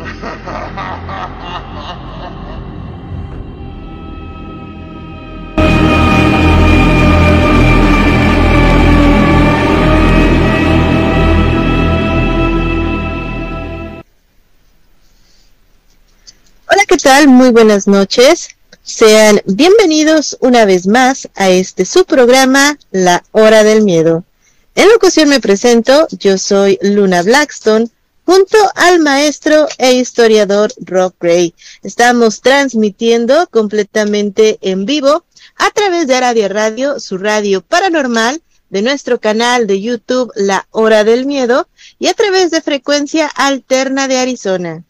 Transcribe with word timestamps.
Hola, 0.00 0.12
¿qué 16.88 16.96
tal? 16.96 17.28
Muy 17.28 17.50
buenas 17.50 17.86
noches. 17.86 18.48
Sean 18.82 19.42
bienvenidos 19.44 20.38
una 20.40 20.64
vez 20.64 20.86
más 20.86 21.28
a 21.34 21.50
este 21.50 21.84
su 21.84 22.06
programa, 22.06 22.78
La 22.90 23.22
Hora 23.32 23.64
del 23.64 23.82
Miedo. 23.82 24.24
En 24.74 24.88
la 24.88 24.94
ocasión 24.94 25.28
me 25.28 25.40
presento, 25.40 26.08
yo 26.12 26.38
soy 26.38 26.78
Luna 26.80 27.22
Blackstone, 27.22 27.90
junto 28.30 28.58
al 28.76 29.00
maestro 29.00 29.66
e 29.76 29.94
historiador 29.94 30.72
Rob 30.82 31.12
Gray. 31.18 31.52
Estamos 31.82 32.40
transmitiendo 32.40 33.48
completamente 33.48 34.56
en 34.60 34.86
vivo 34.86 35.24
a 35.56 35.70
través 35.72 36.06
de 36.06 36.14
Aradia 36.14 36.48
Radio, 36.48 37.00
su 37.00 37.18
radio 37.18 37.60
paranormal, 37.60 38.40
de 38.68 38.82
nuestro 38.82 39.20
canal 39.20 39.66
de 39.66 39.80
YouTube 39.80 40.30
La 40.36 40.68
Hora 40.70 41.02
del 41.02 41.26
Miedo 41.26 41.66
y 41.98 42.06
a 42.06 42.14
través 42.14 42.52
de 42.52 42.60
frecuencia 42.60 43.26
alterna 43.26 44.06
de 44.06 44.18
Arizona. 44.18 44.84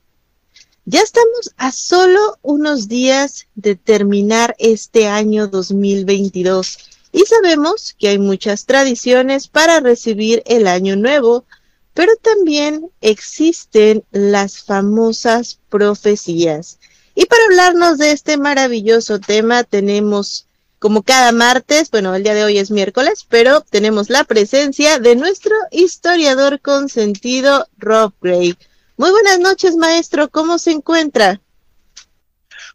Ya 0.85 1.01
estamos 1.01 1.55
a 1.57 1.73
solo 1.73 2.39
unos 2.43 2.89
días 2.89 3.47
de 3.55 3.75
terminar 3.75 4.55
este 4.59 5.09
año 5.09 5.47
2022 5.47 6.77
y 7.11 7.21
sabemos 7.21 7.97
que 7.99 8.09
hay 8.09 8.19
muchas 8.19 8.67
tradiciones 8.67 9.49
para 9.49 9.81
recibir 9.81 10.43
el 10.45 10.67
año 10.67 10.95
nuevo, 10.97 11.47
pero 11.95 12.13
también 12.17 12.91
existen 13.01 14.05
las 14.11 14.63
famosas 14.63 15.59
profecías. 15.69 16.79
Y 17.15 17.27
para 17.27 17.45
hablarnos 17.45 17.99
de 17.99 18.13
este 18.13 18.37
maravilloso 18.37 19.19
tema 19.19 19.65
tenemos, 19.65 20.47
como 20.79 21.03
cada 21.03 21.33
martes, 21.33 21.91
bueno, 21.91 22.15
el 22.15 22.23
día 22.23 22.35
de 22.35 22.45
hoy 22.45 22.59
es 22.59 22.71
miércoles, 22.71 23.27
pero 23.29 23.61
tenemos 23.63 24.09
la 24.11 24.25
presencia 24.25 24.99
de 24.99 25.17
nuestro 25.17 25.55
historiador 25.71 26.61
consentido, 26.61 27.67
Rob 27.79 28.15
Gray. 28.21 28.57
Muy 28.97 29.11
buenas 29.11 29.39
noches, 29.39 29.77
maestro, 29.77 30.29
¿cómo 30.31 30.59
se 30.59 30.71
encuentra? 30.73 31.41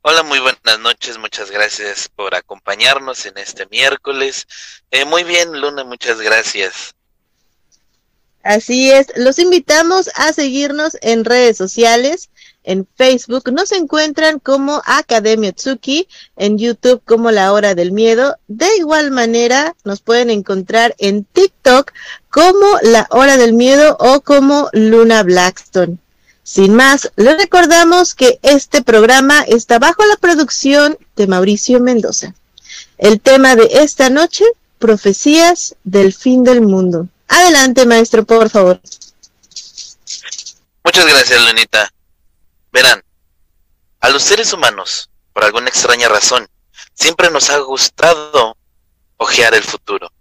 Hola, 0.01 0.21
muy 0.21 0.39
buenas 0.39 0.79
noches, 0.79 1.17
muchas 1.17 1.49
gracias 1.49 2.09
por 2.09 2.35
acompañarnos 2.35 3.25
en 3.25 3.37
este 3.39 3.65
miércoles. 3.67 4.47
Eh, 4.91 5.05
muy 5.05 5.23
bien, 5.23 5.59
Luna, 5.59 5.83
muchas 5.83 6.21
gracias. 6.21 6.94
Así 8.45 8.91
es, 8.91 9.07
los 9.15 9.39
invitamos 9.39 10.07
a 10.13 10.31
seguirnos 10.31 10.97
en 11.01 11.25
redes 11.25 11.57
sociales. 11.57 12.29
En 12.63 12.87
Facebook 12.95 13.51
nos 13.51 13.71
encuentran 13.71 14.37
como 14.37 14.83
Academia 14.85 15.51
Tsuki, 15.51 16.07
en 16.35 16.59
YouTube 16.59 17.01
como 17.05 17.31
La 17.31 17.51
Hora 17.51 17.73
del 17.73 17.91
Miedo. 17.91 18.37
De 18.47 18.67
igual 18.77 19.09
manera, 19.09 19.75
nos 19.83 20.01
pueden 20.01 20.29
encontrar 20.29 20.93
en 20.99 21.23
TikTok 21.23 21.91
como 22.29 22.67
La 22.83 23.07
Hora 23.09 23.37
del 23.37 23.53
Miedo 23.53 23.97
o 23.99 24.21
como 24.21 24.69
Luna 24.73 25.23
Blackstone. 25.23 25.97
Sin 26.43 26.75
más, 26.75 27.11
les 27.15 27.37
recordamos 27.39 28.13
que 28.13 28.37
este 28.43 28.83
programa 28.83 29.41
está 29.41 29.79
bajo 29.79 30.05
la 30.05 30.17
producción 30.17 30.99
de 31.15 31.25
Mauricio 31.25 31.79
Mendoza. 31.79 32.35
El 32.99 33.21
tema 33.21 33.55
de 33.55 33.67
esta 33.71 34.11
noche, 34.11 34.45
profecías 34.77 35.75
del 35.83 36.13
fin 36.13 36.43
del 36.43 36.61
mundo. 36.61 37.09
Adelante, 37.27 37.85
maestro, 37.85 38.23
por 38.25 38.49
favor. 38.49 38.79
Muchas 40.83 41.05
gracias, 41.07 41.41
Lunita. 41.41 41.91
Verán, 42.71 43.03
a 44.01 44.09
los 44.09 44.21
seres 44.21 44.53
humanos, 44.53 45.09
por 45.33 45.43
alguna 45.43 45.69
extraña 45.69 46.07
razón, 46.07 46.47
siempre 46.93 47.29
nos 47.31 47.49
ha 47.49 47.57
gustado 47.59 48.57
ojear 49.17 49.53
el 49.55 49.63
futuro, 49.63 50.11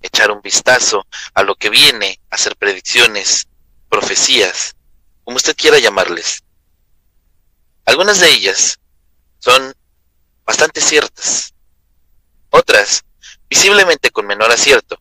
echar 0.00 0.30
un 0.30 0.40
vistazo 0.40 1.06
a 1.34 1.42
lo 1.42 1.54
que 1.54 1.68
viene, 1.68 2.20
hacer 2.30 2.56
predicciones, 2.56 3.46
profecías, 3.88 4.74
como 5.24 5.36
usted 5.36 5.56
quiera 5.56 5.78
llamarles. 5.78 6.42
Algunas 7.84 8.20
de 8.20 8.30
ellas 8.30 8.78
son 9.38 9.74
bastante 10.44 10.80
ciertas, 10.80 11.54
otras 12.50 13.04
visiblemente 13.48 14.10
con 14.10 14.26
menor 14.26 14.50
acierto. 14.50 15.00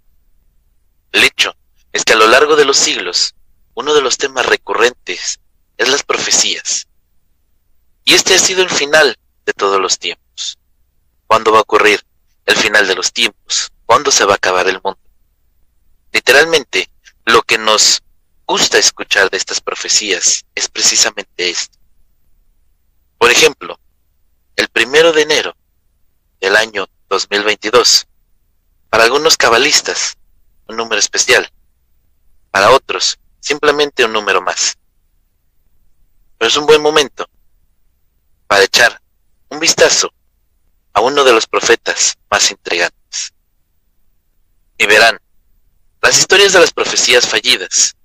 El 1.12 1.24
hecho 1.24 1.56
es 1.92 2.03
que 2.03 2.14
a 2.14 2.18
lo 2.18 2.28
largo 2.28 2.56
de 2.56 2.66
los 2.66 2.78
siglos, 2.78 3.36
uno 3.74 3.94
de 3.94 4.02
los 4.02 4.18
temas 4.18 4.46
recurrentes 4.46 5.40
es 5.78 5.90
las 5.90 6.03
profecías. 6.03 6.88
Y 8.06 8.14
este 8.14 8.36
ha 8.36 8.40
sido 8.40 8.62
el 8.62 8.70
final 8.70 9.18
de 9.46 9.53
todos 9.53 9.80
los 9.80 9.97
tiempos. 9.97 10.58
¿Cuándo 11.28 11.52
va 11.52 11.59
a 11.59 11.62
ocurrir 11.62 12.03
el 12.46 12.56
final 12.56 12.88
de 12.88 12.96
los 12.96 13.14
tiempos? 13.14 13.72
¿Cuándo 13.86 14.12
se 14.12 14.25
va 14.25 14.34
a 14.34 14.36
acabar 14.36 14.68
el 14.68 14.81
mundo? 14.84 15.00
Literalmente, 16.12 16.90
lo 17.26 17.41
que 17.41 17.58
nos 17.58 18.03
gusta 18.46 18.78
escuchar 18.78 19.30
de 19.30 19.38
estas 19.38 19.62
profecías 19.62 20.46
es 20.56 20.68
precisamente 20.68 21.50
esto. 21.50 21.78
Por 23.18 23.31
ejemplo, 23.31 23.80
el 24.56 24.68
primero 24.70 25.12
de 25.12 25.22
enero 25.22 25.56
del 26.40 26.56
año 26.56 26.88
2022, 27.09 28.08
para 28.90 29.03
algunos 29.03 29.38
cabalistas, 29.38 30.18
un 30.69 30.78
número 30.78 31.00
especial, 31.00 31.52
para 32.52 32.72
otros, 32.72 33.19
simplemente 33.40 34.06
un 34.06 34.13
número 34.13 34.41
más. 34.41 34.78
Pero 36.38 36.47
es 36.47 36.56
un 36.56 36.66
buen 36.66 36.81
momento 36.81 37.30
para 38.47 38.63
echar 38.63 39.02
un 39.50 39.59
vistazo 39.59 40.13
a 40.94 41.02
uno 41.02 41.24
de 41.24 41.34
los 41.34 41.47
profetas 41.47 42.18
más 42.29 42.50
intrigantes. 42.52 43.34
Y 44.78 44.85
verán, 44.85 45.19
las 46.02 46.18
historias 46.18 46.53
de 46.53 46.59
las 46.59 46.72
profecías 46.72 47.28
fallidas 47.28 47.96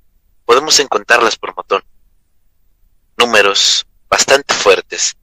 podemos 0.45 0.79
encontrarlas 0.81 1.37
por 1.37 1.55
montón. 1.55 1.85
Números 3.17 3.87
bastante 4.09 4.55
fuertes. 4.55 5.17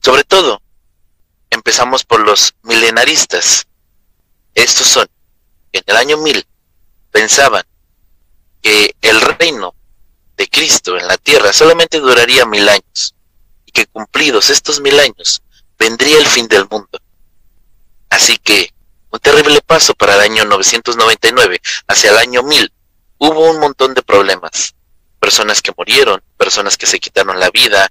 Sobre 0.00 0.24
todo, 0.24 0.60
empezamos 1.50 2.04
por 2.04 2.20
los 2.20 2.54
milenaristas. 2.62 3.66
Estos 4.54 4.86
son, 4.86 5.08
en 5.72 5.82
el 5.86 5.96
año 5.96 6.18
1000, 6.18 6.46
pensaban 7.10 7.64
que 8.60 8.94
el 9.00 9.20
reino 9.20 9.74
de 10.36 10.48
Cristo 10.48 10.96
en 10.96 11.06
la 11.06 11.18
tierra 11.18 11.52
solamente 11.52 12.00
duraría 12.00 12.46
mil 12.46 12.68
años 12.68 13.14
y 13.66 13.72
que 13.72 13.86
cumplidos 13.86 14.50
estos 14.50 14.80
mil 14.80 14.98
años 14.98 15.42
vendría 15.78 16.18
el 16.18 16.26
fin 16.26 16.48
del 16.48 16.68
mundo. 16.68 17.00
Así 18.08 18.38
que 18.38 18.72
un 19.10 19.20
terrible 19.20 19.60
paso 19.60 19.94
para 19.94 20.14
el 20.14 20.20
año 20.20 20.44
999 20.44 21.60
hacia 21.86 22.10
el 22.10 22.18
año 22.18 22.42
1000 22.42 22.72
hubo 23.18 23.50
un 23.50 23.60
montón 23.60 23.94
de 23.94 24.02
problemas. 24.02 24.74
Personas 25.20 25.62
que 25.62 25.72
murieron, 25.76 26.22
personas 26.36 26.76
que 26.76 26.86
se 26.86 26.98
quitaron 26.98 27.38
la 27.38 27.50
vida, 27.50 27.90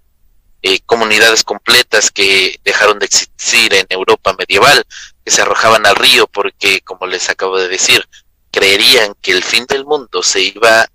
eh, 0.61 0.79
comunidades 0.85 1.43
completas 1.43 2.11
que 2.11 2.59
dejaron 2.63 2.99
de 2.99 3.05
existir 3.05 3.73
en 3.73 3.85
Europa 3.89 4.35
medieval, 4.37 4.85
que 5.23 5.31
se 5.31 5.41
arrojaban 5.41 5.85
al 5.85 5.95
río 5.95 6.27
porque, 6.27 6.81
como 6.81 7.07
les 7.07 7.29
acabo 7.29 7.57
de 7.57 7.67
decir, 7.67 8.07
creerían 8.51 9.15
que 9.21 9.31
el 9.31 9.43
fin 9.43 9.65
del 9.67 9.85
mundo 9.85 10.23
se 10.23 10.41
iba 10.41 10.89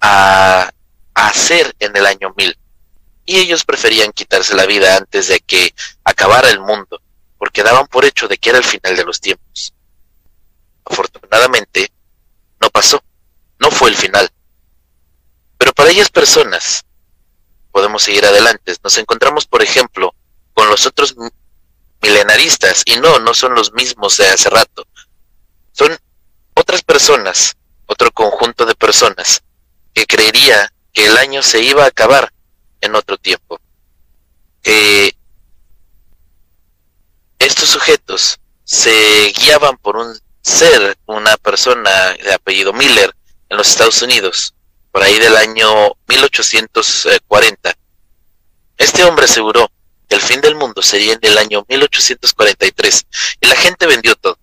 a, 0.00 0.72
hacer 1.14 1.74
en 1.78 1.96
el 1.96 2.06
año 2.06 2.32
1000. 2.36 2.58
Y 3.24 3.38
ellos 3.38 3.64
preferían 3.64 4.12
quitarse 4.12 4.56
la 4.56 4.66
vida 4.66 4.96
antes 4.96 5.28
de 5.28 5.40
que 5.40 5.74
acabara 6.04 6.50
el 6.50 6.60
mundo, 6.60 7.00
porque 7.38 7.62
daban 7.62 7.86
por 7.86 8.04
hecho 8.04 8.28
de 8.28 8.38
que 8.38 8.50
era 8.50 8.58
el 8.58 8.64
final 8.64 8.96
de 8.96 9.04
los 9.04 9.20
tiempos. 9.20 9.74
Afortunadamente, 10.84 11.92
no 12.60 12.70
pasó 12.70 13.02
no 13.62 13.70
fue 13.70 13.90
el 13.90 13.96
final. 13.96 14.28
Pero 15.56 15.72
para 15.72 15.90
ellas 15.90 16.10
personas, 16.10 16.84
podemos 17.70 18.02
seguir 18.02 18.26
adelante. 18.26 18.74
Nos 18.82 18.98
encontramos, 18.98 19.46
por 19.46 19.62
ejemplo, 19.62 20.14
con 20.52 20.68
los 20.68 20.84
otros 20.84 21.14
milenaristas, 22.02 22.82
y 22.84 22.96
no, 22.96 23.18
no 23.20 23.32
son 23.32 23.54
los 23.54 23.72
mismos 23.72 24.16
de 24.16 24.26
hace 24.26 24.50
rato. 24.50 24.86
Son 25.72 25.96
otras 26.54 26.82
personas, 26.82 27.56
otro 27.86 28.10
conjunto 28.10 28.66
de 28.66 28.74
personas, 28.74 29.42
que 29.94 30.06
creería 30.06 30.72
que 30.92 31.06
el 31.06 31.16
año 31.16 31.42
se 31.42 31.60
iba 31.60 31.84
a 31.84 31.88
acabar 31.88 32.32
en 32.80 32.94
otro 32.94 33.16
tiempo. 33.16 33.60
Que 34.62 35.16
estos 37.38 37.70
sujetos 37.70 38.38
se 38.64 39.32
guiaban 39.36 39.76
por 39.78 39.96
un 39.96 40.18
ser, 40.42 40.98
una 41.06 41.36
persona 41.36 42.12
de 42.12 42.34
apellido 42.34 42.72
Miller 42.72 43.14
en 43.48 43.56
los 43.56 43.68
Estados 43.68 44.02
Unidos, 44.02 44.54
por 44.90 45.02
ahí 45.02 45.18
del 45.18 45.36
año 45.36 45.92
1840. 46.06 47.74
Este 48.76 49.04
hombre 49.04 49.24
aseguró 49.24 49.70
el 50.14 50.20
fin 50.20 50.40
del 50.40 50.54
mundo 50.54 50.82
sería 50.82 51.14
en 51.14 51.20
el 51.22 51.38
año 51.38 51.64
1843 51.68 53.06
y 53.40 53.46
la 53.46 53.56
gente 53.56 53.86
vendió 53.86 54.14
todo. 54.16 54.38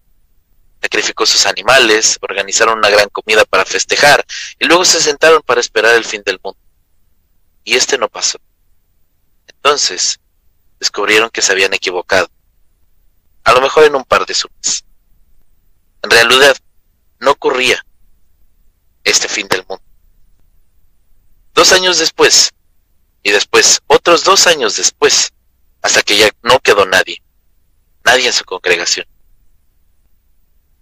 Sacrificó 0.81 1.25
sus 1.25 1.45
animales, 1.45 2.18
organizaron 2.21 2.77
una 2.77 2.89
gran 2.89 3.10
comida 3.10 3.44
para 3.45 3.66
festejar 3.66 4.25
y 4.57 4.66
luego 4.66 4.86
se 4.86 5.01
sentaron 5.01 5.42
para 5.42 5.60
esperar 5.60 5.95
el 5.95 6.06
fin 6.06 6.24
del 6.25 6.39
mundo. 6.44 6.60
Y 7.63 7.75
este 7.75 7.98
no 7.98 8.07
pasó. 8.07 8.39
Entonces, 9.48 10.19
descubrieron 10.80 11.30
que 11.30 11.42
se 11.42 11.51
habían 11.51 11.74
equivocado. 11.74 12.30
A 13.44 13.51
lo 13.54 13.62
mejor 13.62 13.83
en 13.83 13.95
un 13.95 14.06
par 14.06 14.25
de 14.25 14.33
sumas. 14.33 14.86
En 16.01 16.10
realidad, 16.10 16.56
no 17.19 17.31
ocurría 17.31 17.86
este 19.04 19.27
fin 19.27 19.48
del 19.48 19.65
mundo. 19.68 19.83
Dos 21.54 21.74
años 21.74 22.00
después, 22.00 22.51
y 23.22 23.31
después 23.31 23.81
otros 23.88 24.24
dos 24.24 24.48
años 24.48 24.77
después, 24.77 25.33
hasta 25.81 26.01
que 26.01 26.17
ya 26.17 26.29
no 26.43 26.59
quedó 26.59 26.85
nadie, 26.85 27.21
nadie 28.03 28.27
en 28.27 28.33
su 28.33 28.43
congregación. 28.45 29.07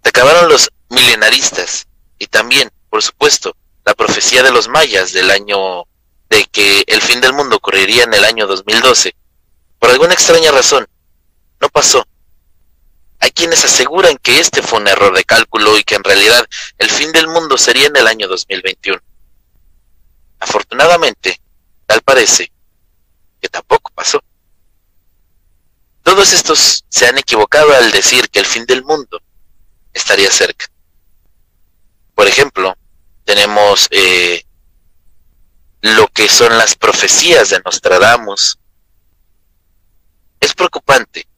Se 0.02 0.08
acabaron 0.08 0.48
los 0.48 0.70
milenaristas 0.90 1.86
y 2.18 2.26
también, 2.26 2.70
por 2.90 3.02
supuesto, 3.02 3.56
la 3.84 3.94
profecía 3.94 4.42
de 4.42 4.52
los 4.52 4.68
mayas 4.68 5.12
del 5.12 5.30
año 5.30 5.84
de 6.28 6.44
que 6.46 6.84
el 6.86 7.00
fin 7.00 7.20
del 7.20 7.32
mundo 7.32 7.56
ocurriría 7.56 8.04
en 8.04 8.14
el 8.14 8.24
año 8.24 8.46
2012. 8.46 9.14
Por 9.78 9.90
alguna 9.90 10.14
extraña 10.14 10.50
razón, 10.50 10.86
no 11.60 11.68
pasó. 11.68 12.06
Hay 13.20 13.30
quienes 13.30 13.64
aseguran 13.64 14.16
que 14.18 14.40
este 14.40 14.62
fue 14.62 14.80
un 14.80 14.88
error 14.88 15.14
de 15.14 15.24
cálculo 15.24 15.76
y 15.76 15.84
que 15.84 15.96
en 15.96 16.04
realidad 16.04 16.46
el 16.78 16.90
fin 16.90 17.12
del 17.12 17.28
mundo 17.28 17.58
sería 17.58 17.86
en 17.86 17.96
el 17.96 18.06
año 18.06 18.28
2021. 18.28 19.00
Afortunadamente, 20.38 21.40
tal 21.86 22.00
parece 22.02 22.52
que 23.40 23.48
tampoco 23.48 23.90
pasó. 23.94 24.22
Todos 26.08 26.32
estos 26.32 26.86
se 26.88 27.06
han 27.06 27.18
equivocado 27.18 27.70
al 27.76 27.90
decir 27.90 28.30
que 28.30 28.38
el 28.38 28.46
fin 28.46 28.64
del 28.64 28.82
mundo 28.82 29.20
estaría 29.92 30.30
cerca. 30.30 30.64
Por 32.14 32.26
ejemplo, 32.26 32.74
tenemos 33.24 33.88
eh, 33.90 34.42
lo 35.82 36.08
que 36.08 36.26
son 36.30 36.56
las 36.56 36.76
profecías 36.76 37.50
de 37.50 37.60
Nostradamus. 37.62 38.58
Es 40.40 40.54
preocupante, 40.54 41.28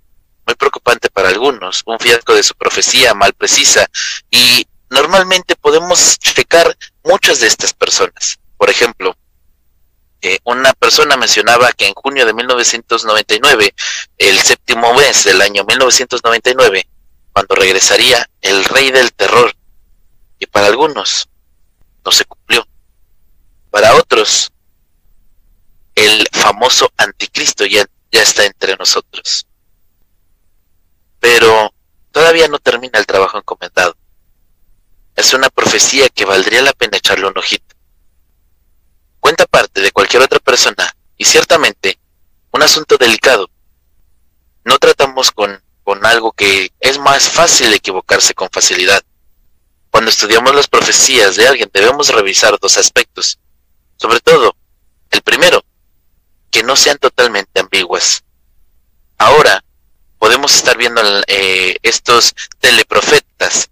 muy 0.46 0.55
preocupante 0.55 1.11
para 1.11 1.31
algunos, 1.31 1.82
un 1.84 1.99
fiasco 1.99 2.37
de 2.37 2.44
su 2.44 2.55
profecía 2.55 3.12
mal 3.12 3.34
precisa 3.34 3.90
y 4.31 4.64
normalmente 4.88 5.56
podemos 5.56 6.17
checar 6.17 6.78
muchas 7.02 7.40
de 7.40 7.49
estas 7.49 7.75
personas. 7.75 8.38
Por 8.56 8.70
ejemplo, 8.70 9.17
eh, 10.22 10.38
una 10.44 10.72
persona 10.75 11.17
mencionaba 11.17 11.72
que 11.72 11.87
en 11.87 11.94
junio 11.94 12.26
de 12.26 12.34
1999, 12.34 13.75
el 14.19 14.38
séptimo 14.38 14.93
mes 14.94 15.25
del 15.25 15.40
año 15.40 15.64
1999, 15.64 16.87
cuando 17.32 17.55
regresaría 17.55 18.28
el 18.40 18.64
rey 18.64 18.90
del 18.90 19.12
terror, 19.12 19.55
y 20.38 20.46
para 20.46 20.67
algunos 20.67 21.28
no 22.05 22.12
se 22.12 22.25
cumplió. 22.25 22.67
Para 23.70 23.94
otros, 23.94 24.50
el 25.94 26.26
famoso 26.32 26.90
anticristo 26.96 27.64
ya, 27.67 27.84
ya 28.11 28.22
está 28.22 28.44
entre 28.44 28.76
nosotros. 28.76 29.46
Pero 31.19 31.72
todavía 32.11 32.49
no 32.49 32.58
termina 32.58 32.99
el 32.99 33.06
trabajo 33.06 33.38
encomendado. 33.38 33.96
Es 35.14 35.34
una 35.34 35.50
profecía 35.50 36.08
que 36.08 36.25
valdría 36.25 36.62
la 36.62 36.72
pena 36.72 36.96
echarle 36.96 37.26
un 37.26 37.37
ojito. 37.38 37.69
Cuenta 39.20 39.46
parte 39.46 39.81
de 39.81 39.93
cualquier 39.93 40.22
otra 40.22 40.40
persona 40.40 40.93
y 41.17 41.25
ciertamente 41.25 41.99
un 42.50 42.62
asunto 42.62 42.96
delicado. 42.96 43.49
No 44.64 44.78
tratamos 44.78 45.31
con 45.31 45.62
con 45.90 46.06
algo 46.06 46.31
que 46.31 46.72
es 46.78 46.99
más 47.00 47.28
fácil 47.28 47.75
equivocarse 47.75 48.32
con 48.32 48.49
facilidad. 48.49 49.02
Cuando 49.90 50.11
estudiamos 50.11 50.55
las 50.55 50.69
profecías 50.69 51.34
de 51.34 51.49
alguien 51.49 51.69
debemos 51.72 52.11
revisar 52.11 52.56
dos 52.61 52.76
aspectos. 52.76 53.40
Sobre 53.96 54.20
todo, 54.20 54.55
el 55.11 55.20
primero, 55.22 55.64
que 56.50 56.62
no 56.62 56.76
sean 56.76 56.96
totalmente 56.99 57.58
ambiguas. 57.58 58.22
Ahora, 59.19 59.64
podemos 60.20 60.55
estar 60.55 60.76
viendo 60.76 61.02
eh, 61.26 61.76
estos 61.82 62.37
teleprofetas. 62.61 63.69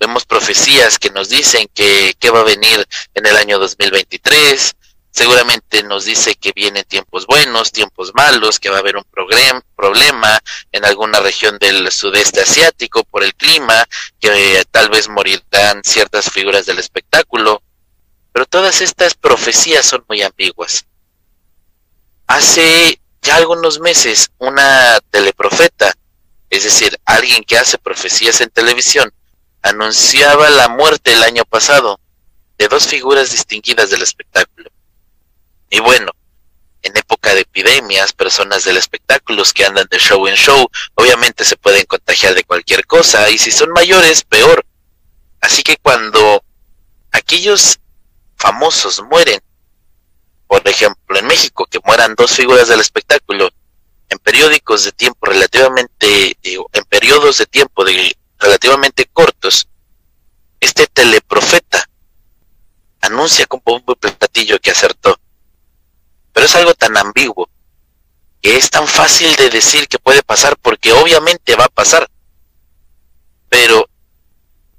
Vemos 0.00 0.24
profecías 0.24 0.98
que 0.98 1.10
nos 1.10 1.28
dicen 1.28 1.68
que, 1.72 2.14
que 2.18 2.30
va 2.30 2.40
a 2.40 2.44
venir 2.44 2.84
en 3.14 3.26
el 3.26 3.36
año 3.36 3.60
2023, 3.60 4.74
seguramente 5.10 5.82
nos 5.82 6.04
dice 6.04 6.34
que 6.34 6.52
vienen 6.52 6.84
tiempos 6.84 7.26
buenos, 7.26 7.72
tiempos 7.72 8.12
malos, 8.14 8.58
que 8.58 8.70
va 8.70 8.76
a 8.76 8.80
haber 8.80 8.96
un 8.96 9.04
problema 9.12 10.40
en 10.72 10.84
alguna 10.84 11.20
región 11.20 11.58
del 11.58 11.90
sudeste 11.90 12.40
asiático 12.40 13.04
por 13.04 13.24
el 13.24 13.34
clima, 13.34 13.86
que 14.20 14.64
tal 14.70 14.88
vez 14.88 15.08
morirán 15.08 15.82
ciertas 15.84 16.30
figuras 16.30 16.66
del 16.66 16.78
espectáculo, 16.78 17.62
pero 18.32 18.46
todas 18.46 18.80
estas 18.80 19.14
profecías 19.14 19.84
son 19.84 20.04
muy 20.08 20.22
ambiguas. 20.22 20.86
Hace 22.26 23.00
ya 23.22 23.36
algunos 23.36 23.80
meses 23.80 24.30
una 24.38 25.00
teleprofeta, 25.10 25.92
es 26.48 26.64
decir, 26.64 26.98
alguien 27.04 27.42
que 27.44 27.58
hace 27.58 27.78
profecías 27.78 28.40
en 28.40 28.50
televisión, 28.50 29.12
anunciaba 29.62 30.48
la 30.50 30.68
muerte 30.68 31.12
el 31.12 31.22
año 31.24 31.44
pasado 31.44 32.00
de 32.56 32.68
dos 32.68 32.86
figuras 32.86 33.32
distinguidas 33.32 33.90
del 33.90 34.02
espectáculo 34.02 34.70
y 35.70 35.78
bueno, 35.78 36.12
en 36.82 36.96
época 36.96 37.34
de 37.34 37.42
epidemias, 37.42 38.12
personas 38.12 38.64
del 38.64 38.76
espectáculo 38.76 39.42
que 39.54 39.64
andan 39.64 39.86
de 39.90 39.98
show 39.98 40.26
en 40.26 40.34
show, 40.34 40.68
obviamente 40.94 41.44
se 41.44 41.56
pueden 41.56 41.84
contagiar 41.84 42.34
de 42.34 42.44
cualquier 42.44 42.86
cosa, 42.86 43.30
y 43.30 43.38
si 43.38 43.50
son 43.50 43.70
mayores, 43.70 44.24
peor. 44.24 44.64
Así 45.40 45.62
que 45.62 45.76
cuando 45.76 46.42
aquellos 47.12 47.78
famosos 48.36 49.02
mueren, 49.02 49.40
por 50.46 50.66
ejemplo 50.66 51.18
en 51.18 51.26
México, 51.26 51.66
que 51.66 51.78
mueran 51.84 52.14
dos 52.16 52.32
figuras 52.32 52.68
del 52.68 52.80
espectáculo, 52.80 53.48
en 54.08 54.18
periódicos 54.18 54.84
de 54.84 54.92
tiempo 54.92 55.26
relativamente, 55.26 56.36
en 56.42 56.84
periodos 56.88 57.38
de 57.38 57.46
tiempo 57.46 57.84
de 57.84 58.16
relativamente 58.38 59.06
cortos, 59.06 59.68
este 60.58 60.86
teleprofeta 60.88 61.88
anuncia 63.02 63.46
con 63.46 63.60
y 63.60 63.94
platillo 63.94 64.58
que 64.58 64.70
acertó 64.70 65.19
pero 66.32 66.46
es 66.46 66.54
algo 66.54 66.74
tan 66.74 66.96
ambiguo 66.96 67.48
que 68.40 68.56
es 68.56 68.70
tan 68.70 68.86
fácil 68.86 69.34
de 69.36 69.50
decir 69.50 69.86
que 69.88 69.98
puede 69.98 70.22
pasar 70.22 70.56
porque 70.56 70.92
obviamente 70.92 71.56
va 71.56 71.66
a 71.66 71.68
pasar. 71.68 72.08
Pero 73.48 73.88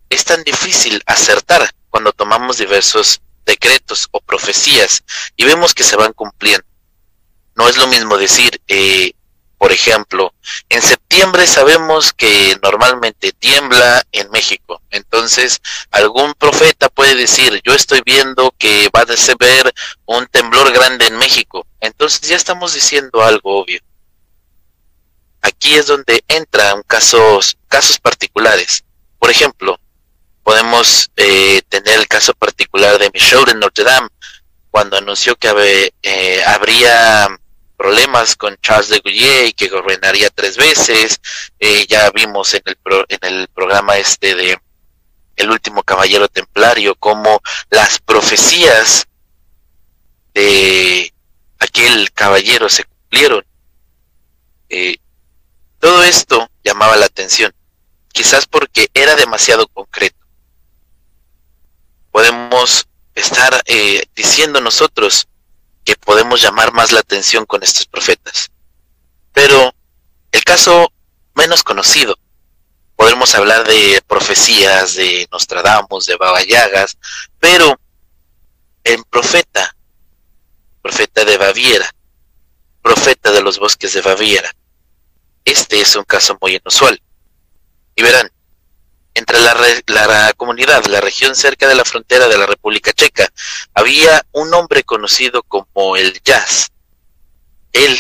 es 0.10 0.26
tan 0.26 0.44
difícil 0.44 1.02
acertar 1.06 1.70
cuando 1.90 2.12
tomamos 2.12 2.58
diversos 2.58 3.22
decretos 3.46 4.08
o 4.12 4.20
profecías 4.20 5.04
y 5.36 5.44
vemos 5.46 5.74
que 5.74 5.84
se 5.84 5.96
van 5.96 6.14
cumpliendo. 6.14 6.66
No 7.56 7.68
es 7.68 7.78
lo 7.78 7.88
mismo 7.88 8.18
decir, 8.18 8.62
eh, 8.68 9.14
por 9.62 9.72
ejemplo, 9.72 10.34
en 10.70 10.82
septiembre 10.82 11.46
sabemos 11.46 12.14
que 12.14 12.58
normalmente 12.64 13.32
tiembla 13.32 14.04
en 14.12 14.32
México. 14.32 14.82
Entonces, 14.90 15.62
algún 15.92 16.34
profeta 16.34 16.90
puede 16.90 17.14
decir, 17.14 17.62
yo 17.64 17.76
estoy 17.76 18.02
viendo 18.04 18.56
que 18.58 18.90
va 18.90 19.02
a 19.02 19.36
ver 19.40 19.72
un 20.08 20.26
temblor 20.26 20.72
grande 20.72 21.06
en 21.06 21.16
México. 21.20 21.68
Entonces 21.80 22.22
ya 22.22 22.38
estamos 22.38 22.74
diciendo 22.74 23.22
algo 23.22 23.62
obvio. 23.62 23.80
Aquí 25.44 25.76
es 25.76 25.86
donde 25.86 26.24
entran 26.28 26.82
casos, 26.88 27.56
casos 27.68 28.00
particulares. 28.00 28.84
Por 29.20 29.30
ejemplo, 29.30 29.80
podemos 30.42 31.12
eh, 31.18 31.62
tener 31.70 32.00
el 32.00 32.08
caso 32.08 32.34
particular 32.34 32.98
de 32.98 33.12
Michel 33.14 33.46
de 33.46 33.54
Notre 33.54 33.84
Dame, 33.84 34.10
cuando 34.72 34.98
anunció 34.98 35.36
que 35.36 35.94
eh, 36.02 36.44
habría 36.48 37.28
problemas 37.82 38.36
con 38.36 38.56
Charles 38.58 38.90
de 38.90 39.00
Gaulle 39.00 39.48
y 39.48 39.54
que 39.54 39.68
gobernaría 39.68 40.30
tres 40.30 40.56
veces. 40.56 41.20
Eh, 41.60 41.88
ya 41.88 42.12
vimos 42.12 42.54
en 42.54 42.62
el, 42.66 42.78
en 43.10 43.20
el 43.22 43.48
programa 43.48 43.98
este 43.98 44.36
de 44.36 44.62
El 45.36 45.50
último 45.50 45.82
caballero 45.82 46.28
templario 46.28 46.94
como 46.94 47.42
las 47.72 47.98
profecías 47.98 49.08
de 50.36 51.12
aquel 51.58 52.12
caballero 52.12 52.70
se 52.70 52.84
cumplieron. 52.84 53.44
Eh, 54.70 54.98
todo 55.80 56.04
esto 56.04 56.52
llamaba 56.64 56.96
la 56.98 57.08
atención, 57.08 57.52
quizás 58.14 58.46
porque 58.46 58.90
era 58.94 59.16
demasiado 59.16 59.68
concreto. 59.68 60.24
Podemos 62.12 62.88
estar 63.16 63.64
eh, 63.66 64.04
diciendo 64.14 64.62
nosotros 64.62 65.28
que 65.84 65.96
podemos 65.96 66.42
llamar 66.42 66.74
más 66.74 66.92
la 66.92 67.00
atención 67.00 67.46
con 67.46 67.64
estos 67.64 67.86
profetas. 67.86 68.52
Pero 69.34 69.74
el 70.32 70.44
caso 70.44 70.92
menos 71.34 71.64
conocido, 71.64 72.18
podemos 72.96 73.34
hablar 73.36 73.68
de 73.68 74.02
profecías, 74.08 74.96
de 74.96 75.28
Nostradamus, 75.32 76.06
de 76.06 76.18
Baba 76.18 76.44
Yagas, 76.44 76.98
pero 77.40 77.80
el 78.84 79.04
profeta, 79.06 79.76
profeta 80.82 81.26
de 81.26 81.38
Baviera, 81.38 81.90
profeta 82.82 83.32
de 83.32 83.42
los 83.42 83.60
bosques 83.60 83.94
de 83.94 84.02
Baviera, 84.02 84.52
este 85.46 85.82
es 85.82 85.96
un 85.96 86.04
caso 86.04 86.38
muy 86.42 86.56
inusual. 86.56 87.02
Y 87.96 88.04
verán, 88.04 88.32
entre 89.14 89.40
la, 89.40 89.56
la, 89.88 90.34
comunidad, 90.34 90.86
la 90.86 91.02
región 91.02 91.36
cerca 91.36 91.68
de 91.68 91.76
la 91.76 91.86
frontera 91.86 92.28
de 92.28 92.38
la 92.38 92.46
República 92.46 92.94
Checa, 92.94 93.28
había 93.74 94.26
un 94.32 94.54
hombre 94.54 94.84
conocido 94.84 95.44
como 95.44 95.98
el 95.98 96.22
Jazz. 96.24 96.70
Él 97.74 98.00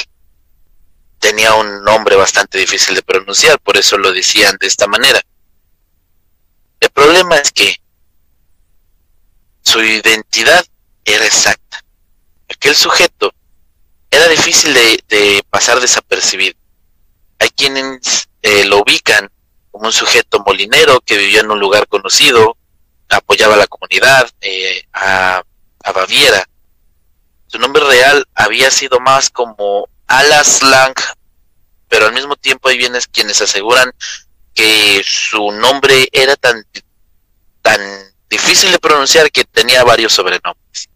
tenía 1.19 1.53
un 1.53 1.83
nombre 1.83 2.15
bastante 2.15 2.57
difícil 2.57 2.95
de 2.95 3.03
pronunciar, 3.03 3.59
por 3.59 3.77
eso 3.77 3.97
lo 3.97 4.11
decían 4.11 4.57
de 4.59 4.67
esta 4.67 4.87
manera. 4.87 5.21
El 6.79 6.89
problema 6.89 7.37
es 7.37 7.51
que 7.51 7.75
su 9.61 9.83
identidad 9.83 10.65
era 11.05 11.25
exacta. 11.25 11.83
Aquel 12.49 12.75
sujeto 12.75 13.33
era 14.09 14.27
difícil 14.27 14.73
de, 14.73 15.43
pasar 15.49 15.79
desapercibido. 15.79 16.57
Hay 17.39 17.49
quienes 17.49 18.27
eh, 18.41 18.65
lo 18.65 18.81
ubican 18.81 19.31
como 19.71 19.85
un 19.85 19.93
sujeto 19.93 20.43
molinero 20.45 20.99
que 21.01 21.17
vivía 21.17 21.41
en 21.41 21.51
un 21.51 21.59
lugar 21.59 21.87
conocido, 21.87 22.57
apoyaba 23.09 23.55
a 23.55 23.57
la 23.57 23.67
comunidad, 23.67 24.29
eh, 24.41 24.83
a, 24.93 25.43
a, 25.83 25.91
Baviera. 25.91 26.47
Su 27.47 27.59
nombre 27.59 27.83
real 27.83 28.27
había 28.35 28.69
sido 28.71 28.99
más 28.99 29.29
como 29.29 29.87
Alas 30.07 30.61
Lang, 30.63 30.93
pero 31.87 32.07
al 32.07 32.13
mismo 32.13 32.35
tiempo 32.35 32.69
hay 32.69 32.77
bienes 32.77 33.07
quienes 33.07 33.41
aseguran 33.41 33.91
que 34.53 35.01
su 35.05 35.51
nombre 35.51 36.07
era 36.11 36.35
tan, 36.35 36.65
tan 37.61 37.81
difícil 38.29 38.71
de 38.71 38.79
pronunciar 38.79 39.31
que 39.31 39.43
tenía 39.45 39.83
varios 39.83 40.13
sobrenombres. 40.13 40.89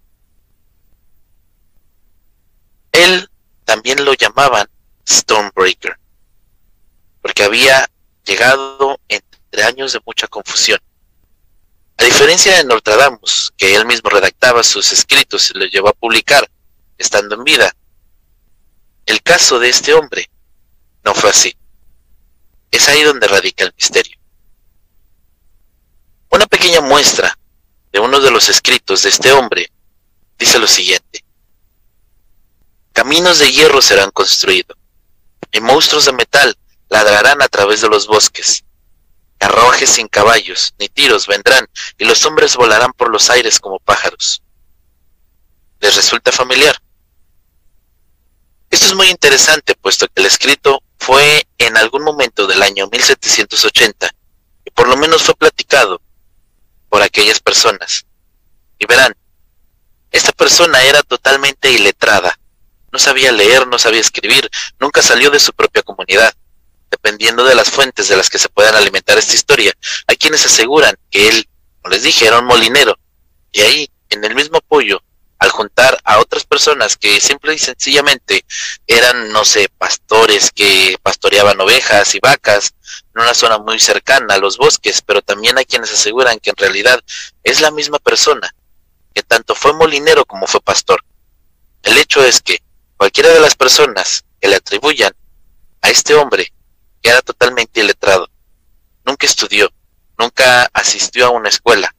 Él 2.91 3.29
también 3.65 4.05
lo 4.05 4.13
llamaban 4.13 4.69
Stormbreaker, 5.07 5.97
porque 7.21 7.43
había 7.43 7.89
llegado 8.25 8.99
entre 9.07 9.63
años 9.63 9.93
de 9.93 10.01
mucha 10.05 10.27
confusión. 10.27 10.79
A 11.97 12.03
diferencia 12.03 12.57
de 12.57 12.65
Nostradamus, 12.65 13.53
que 13.55 13.75
él 13.75 13.85
mismo 13.85 14.09
redactaba 14.09 14.63
sus 14.63 14.91
escritos 14.91 15.51
y 15.51 15.57
los 15.57 15.71
llevó 15.71 15.89
a 15.89 15.93
publicar 15.93 16.49
estando 16.97 17.35
en 17.35 17.43
vida, 17.43 17.73
el 19.05 19.21
caso 19.21 19.59
de 19.59 19.69
este 19.69 19.93
hombre 19.93 20.29
no 21.03 21.13
fue 21.13 21.29
así. 21.29 21.55
Es 22.71 22.89
ahí 22.89 23.03
donde 23.03 23.27
radica 23.27 23.63
el 23.63 23.73
misterio. 23.75 24.17
Una 26.29 26.47
pequeña 26.47 26.81
muestra 26.81 27.37
de 27.93 27.99
uno 27.99 28.19
de 28.19 28.31
los 28.31 28.49
escritos 28.49 29.03
de 29.03 29.09
este 29.09 29.31
hombre 29.31 29.71
dice 30.37 30.59
lo 30.59 30.67
siguiente. 30.67 31.23
Caminos 32.91 33.39
de 33.39 33.51
hierro 33.51 33.81
serán 33.81 34.11
construidos, 34.11 34.77
y 35.51 35.61
monstruos 35.61 36.05
de 36.05 36.13
metal 36.13 36.57
ladrarán 36.95 37.41
a 37.41 37.49
través 37.49 37.81
de 37.81 37.89
los 37.89 38.07
bosques. 38.07 38.63
Carruajes 39.37 39.89
sin 39.89 40.07
caballos, 40.07 40.73
ni 40.79 40.87
tiros 40.87 41.27
vendrán, 41.27 41.67
y 41.97 42.05
los 42.05 42.25
hombres 42.25 42.55
volarán 42.55 42.93
por 42.93 43.09
los 43.11 43.29
aires 43.29 43.59
como 43.59 43.79
pájaros. 43.79 44.41
¿Les 45.81 45.93
resulta 45.93 46.31
familiar? 46.31 46.77
Esto 48.69 48.85
es 48.85 48.95
muy 48.95 49.09
interesante, 49.09 49.75
puesto 49.75 50.07
que 50.07 50.21
el 50.21 50.25
escrito 50.25 50.81
fue 50.97 51.45
en 51.57 51.75
algún 51.75 52.01
momento 52.01 52.47
del 52.47 52.63
año 52.63 52.87
1780, 52.87 54.09
y 54.63 54.71
por 54.71 54.87
lo 54.87 54.95
menos 54.95 55.21
fue 55.21 55.35
platicado 55.35 56.01
por 56.87 57.01
aquellas 57.01 57.41
personas. 57.41 58.05
Y 58.79 58.85
verán, 58.85 59.13
esta 60.11 60.31
persona 60.31 60.81
era 60.83 61.03
totalmente 61.03 61.69
iletrada, 61.71 62.39
no 62.93 62.99
sabía 62.99 63.33
leer, 63.33 63.67
no 63.67 63.77
sabía 63.77 63.99
escribir, 63.99 64.49
nunca 64.79 65.01
salió 65.01 65.29
de 65.29 65.41
su 65.41 65.51
propia 65.51 65.83
comunidad 65.83 66.33
dependiendo 66.89 67.43
de 67.43 67.55
las 67.55 67.69
fuentes 67.69 68.07
de 68.07 68.17
las 68.17 68.29
que 68.29 68.39
se 68.39 68.49
puedan 68.49 68.75
alimentar 68.75 69.17
esta 69.17 69.35
historia. 69.35 69.73
Hay 70.07 70.17
quienes 70.17 70.45
aseguran 70.45 70.95
que 71.09 71.27
él, 71.27 71.49
como 71.81 71.93
les 71.93 72.03
dije, 72.03 72.27
era 72.27 72.39
un 72.39 72.45
molinero. 72.45 72.97
Y 73.51 73.61
ahí, 73.61 73.89
en 74.09 74.23
el 74.23 74.35
mismo 74.35 74.57
apoyo, 74.57 75.01
al 75.39 75.49
juntar 75.49 75.99
a 76.03 76.19
otras 76.19 76.45
personas 76.45 76.95
que 76.95 77.19
simple 77.19 77.53
y 77.53 77.59
sencillamente 77.59 78.45
eran, 78.87 79.31
no 79.31 79.43
sé, 79.43 79.69
pastores 79.77 80.51
que 80.51 80.97
pastoreaban 81.03 81.59
ovejas 81.59 82.15
y 82.15 82.19
vacas 82.19 82.73
en 83.13 83.21
una 83.21 83.33
zona 83.33 83.57
muy 83.57 83.79
cercana 83.79 84.35
a 84.35 84.39
los 84.39 84.57
bosques, 84.57 85.01
pero 85.01 85.21
también 85.21 85.57
hay 85.57 85.65
quienes 85.65 85.91
aseguran 85.91 86.39
que 86.39 86.51
en 86.51 86.55
realidad 86.55 86.99
es 87.43 87.61
la 87.61 87.71
misma 87.71 87.99
persona, 87.99 88.53
que 89.13 89.23
tanto 89.23 89.55
fue 89.55 89.73
molinero 89.73 90.25
como 90.25 90.47
fue 90.47 90.61
pastor. 90.61 91.03
El 91.83 91.97
hecho 91.97 92.23
es 92.23 92.41
que 92.41 92.61
cualquiera 92.97 93.29
de 93.29 93.39
las 93.39 93.55
personas 93.55 94.23
que 94.39 94.47
le 94.47 94.55
atribuyan 94.55 95.13
a 95.81 95.89
este 95.89 96.15
hombre 96.15 96.51
era 97.09 97.21
totalmente 97.21 97.79
iletrado. 97.79 98.29
Nunca 99.05 99.25
estudió, 99.25 99.71
nunca 100.17 100.69
asistió 100.73 101.27
a 101.27 101.29
una 101.29 101.49
escuela. 101.49 101.95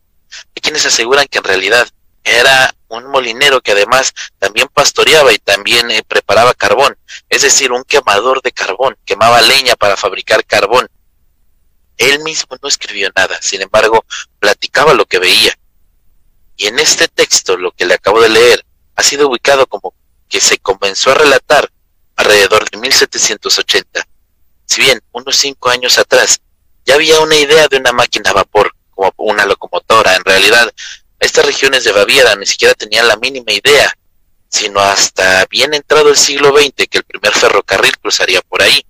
Hay 0.55 0.61
quienes 0.61 0.85
aseguran 0.87 1.27
que 1.29 1.39
en 1.39 1.45
realidad 1.45 1.89
era 2.25 2.75
un 2.89 3.07
molinero 3.07 3.61
que 3.61 3.73
además 3.73 4.13
también 4.39 4.69
pastoreaba 4.73 5.33
y 5.33 5.39
también 5.39 5.91
eh, 5.91 6.03
preparaba 6.07 6.55
carbón, 6.55 6.99
es 7.29 7.43
decir, 7.43 7.71
un 7.71 7.85
quemador 7.85 8.43
de 8.43 8.51
carbón, 8.53 8.97
quemaba 9.05 9.41
leña 9.41 9.77
para 9.77 9.97
fabricar 9.97 10.45
carbón. 10.45 10.89
Él 11.99 12.21
mismo 12.25 12.57
no 12.61 12.69
escribió 12.69 13.11
nada, 13.15 13.41
sin 13.41 13.63
embargo, 13.63 14.05
platicaba 14.41 14.93
lo 14.93 15.07
que 15.07 15.19
veía. 15.19 15.57
Y 16.57 16.67
en 16.67 16.79
este 16.79 17.07
texto, 17.07 17.57
lo 17.57 17.71
que 17.71 17.87
le 17.87 17.95
acabo 17.95 18.21
de 18.21 18.29
leer, 18.29 18.67
ha 18.97 19.03
sido 19.03 19.29
ubicado 19.29 19.67
como 19.67 19.95
que 20.29 20.41
se 20.41 20.59
comenzó 20.59 21.13
a 21.13 21.15
relatar 21.15 21.71
alrededor 22.17 22.69
de 22.69 22.79
1780 22.79 24.09
si 24.67 24.83
bien 24.83 25.01
unos 25.13 25.37
cinco 25.37 25.71
años 25.71 25.99
atrás 25.99 26.41
ya 26.85 26.95
había 26.95 27.21
una 27.21 27.37
idea 27.37 27.67
de 27.69 27.79
una 27.79 27.93
máquina 27.93 28.31
a 28.31 28.35
vapor 28.35 28.73
como 28.95 29.13
una 29.19 29.45
locomotora, 29.47 30.15
en 30.15 30.25
realidad 30.25 30.73
estas 31.19 31.45
regiones 31.45 31.85
de 31.85 31.93
Baviera 31.93 32.35
ni 32.37 32.47
siquiera 32.47 32.75
tenían 32.75 33.09
la 33.09 33.17
mínima 33.17 33.53
idea, 33.53 33.93
sino 34.49 34.81
hasta 34.81 35.47
bien 35.47 35.75
entrado 35.75 36.09
el 36.11 36.17
siglo 36.17 36.57
XX 36.57 36.87
que 36.89 36.99
el 36.99 37.05
primer 37.05 37.33
ferrocarril 37.33 37.99
cruzaría 37.99 38.41
por 38.43 38.63
ahí. 38.63 38.85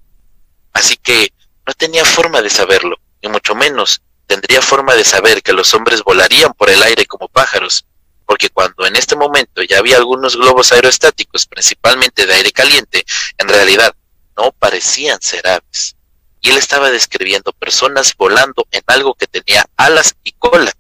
Así 0.73 0.97
que 0.97 1.33
no 1.67 1.73
tenía 1.75 2.05
forma 2.05 2.43
de 2.43 2.51
saberlo, 2.51 2.97
ni 3.23 3.29
mucho 3.31 3.55
menos 3.55 4.03
tendría 4.27 4.61
forma 4.61 4.95
de 4.95 5.05
saber 5.05 5.43
que 5.43 5.53
los 5.53 5.73
hombres 5.75 6.03
volarían 6.03 6.53
por 6.53 6.69
el 6.69 6.83
aire 6.83 7.07
como 7.07 7.29
pájaros, 7.29 7.87
porque 8.27 8.51
cuando 8.51 8.87
en 8.87 8.97
este 8.97 9.17
momento 9.17 9.63
ya 9.63 9.79
había 9.79 9.97
algunos 9.97 10.37
globos 10.37 10.73
aerostáticos, 10.73 11.47
principalmente 11.47 12.27
de 12.27 12.35
aire 12.35 12.53
caliente, 12.53 13.05
en 13.39 13.49
realidad 13.49 13.95
no 14.37 14.53
parecían 14.53 15.21
ser 15.21 15.47
aves. 15.47 15.97
Y 16.41 16.51
él 16.51 16.59
estaba 16.59 16.91
describiendo 16.91 17.53
personas 17.53 18.15
volando 18.17 18.67
en 18.71 18.83
algo 18.87 19.15
que 19.15 19.27
tenía 19.27 19.65
alas 19.77 20.15
y 20.23 20.33
cola. 20.33 20.73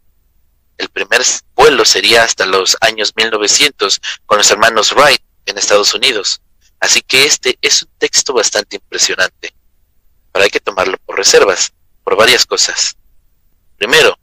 El 0.78 0.88
primer 0.90 1.22
vuelo 1.54 1.84
sería 1.84 2.22
hasta 2.22 2.46
los 2.46 2.76
años 2.80 3.12
1900 3.16 4.00
con 4.26 4.38
los 4.38 4.50
hermanos 4.50 4.92
Wright 4.92 5.22
en 5.46 5.58
Estados 5.58 5.94
Unidos. 5.94 6.40
Así 6.80 7.00
que 7.02 7.24
este 7.24 7.58
es 7.62 7.82
un 7.82 7.90
texto 7.98 8.34
bastante 8.34 8.76
impresionante. 8.76 9.54
Pero 10.32 10.44
hay 10.44 10.50
que 10.50 10.60
tomarlo 10.60 10.98
por 10.98 11.16
reservas, 11.16 11.72
por 12.04 12.16
varias 12.16 12.44
cosas. 12.44 12.96
Primero, 13.76 14.18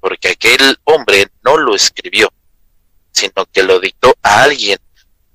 porque 0.00 0.28
aquel 0.28 0.78
hombre 0.84 1.28
no 1.42 1.56
lo 1.56 1.74
escribió, 1.74 2.32
sino 3.10 3.46
que 3.46 3.62
lo 3.62 3.80
dictó 3.80 4.14
a 4.22 4.42
alguien 4.42 4.78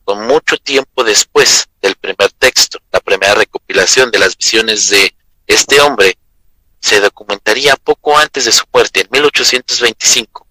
con 0.09 0.25
mucho 0.25 0.57
tiempo 0.57 1.03
después 1.03 1.69
del 1.83 1.93
primer 1.93 2.31
texto, 2.31 2.79
la 2.91 2.99
primera 2.99 3.35
recopilación 3.35 4.09
de 4.09 4.17
las 4.17 4.35
visiones 4.35 4.89
de 4.89 5.13
este 5.45 5.79
hombre, 5.81 6.17
se 6.81 6.99
documentaría 6.99 7.75
poco 7.75 8.17
antes 8.17 8.45
de 8.45 8.51
su 8.51 8.63
muerte, 8.73 9.01
en 9.01 9.07
1825. 9.11 10.47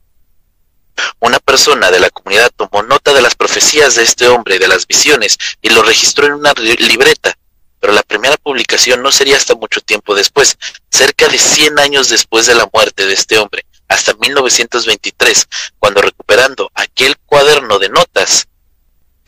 Una 1.19 1.41
persona 1.41 1.91
de 1.91 1.99
la 1.99 2.09
comunidad 2.11 2.53
tomó 2.55 2.85
nota 2.85 3.13
de 3.13 3.21
las 3.21 3.35
profecías 3.35 3.97
de 3.97 4.05
este 4.05 4.29
hombre, 4.29 4.61
de 4.61 4.69
las 4.69 4.87
visiones, 4.87 5.37
y 5.61 5.71
lo 5.71 5.83
registró 5.83 6.27
en 6.27 6.35
una 6.35 6.53
libreta, 6.53 7.37
pero 7.81 7.93
la 7.93 8.05
primera 8.05 8.37
publicación 8.37 9.03
no 9.03 9.11
sería 9.11 9.37
hasta 9.37 9.57
mucho 9.57 9.81
tiempo 9.81 10.15
después, 10.15 10.57
cerca 10.89 11.27
de 11.27 11.37
100 11.37 11.81
años 11.81 12.11
después 12.11 12.47
de 12.47 12.55
la 12.55 12.71
muerte 12.73 13.07
de 13.07 13.15
este 13.15 13.39
hombre, 13.39 13.67
hasta 13.89 14.15
1923, 14.15 15.49
cuando 15.81 16.01
recuperando 16.01 16.71
aquel 16.75 17.17
cuaderno 17.27 17.81
de 17.81 17.89
notas, 17.89 18.47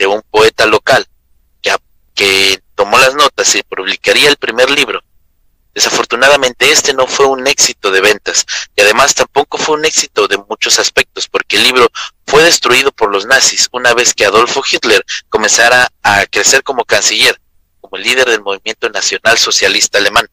de 0.01 0.07
un 0.07 0.23
poeta 0.23 0.65
local 0.65 1.07
que, 1.61 1.77
que 2.15 2.63
tomó 2.75 2.99
las 2.99 3.15
notas 3.15 3.55
y 3.55 3.63
publicaría 3.63 4.31
el 4.31 4.39
primer 4.39 4.71
libro. 4.71 5.03
Desafortunadamente 5.75 6.73
este 6.73 6.95
no 6.95 7.07
fue 7.07 7.27
un 7.27 7.47
éxito 7.47 7.91
de 7.91 8.01
ventas 8.01 8.47
y 8.75 8.81
además 8.81 9.15
tampoco 9.15 9.59
fue 9.59 9.77
un 9.77 9.85
éxito 9.85 10.27
de 10.27 10.39
muchos 10.39 10.79
aspectos 10.79 11.29
porque 11.29 11.59
el 11.59 11.65
libro 11.65 11.87
fue 12.27 12.43
destruido 12.43 12.91
por 12.93 13.13
los 13.13 13.27
nazis 13.27 13.69
una 13.73 13.93
vez 13.93 14.15
que 14.15 14.25
Adolfo 14.25 14.63
Hitler 14.69 15.05
comenzara 15.29 15.93
a 16.03 16.25
crecer 16.27 16.63
como 16.63 16.87
canciller, 16.87 17.39
como 17.83 17.99
líder 17.99 18.29
del 18.31 18.41
movimiento 18.41 18.89
nacional 18.89 19.37
socialista 19.37 19.99
alemán. 19.99 20.27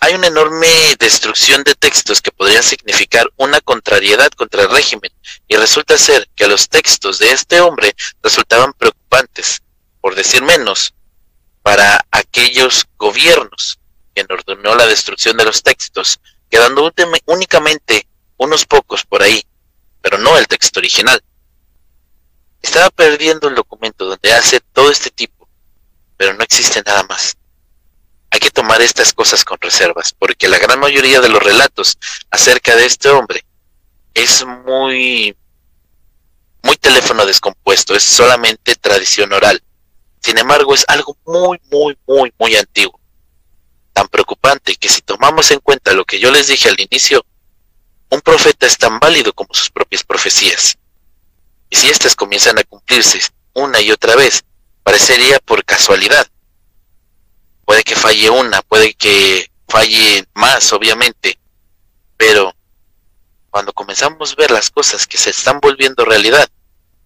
Hay 0.00 0.14
una 0.14 0.28
enorme 0.28 0.68
destrucción 0.98 1.64
de 1.64 1.74
textos 1.74 2.22
que 2.22 2.30
podrían 2.30 2.62
significar 2.62 3.28
una 3.36 3.60
contrariedad 3.60 4.30
contra 4.30 4.62
el 4.62 4.70
régimen 4.70 5.12
y 5.48 5.56
resulta 5.56 5.98
ser 5.98 6.28
que 6.36 6.46
los 6.46 6.68
textos 6.68 7.18
de 7.18 7.32
este 7.32 7.60
hombre 7.60 7.96
resultaban 8.22 8.72
preocupantes, 8.74 9.60
por 10.00 10.14
decir 10.14 10.42
menos, 10.42 10.94
para 11.62 12.06
aquellos 12.12 12.86
gobiernos 12.96 13.80
quien 14.14 14.28
ordenó 14.30 14.76
la 14.76 14.86
destrucción 14.86 15.36
de 15.36 15.44
los 15.44 15.62
textos, 15.64 16.20
quedando 16.48 16.92
únicamente 17.26 18.06
unos 18.36 18.66
pocos 18.66 19.04
por 19.04 19.22
ahí, 19.22 19.44
pero 20.00 20.16
no 20.18 20.38
el 20.38 20.46
texto 20.46 20.78
original. 20.78 21.20
Estaba 22.62 22.90
perdiendo 22.90 23.48
el 23.48 23.56
documento 23.56 24.04
donde 24.04 24.32
hace 24.32 24.60
todo 24.60 24.92
este 24.92 25.10
tipo, 25.10 25.48
pero 26.16 26.34
no 26.34 26.44
existe 26.44 26.82
nada 26.84 27.02
más 27.04 27.37
hay 28.30 28.40
que 28.40 28.50
tomar 28.50 28.80
estas 28.82 29.12
cosas 29.12 29.44
con 29.44 29.58
reservas, 29.60 30.14
porque 30.18 30.48
la 30.48 30.58
gran 30.58 30.78
mayoría 30.78 31.20
de 31.20 31.28
los 31.28 31.42
relatos 31.42 31.98
acerca 32.30 32.76
de 32.76 32.86
este 32.86 33.08
hombre 33.08 33.44
es 34.14 34.44
muy, 34.44 35.36
muy 36.62 36.76
teléfono 36.76 37.24
descompuesto, 37.24 37.94
es 37.94 38.02
solamente 38.02 38.74
tradición 38.76 39.32
oral. 39.32 39.62
Sin 40.20 40.36
embargo, 40.38 40.74
es 40.74 40.84
algo 40.88 41.16
muy, 41.24 41.60
muy, 41.70 41.96
muy, 42.06 42.32
muy 42.38 42.56
antiguo. 42.56 43.00
Tan 43.92 44.08
preocupante 44.08 44.76
que 44.76 44.88
si 44.88 45.00
tomamos 45.00 45.50
en 45.50 45.60
cuenta 45.60 45.92
lo 45.92 46.04
que 46.04 46.18
yo 46.18 46.30
les 46.30 46.48
dije 46.48 46.68
al 46.68 46.80
inicio, 46.80 47.24
un 48.10 48.20
profeta 48.20 48.66
es 48.66 48.76
tan 48.76 48.98
válido 48.98 49.32
como 49.32 49.54
sus 49.54 49.70
propias 49.70 50.02
profecías. 50.02 50.76
Y 51.70 51.76
si 51.76 51.88
éstas 51.88 52.16
comienzan 52.16 52.58
a 52.58 52.64
cumplirse 52.64 53.20
una 53.54 53.80
y 53.80 53.90
otra 53.90 54.16
vez, 54.16 54.44
parecería 54.82 55.38
por 55.40 55.64
casualidad 55.64 56.26
Puede 57.68 57.84
que 57.84 57.96
falle 57.96 58.30
una, 58.30 58.62
puede 58.62 58.94
que 58.94 59.50
falle 59.68 60.26
más, 60.32 60.72
obviamente, 60.72 61.38
pero 62.16 62.56
cuando 63.50 63.74
comenzamos 63.74 64.32
a 64.32 64.36
ver 64.36 64.50
las 64.52 64.70
cosas 64.70 65.06
que 65.06 65.18
se 65.18 65.28
están 65.28 65.60
volviendo 65.60 66.06
realidad, 66.06 66.48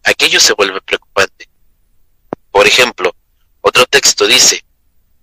aquello 0.05 0.39
se 0.39 0.53
vuelve 0.53 0.81
preocupante. 0.81 1.49
Por 2.53 2.65
ejemplo, 2.69 3.13
otro 3.61 3.87
texto 3.87 4.25
dice, 4.25 4.65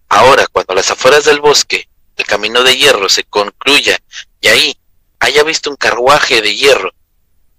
ahora 0.10 0.46
cuando 0.48 0.76
las 0.76 0.92
afueras 0.92 1.24
del 1.24 1.40
bosque, 1.40 1.88
el 2.18 2.26
camino 2.26 2.62
de 2.62 2.76
hierro 2.76 3.08
se 3.08 3.24
concluya 3.24 3.98
y 4.42 4.50
ahí 4.50 4.78
haya 5.22 5.44
visto 5.44 5.70
un 5.70 5.78
carruaje 5.78 6.42
de 6.42 6.54
hierro, 6.54 6.92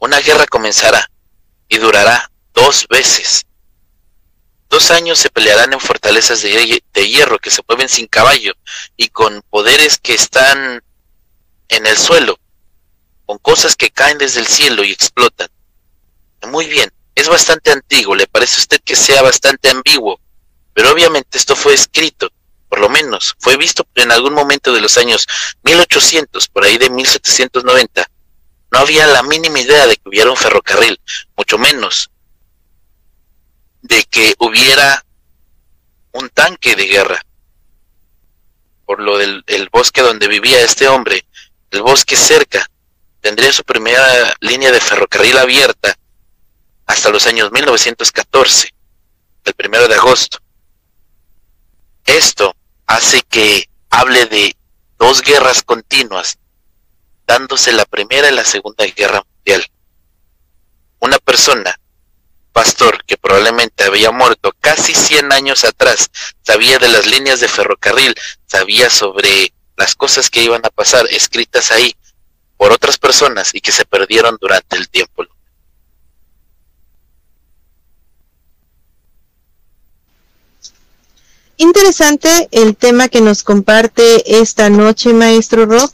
una 0.00 0.20
guerra 0.20 0.44
comenzará 0.44 1.10
y 1.66 1.78
durará 1.78 2.30
dos 2.52 2.86
veces. 2.90 3.46
Años 4.88 5.18
se 5.18 5.28
pelearán 5.28 5.74
en 5.74 5.78
fortalezas 5.78 6.40
de, 6.40 6.80
hierro 7.06 7.38
que 7.38 7.50
se 7.50 7.62
mueven 7.68 7.88
sin 7.88 8.06
caballo 8.06 8.54
y 8.96 9.08
con 9.08 9.42
poderes 9.50 9.98
que 9.98 10.14
están 10.14 10.82
en 11.68 11.86
el 11.86 11.96
suelo, 11.98 12.40
con 13.26 13.38
cosas 13.38 13.76
que 13.76 13.90
caen 13.90 14.16
desde 14.16 14.40
el 14.40 14.46
cielo 14.46 14.82
y 14.82 14.90
explotan. 14.90 15.48
Muy 16.48 16.66
bien, 16.66 16.90
es 17.14 17.28
bastante 17.28 17.70
antiguo, 17.70 18.16
le 18.16 18.26
parece 18.26 18.56
a 18.56 18.60
usted 18.60 18.80
que 18.82 18.96
sea 18.96 19.22
bastante 19.22 19.68
ambiguo, 19.68 20.18
pero 20.72 20.90
obviamente 20.90 21.36
esto 21.36 21.54
fue 21.54 21.74
escrito, 21.74 22.32
por 22.68 22.80
lo 22.80 22.88
menos 22.88 23.36
fue 23.38 23.56
visto 23.56 23.86
en 23.96 24.10
algún 24.10 24.32
momento 24.32 24.72
de 24.72 24.80
los 24.80 24.96
años 24.96 25.26
1800, 25.62 26.48
por 26.48 26.64
ahí 26.64 26.78
de 26.78 26.90
1790. 26.90 28.10
No 28.72 28.78
había 28.78 29.06
la 29.06 29.22
mínima 29.22 29.60
idea 29.60 29.86
de 29.86 29.96
que 29.96 30.08
hubiera 30.08 30.30
un 30.30 30.36
ferrocarril, 30.36 30.98
mucho 31.36 31.58
menos 31.58 32.09
de 33.82 34.04
que 34.04 34.34
hubiera 34.38 35.04
un 36.12 36.28
tanque 36.28 36.76
de 36.76 36.86
guerra 36.86 37.24
por 38.84 39.00
lo 39.00 39.18
del 39.18 39.68
bosque 39.70 40.02
donde 40.02 40.26
vivía 40.26 40.60
este 40.62 40.88
hombre, 40.88 41.24
el 41.70 41.82
bosque 41.82 42.16
cerca, 42.16 42.68
tendría 43.20 43.52
su 43.52 43.62
primera 43.62 44.34
línea 44.40 44.72
de 44.72 44.80
ferrocarril 44.80 45.38
abierta 45.38 45.96
hasta 46.86 47.10
los 47.10 47.24
años 47.28 47.52
1914, 47.52 48.74
el 49.44 49.54
primero 49.54 49.86
de 49.86 49.94
agosto. 49.94 50.38
Esto 52.04 52.56
hace 52.86 53.22
que 53.22 53.70
hable 53.90 54.26
de 54.26 54.56
dos 54.98 55.22
guerras 55.22 55.62
continuas, 55.62 56.38
dándose 57.26 57.72
la 57.72 57.84
primera 57.84 58.28
y 58.28 58.34
la 58.34 58.44
segunda 58.44 58.84
guerra 58.86 59.22
mundial. 59.36 59.64
Una 60.98 61.18
persona 61.20 61.79
pastor 62.52 63.04
que 63.04 63.16
probablemente 63.16 63.84
había 63.84 64.10
muerto 64.10 64.52
casi 64.60 64.94
100 64.94 65.32
años 65.32 65.64
atrás, 65.64 66.10
sabía 66.42 66.78
de 66.78 66.88
las 66.88 67.06
líneas 67.06 67.40
de 67.40 67.48
ferrocarril, 67.48 68.14
sabía 68.46 68.90
sobre 68.90 69.52
las 69.76 69.94
cosas 69.94 70.30
que 70.30 70.42
iban 70.42 70.64
a 70.64 70.70
pasar 70.70 71.06
escritas 71.10 71.70
ahí 71.70 71.94
por 72.56 72.72
otras 72.72 72.98
personas 72.98 73.54
y 73.54 73.60
que 73.60 73.72
se 73.72 73.84
perdieron 73.86 74.36
durante 74.40 74.76
el 74.76 74.88
tiempo. 74.88 75.24
Interesante 81.56 82.48
el 82.52 82.74
tema 82.74 83.08
que 83.08 83.20
nos 83.20 83.42
comparte 83.42 84.40
esta 84.40 84.70
noche, 84.70 85.12
maestro 85.12 85.66
Rob. 85.66 85.90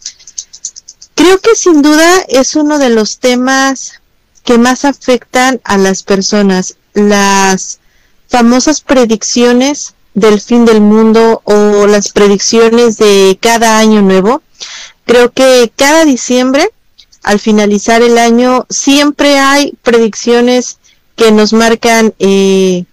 Creo 1.16 1.40
que 1.40 1.56
sin 1.56 1.82
duda 1.82 2.24
es 2.28 2.54
uno 2.54 2.78
de 2.78 2.90
los 2.90 3.18
temas 3.18 4.00
que 4.46 4.56
más 4.56 4.86
afectan 4.86 5.60
a 5.64 5.76
las 5.76 6.02
personas. 6.02 6.76
Las 6.94 7.80
famosas 8.28 8.80
predicciones 8.80 9.94
del 10.14 10.40
fin 10.40 10.64
del 10.64 10.80
mundo 10.80 11.42
o 11.44 11.86
las 11.86 12.10
predicciones 12.12 12.96
de 12.96 13.38
cada 13.42 13.78
año 13.78 14.00
nuevo. 14.00 14.42
Creo 15.04 15.30
que 15.32 15.70
cada 15.76 16.06
diciembre, 16.06 16.70
al 17.22 17.38
finalizar 17.38 18.02
el 18.02 18.16
año, 18.16 18.66
siempre 18.70 19.38
hay 19.38 19.74
predicciones 19.82 20.78
que 21.16 21.32
nos 21.32 21.52
marcan 21.52 22.14
eh, 22.18 22.84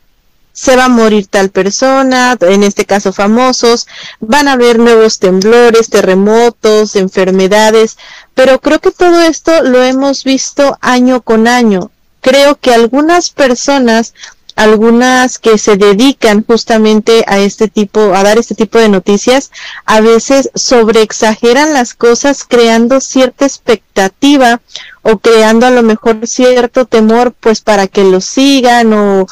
se 0.53 0.75
va 0.75 0.85
a 0.85 0.89
morir 0.89 1.27
tal 1.27 1.49
persona, 1.49 2.37
en 2.39 2.63
este 2.63 2.85
caso 2.85 3.11
famosos, 3.11 3.87
van 4.19 4.47
a 4.47 4.53
haber 4.53 4.77
nuevos 4.77 5.17
temblores, 5.17 5.89
terremotos, 5.89 6.95
enfermedades, 6.95 7.97
pero 8.35 8.61
creo 8.61 8.79
que 8.79 8.91
todo 8.91 9.19
esto 9.21 9.63
lo 9.63 9.83
hemos 9.83 10.23
visto 10.23 10.77
año 10.79 11.21
con 11.21 11.47
año. 11.47 11.89
Creo 12.21 12.55
que 12.55 12.71
algunas 12.71 13.31
personas, 13.31 14.13
algunas 14.55 15.39
que 15.39 15.57
se 15.57 15.75
dedican 15.75 16.45
justamente 16.45 17.25
a 17.27 17.39
este 17.39 17.67
tipo, 17.67 18.13
a 18.13 18.21
dar 18.21 18.37
este 18.37 18.53
tipo 18.53 18.77
de 18.77 18.89
noticias, 18.89 19.51
a 19.85 20.01
veces 20.01 20.51
sobreexageran 20.53 21.73
las 21.73 21.95
cosas 21.95 22.45
creando 22.47 23.01
cierta 23.01 23.45
expectativa 23.45 24.61
o 25.01 25.17
creando 25.17 25.65
a 25.65 25.71
lo 25.71 25.81
mejor 25.81 26.27
cierto 26.27 26.85
temor 26.85 27.33
pues 27.39 27.61
para 27.61 27.87
que 27.87 28.03
lo 28.03 28.21
sigan 28.21 28.93
o 28.93 29.27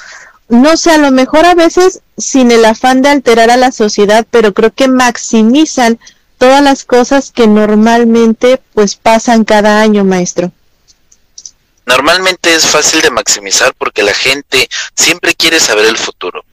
no 0.52 0.76
sé, 0.76 0.92
a 0.92 0.98
lo 0.98 1.12
mejor 1.12 1.46
a 1.46 1.56
veces 1.56 2.02
sin 2.18 2.52
el 2.52 2.66
afán 2.66 3.02
de 3.02 3.10
alterar 3.10 3.50
a 3.50 3.58
la 3.58 3.72
sociedad, 3.72 4.28
pero 4.30 4.54
creo 4.54 4.72
que 4.72 4.90
maximizan 4.90 5.98
todas 6.38 6.62
las 6.62 6.84
cosas 6.84 7.32
que 7.32 7.48
normalmente 7.48 8.62
pues 8.74 8.96
pasan 8.98 9.46
cada 9.46 9.82
año, 9.82 10.04
maestro. 10.04 10.52
Normalmente 11.86 12.54
es 12.54 12.68
fácil 12.68 13.02
de 13.02 13.12
maximizar 13.12 13.74
porque 13.78 14.04
la 14.04 14.14
gente 14.14 14.68
siempre 14.94 15.36
quiere 15.36 15.60
saber 15.60 15.86
el 15.86 15.98
futuro. 15.98 16.44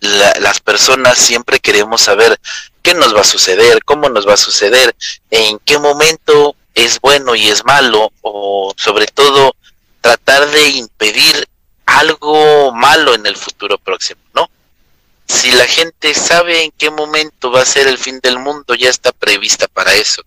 las 0.00 0.60
personas 0.60 1.18
siempre 1.18 1.58
queremos 1.58 2.00
saber 2.00 2.38
qué 2.82 2.94
nos 2.94 3.14
va 3.14 3.22
a 3.22 3.24
suceder, 3.24 3.84
cómo 3.84 4.08
nos 4.08 4.26
va 4.26 4.34
a 4.34 4.36
suceder, 4.36 4.94
en 5.30 5.58
qué 5.64 5.78
momento 5.78 6.54
es 6.74 7.00
bueno 7.00 7.34
y 7.34 7.48
es 7.48 7.64
malo, 7.64 8.12
o 8.20 8.72
sobre 8.76 9.06
todo 9.06 9.54
tratar 10.00 10.48
de 10.50 10.68
impedir 10.70 11.48
algo 11.98 12.72
malo 12.72 13.14
en 13.14 13.26
el 13.26 13.36
futuro 13.36 13.78
próximo, 13.78 14.20
¿no? 14.34 14.50
Si 15.26 15.50
la 15.52 15.66
gente 15.66 16.14
sabe 16.14 16.64
en 16.64 16.70
qué 16.72 16.90
momento 16.90 17.50
va 17.50 17.62
a 17.62 17.66
ser 17.66 17.86
el 17.86 17.98
fin 17.98 18.20
del 18.20 18.38
mundo, 18.38 18.74
ya 18.74 18.90
está 18.90 19.12
prevista 19.12 19.68
para 19.68 19.94
eso. 19.94 20.22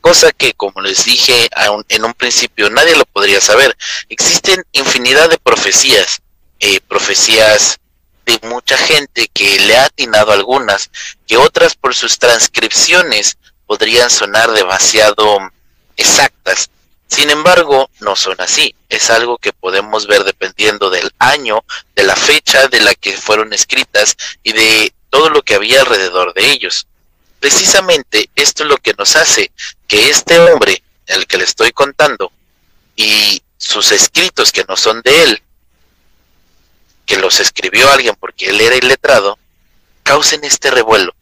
Cosa 0.00 0.32
que, 0.32 0.54
como 0.54 0.80
les 0.80 1.04
dije 1.04 1.48
en 1.88 2.04
un 2.04 2.14
principio, 2.14 2.70
nadie 2.70 2.96
lo 2.96 3.04
podría 3.04 3.40
saber. 3.40 3.76
Existen 4.08 4.64
infinidad 4.72 5.28
de 5.28 5.38
profecías, 5.38 6.20
eh, 6.58 6.80
profecías 6.80 7.78
de 8.24 8.38
mucha 8.48 8.76
gente 8.78 9.28
que 9.32 9.60
le 9.60 9.76
ha 9.76 9.84
atinado 9.84 10.32
algunas, 10.32 10.90
que 11.26 11.36
otras 11.36 11.74
por 11.74 11.94
sus 11.94 12.18
transcripciones 12.18 13.36
podrían 13.66 14.10
sonar 14.10 14.50
demasiado 14.52 15.38
exactas 15.96 16.70
sin 17.10 17.28
embargo, 17.28 17.90
no 17.98 18.14
son 18.14 18.36
así. 18.40 18.74
Es 18.88 19.10
algo 19.10 19.36
que 19.36 19.52
podemos 19.52 20.06
ver 20.06 20.22
dependiendo 20.22 20.90
del 20.90 21.12
año, 21.18 21.64
de 21.96 22.04
la 22.04 22.14
fecha 22.14 22.68
de 22.68 22.80
la 22.80 22.94
que 22.94 23.16
fueron 23.16 23.52
escritas 23.52 24.16
y 24.44 24.52
de 24.52 24.94
todo 25.10 25.28
lo 25.28 25.42
que 25.42 25.56
había 25.56 25.80
alrededor 25.80 26.32
de 26.34 26.50
ellos. 26.50 26.86
precisamente 27.40 28.28
esto 28.36 28.64
es 28.64 28.68
lo 28.68 28.76
que 28.76 28.92
nos 28.92 29.16
hace 29.16 29.50
que 29.88 30.10
este 30.10 30.38
hombre, 30.38 30.82
el 31.06 31.26
que 31.26 31.38
le 31.38 31.44
estoy 31.44 31.72
contando, 31.72 32.30
y 32.96 33.42
sus 33.56 33.92
escritos 33.92 34.52
que 34.52 34.64
no 34.68 34.76
son 34.76 35.00
de 35.02 35.22
él, 35.22 35.42
que 37.06 37.16
los 37.16 37.40
escribió 37.40 37.90
alguien 37.90 38.14
porque 38.20 38.50
él 38.50 38.60
era 38.60 38.76
iletrado, 38.76 39.38
causen 40.02 40.44
este 40.44 40.70
revuelo, 40.70 41.14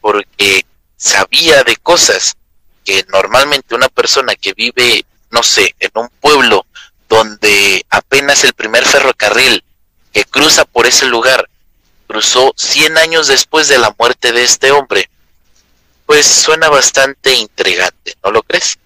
porque 0.00 0.64
sabía 0.96 1.62
de 1.64 1.76
cosas 1.76 2.34
que 2.82 3.04
normalmente 3.12 3.74
una 3.74 3.90
persona 3.90 4.34
que 4.34 4.54
vive, 4.54 5.04
no 5.30 5.42
sé, 5.42 5.74
en 5.78 5.90
un 5.94 6.08
pueblo 6.20 6.66
donde 7.08 7.84
apenas 7.90 8.44
el 8.44 8.52
primer 8.52 8.84
ferrocarril 8.84 9.62
que 10.12 10.24
cruza 10.24 10.64
por 10.64 10.86
ese 10.86 11.06
lugar 11.06 11.48
cruzó 12.06 12.52
100 12.56 12.98
años 12.98 13.28
después 13.28 13.68
de 13.68 13.78
la 13.78 13.94
muerte 13.98 14.32
de 14.32 14.42
este 14.42 14.70
hombre, 14.70 15.08
pues 16.06 16.26
suena 16.26 16.68
bastante 16.68 17.34
intrigante, 17.34 18.14
¿no 18.24 18.30
lo 18.30 18.42
crees? 18.42 18.78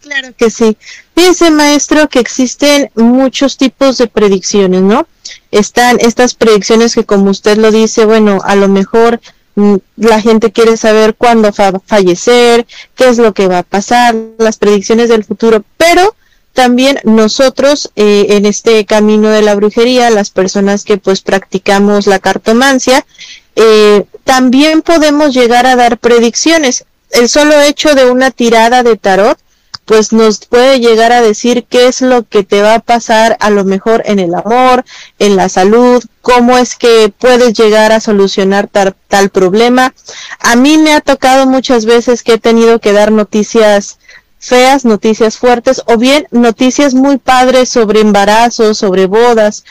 Claro 0.00 0.32
que 0.36 0.50
sí. 0.50 0.76
Fíjese, 1.16 1.50
maestro, 1.50 2.08
que 2.08 2.20
existen 2.20 2.90
muchos 2.94 3.56
tipos 3.56 3.98
de 3.98 4.06
predicciones, 4.06 4.82
¿no? 4.82 5.08
Están 5.50 5.98
estas 6.00 6.34
predicciones 6.34 6.94
que, 6.94 7.04
como 7.04 7.30
usted 7.30 7.56
lo 7.56 7.72
dice, 7.72 8.04
bueno, 8.04 8.38
a 8.44 8.54
lo 8.54 8.68
mejor 8.68 9.20
la 9.96 10.20
gente 10.20 10.52
quiere 10.52 10.76
saber 10.76 11.14
cuándo 11.14 11.50
va 11.58 11.68
a 11.68 11.80
fallecer, 11.80 12.66
qué 12.94 13.08
es 13.08 13.18
lo 13.18 13.32
que 13.32 13.48
va 13.48 13.58
a 13.58 13.62
pasar, 13.62 14.14
las 14.38 14.58
predicciones 14.58 15.08
del 15.08 15.24
futuro, 15.24 15.64
pero 15.76 16.14
también 16.52 17.00
nosotros 17.04 17.90
eh, 17.96 18.26
en 18.30 18.46
este 18.46 18.84
camino 18.86 19.28
de 19.28 19.42
la 19.42 19.54
brujería, 19.54 20.10
las 20.10 20.30
personas 20.30 20.84
que 20.84 20.98
pues 20.98 21.22
practicamos 21.22 22.06
la 22.06 22.18
cartomancia, 22.18 23.06
eh, 23.56 24.04
también 24.24 24.82
podemos 24.82 25.34
llegar 25.34 25.66
a 25.66 25.76
dar 25.76 25.98
predicciones. 25.98 26.84
El 27.10 27.28
solo 27.28 27.60
hecho 27.60 27.94
de 27.94 28.10
una 28.10 28.30
tirada 28.30 28.82
de 28.82 28.96
tarot 28.96 29.38
pues 29.86 30.12
nos 30.12 30.44
puede 30.44 30.80
llegar 30.80 31.12
a 31.12 31.22
decir 31.22 31.64
qué 31.64 31.86
es 31.86 32.02
lo 32.02 32.24
que 32.24 32.42
te 32.42 32.60
va 32.60 32.74
a 32.74 32.80
pasar 32.80 33.36
a 33.40 33.50
lo 33.50 33.64
mejor 33.64 34.02
en 34.04 34.18
el 34.18 34.34
amor, 34.34 34.84
en 35.20 35.36
la 35.36 35.48
salud, 35.48 36.02
cómo 36.20 36.58
es 36.58 36.74
que 36.74 37.12
puedes 37.16 37.54
llegar 37.54 37.92
a 37.92 38.00
solucionar 38.00 38.68
tal, 38.68 39.30
problema. 39.30 39.94
A 40.40 40.56
mí 40.56 40.76
me 40.76 40.92
ha 40.92 41.00
tocado 41.00 41.46
muchas 41.46 41.86
veces 41.86 42.24
que 42.24 42.34
he 42.34 42.38
tenido 42.38 42.80
que 42.80 42.92
dar 42.92 43.12
noticias 43.12 43.98
feas, 44.40 44.84
noticias 44.84 45.38
fuertes 45.38 45.82
o 45.86 45.96
bien 45.96 46.26
noticias 46.32 46.92
muy 46.94 47.18
padres 47.18 47.68
sobre 47.68 48.00
embarazos, 48.00 48.78
sobre 48.78 49.06
bodas. 49.06 49.64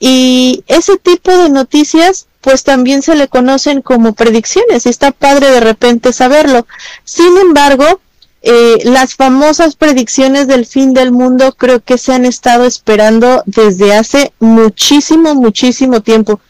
Y 0.00 0.64
ese 0.66 0.96
tipo 0.96 1.30
de 1.36 1.50
noticias 1.50 2.26
pues 2.40 2.64
también 2.64 3.02
se 3.02 3.14
le 3.14 3.28
conocen 3.28 3.82
como 3.82 4.14
predicciones 4.14 4.86
y 4.86 4.88
está 4.88 5.10
padre 5.10 5.50
de 5.50 5.60
repente 5.60 6.14
saberlo. 6.14 6.66
Sin 7.04 7.36
embargo, 7.36 8.00
eh, 8.42 8.78
las 8.84 9.14
famosas 9.14 9.74
predicciones 9.74 10.46
del 10.46 10.64
fin 10.64 10.94
del 10.94 11.10
mundo 11.10 11.54
creo 11.56 11.80
que 11.80 11.98
se 11.98 12.12
han 12.12 12.24
estado 12.24 12.64
esperando 12.64 13.42
desde 13.46 13.94
hace 13.94 14.32
muchísimo, 14.38 15.34
muchísimo 15.34 16.00
tiempo. 16.02 16.40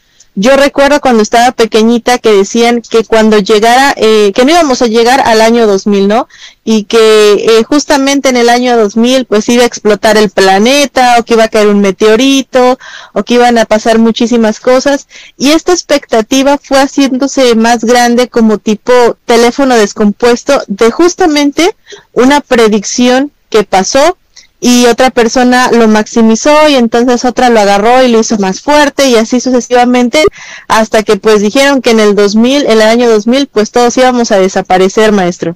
Yo 0.41 0.55
recuerdo 0.55 1.01
cuando 1.01 1.21
estaba 1.21 1.51
pequeñita 1.51 2.17
que 2.17 2.31
decían 2.31 2.81
que 2.81 3.03
cuando 3.03 3.39
llegara, 3.39 3.93
eh, 3.97 4.31
que 4.33 4.45
no 4.45 4.51
íbamos 4.51 4.81
a 4.81 4.87
llegar 4.87 5.19
al 5.19 5.41
año 5.41 5.67
2000, 5.67 6.07
¿no? 6.07 6.29
Y 6.63 6.85
que 6.85 7.33
eh, 7.33 7.63
justamente 7.65 8.29
en 8.29 8.37
el 8.37 8.47
año 8.47 8.77
2000 8.77 9.25
pues 9.25 9.49
iba 9.49 9.63
a 9.63 9.65
explotar 9.65 10.15
el 10.15 10.29
planeta 10.29 11.17
o 11.19 11.25
que 11.25 11.33
iba 11.33 11.43
a 11.43 11.49
caer 11.49 11.67
un 11.67 11.81
meteorito 11.81 12.79
o 13.11 13.23
que 13.23 13.33
iban 13.33 13.57
a 13.57 13.65
pasar 13.65 13.99
muchísimas 13.99 14.61
cosas. 14.61 15.09
Y 15.37 15.51
esta 15.51 15.73
expectativa 15.73 16.57
fue 16.57 16.77
haciéndose 16.77 17.55
más 17.55 17.83
grande 17.83 18.29
como 18.29 18.59
tipo 18.59 18.93
teléfono 19.25 19.75
descompuesto 19.75 20.61
de 20.67 20.89
justamente 20.89 21.75
una 22.13 22.39
predicción 22.39 23.33
que 23.49 23.65
pasó 23.65 24.15
y 24.59 24.87
otra 24.87 25.09
persona 25.09 25.71
lo 25.71 25.87
maximizó 25.87 26.67
y 26.67 26.75
entonces 26.75 27.23
otra 27.23 27.49
lo 27.49 27.59
agarró 27.59 28.03
y 28.03 28.09
lo 28.09 28.19
hizo 28.19 28.37
más 28.39 28.61
fuerte 28.61 29.07
y 29.07 29.15
así 29.15 29.39
sucesivamente 29.39 30.23
hasta 30.67 31.03
que 31.03 31.15
pues 31.15 31.41
dijeron 31.41 31.81
que 31.81 31.91
en 31.91 32.01
el 32.01 32.15
2000, 32.15 32.65
el 32.65 32.81
año 32.81 33.09
2000, 33.09 33.47
pues 33.47 33.71
todos 33.71 33.95
íbamos 33.97 34.31
a 34.31 34.39
desaparecer, 34.39 35.13
maestro. 35.13 35.55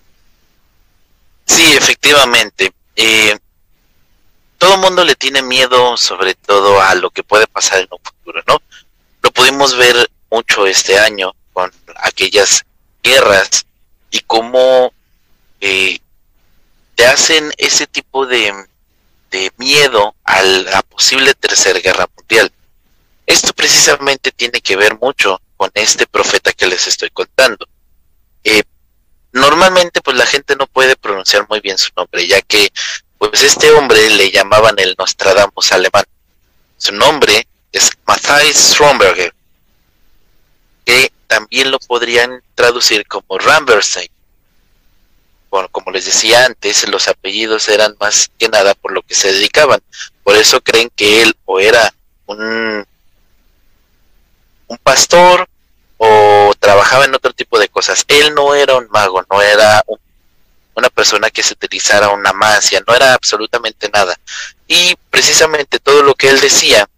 Sí, 1.45 1.63
efectivamente. 1.73 2.71
Eh, 2.95 3.37
todo 4.57 4.75
el 4.75 4.79
mundo 4.81 5.03
le 5.03 5.15
tiene 5.15 5.41
miedo 5.41 5.97
sobre 5.97 6.35
todo 6.35 6.81
a 6.81 6.95
lo 6.95 7.09
que 7.09 7.23
puede 7.23 7.47
pasar 7.47 7.79
en 7.79 7.87
un 7.91 7.99
futuro, 8.01 8.41
¿no? 8.47 8.61
Lo 9.21 9.31
pudimos 9.31 9.75
ver 9.75 10.09
mucho 10.31 10.65
este 10.65 10.97
año 10.97 11.33
con 11.51 11.71
aquellas 11.97 12.63
guerras 13.03 13.65
y 14.09 14.21
cómo 14.21 14.93
eh, 15.59 15.99
te 16.95 17.05
hacen 17.05 17.51
ese 17.57 17.87
tipo 17.87 18.25
de 18.25 18.53
de 19.33 19.51
miedo 19.57 20.15
a 20.23 20.43
la 20.43 20.83
posible 20.83 21.33
tercera 21.33 21.79
guerra 21.79 22.07
mundial. 22.15 22.51
Esto 23.25 23.51
precisamente 23.53 24.31
tiene 24.31 24.61
que 24.61 24.75
ver 24.75 24.99
mucho 24.99 25.41
con 25.57 25.71
este 25.73 26.05
profeta 26.05 26.53
que 26.53 26.67
les 26.67 26.85
estoy 26.85 27.09
contando. 27.09 27.65
Eh, 28.43 28.61
normalmente 29.31 30.01
pues 30.01 30.15
la 30.17 30.27
gente 30.27 30.55
no 30.55 30.67
puede 30.67 30.95
pronunciar 30.95 31.47
muy 31.49 31.61
bien 31.61 31.79
su 31.79 31.89
nombre, 31.95 32.27
ya 32.27 32.41
que 32.43 32.71
pues 33.17 33.41
este 33.41 33.71
hombre 33.71 34.07
le 34.11 34.29
llamaban 34.29 34.75
el 34.77 34.93
Nostradamus 34.99 35.71
alemán. 35.71 36.05
Su 36.77 36.93
nombre 36.93 37.47
es 37.71 37.89
Matthias 38.05 38.55
Stromberger, 38.55 39.33
que 40.85 41.11
también 41.25 41.71
lo 41.71 41.79
podrían 41.79 42.43
traducir 42.53 43.07
como 43.07 43.39
Ramberstein 43.39 44.12
bueno, 45.53 45.69
como 45.69 45.91
les 45.91 46.05
decía 46.05 46.47
antes, 46.47 46.89
los 46.89 47.07
apellidos 47.07 47.69
eran 47.69 47.95
más 47.99 48.31
que 48.39 48.49
nada 48.49 48.73
por 48.73 48.91
lo 48.91 49.03
que 49.03 49.13
se 49.13 49.31
dedicaban. 49.31 49.83
Por 50.23 50.35
eso 50.35 50.59
creen 50.61 50.89
que 50.95 51.21
él 51.21 51.35
o 51.45 51.59
era 51.59 51.93
un, 52.25 52.83
un 54.65 54.77
pastor 54.79 55.47
o 55.97 56.55
trabajaba 56.59 57.05
en 57.05 57.13
otro 57.13 57.33
tipo 57.33 57.59
de 57.59 57.69
cosas. 57.69 58.03
Él 58.07 58.33
no 58.33 58.55
era 58.55 58.73
un 58.73 58.87
mago, 58.89 59.23
no 59.29 59.43
era 59.43 59.83
una 60.73 60.89
persona 60.89 61.29
que 61.29 61.43
se 61.43 61.53
utilizara 61.53 62.09
una 62.09 62.33
magia, 62.33 62.81
no 62.87 62.95
era 62.95 63.13
absolutamente 63.13 63.91
nada. 63.93 64.19
Y 64.67 64.95
precisamente 65.11 65.77
todo 65.77 66.01
lo 66.01 66.15
que 66.15 66.29
él 66.29 66.41
decía 66.41 66.89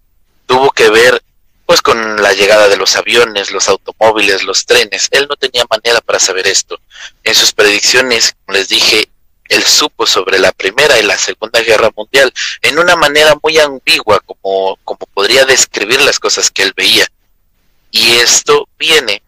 tuvo 0.45 0.71
que 0.71 0.89
ver 0.89 1.21
pues 1.65 1.81
con 1.81 2.21
la 2.21 2.33
llegada 2.33 2.67
de 2.67 2.77
los 2.77 2.95
aviones, 2.95 3.51
los 3.51 3.69
automóviles, 3.69 4.43
los 4.43 4.65
trenes. 4.65 5.07
Él 5.11 5.27
no 5.29 5.35
tenía 5.35 5.65
manera 5.69 6.01
para 6.01 6.19
saber 6.19 6.47
esto. 6.47 6.79
En 7.23 7.33
sus 7.33 7.53
predicciones, 7.53 8.35
como 8.45 8.57
les 8.57 8.69
dije, 8.69 9.09
él 9.49 9.63
supo 9.63 10.05
sobre 10.05 10.39
la 10.39 10.51
Primera 10.51 10.99
y 10.99 11.03
la 11.03 11.17
Segunda 11.17 11.61
Guerra 11.61 11.91
Mundial 11.95 12.33
en 12.61 12.79
una 12.79 12.95
manera 12.95 13.35
muy 13.41 13.57
ambigua, 13.59 14.19
como, 14.21 14.77
como 14.83 14.99
podría 15.13 15.45
describir 15.45 16.01
las 16.01 16.19
cosas 16.19 16.49
que 16.51 16.63
él 16.63 16.73
veía. 16.75 17.07
Y 17.91 18.15
esto 18.15 18.67
viene 18.77 19.21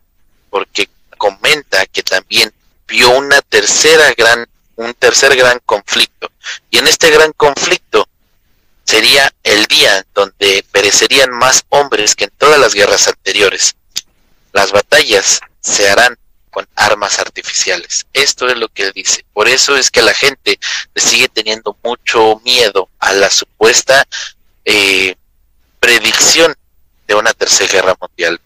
porque 0.49 0.89
comenta 1.17 1.85
que 1.85 2.03
también 2.03 2.51
vio 2.87 3.09
una 3.11 3.41
tercera 3.41 4.13
gran, 4.15 4.47
un 4.75 4.93
tercer 4.93 5.35
gran 5.35 5.59
conflicto. 5.65 6.31
Y 6.69 6.77
en 6.77 6.87
este 6.87 7.09
gran 7.09 7.31
conflicto 7.33 8.07
sería 8.87 9.31
el 9.43 9.65
día 9.65 10.05
donde 10.15 10.65
perecerían 10.71 11.29
más 11.31 11.63
hombres 11.69 12.15
que 12.15 12.23
en 12.25 12.31
todas 12.37 12.59
las 12.59 12.73
guerras 12.73 13.07
anteriores. 13.07 13.75
Las 14.53 14.71
batallas 14.71 15.41
se 15.59 15.89
harán 15.89 16.17
con 16.49 16.65
armas 16.75 17.19
artificiales. 17.19 18.07
Esto 18.13 18.47
es 18.47 18.57
lo 18.57 18.69
que 18.69 18.91
dice. 18.91 19.25
Por 19.33 19.47
eso 19.49 19.75
es 19.75 19.91
que 19.91 20.01
la 20.01 20.13
gente 20.13 20.57
le 20.95 21.01
sigue 21.01 21.27
teniendo 21.27 21.77
mucho 21.83 22.41
miedo 22.45 22.89
a 22.99 23.13
la 23.13 23.29
supuesta 23.29 24.07
eh, 24.65 25.15
predicción 25.79 26.55
de 27.07 27.15
una 27.15 27.33
tercera 27.33 27.71
guerra 27.71 27.95
mundial. 27.99 28.39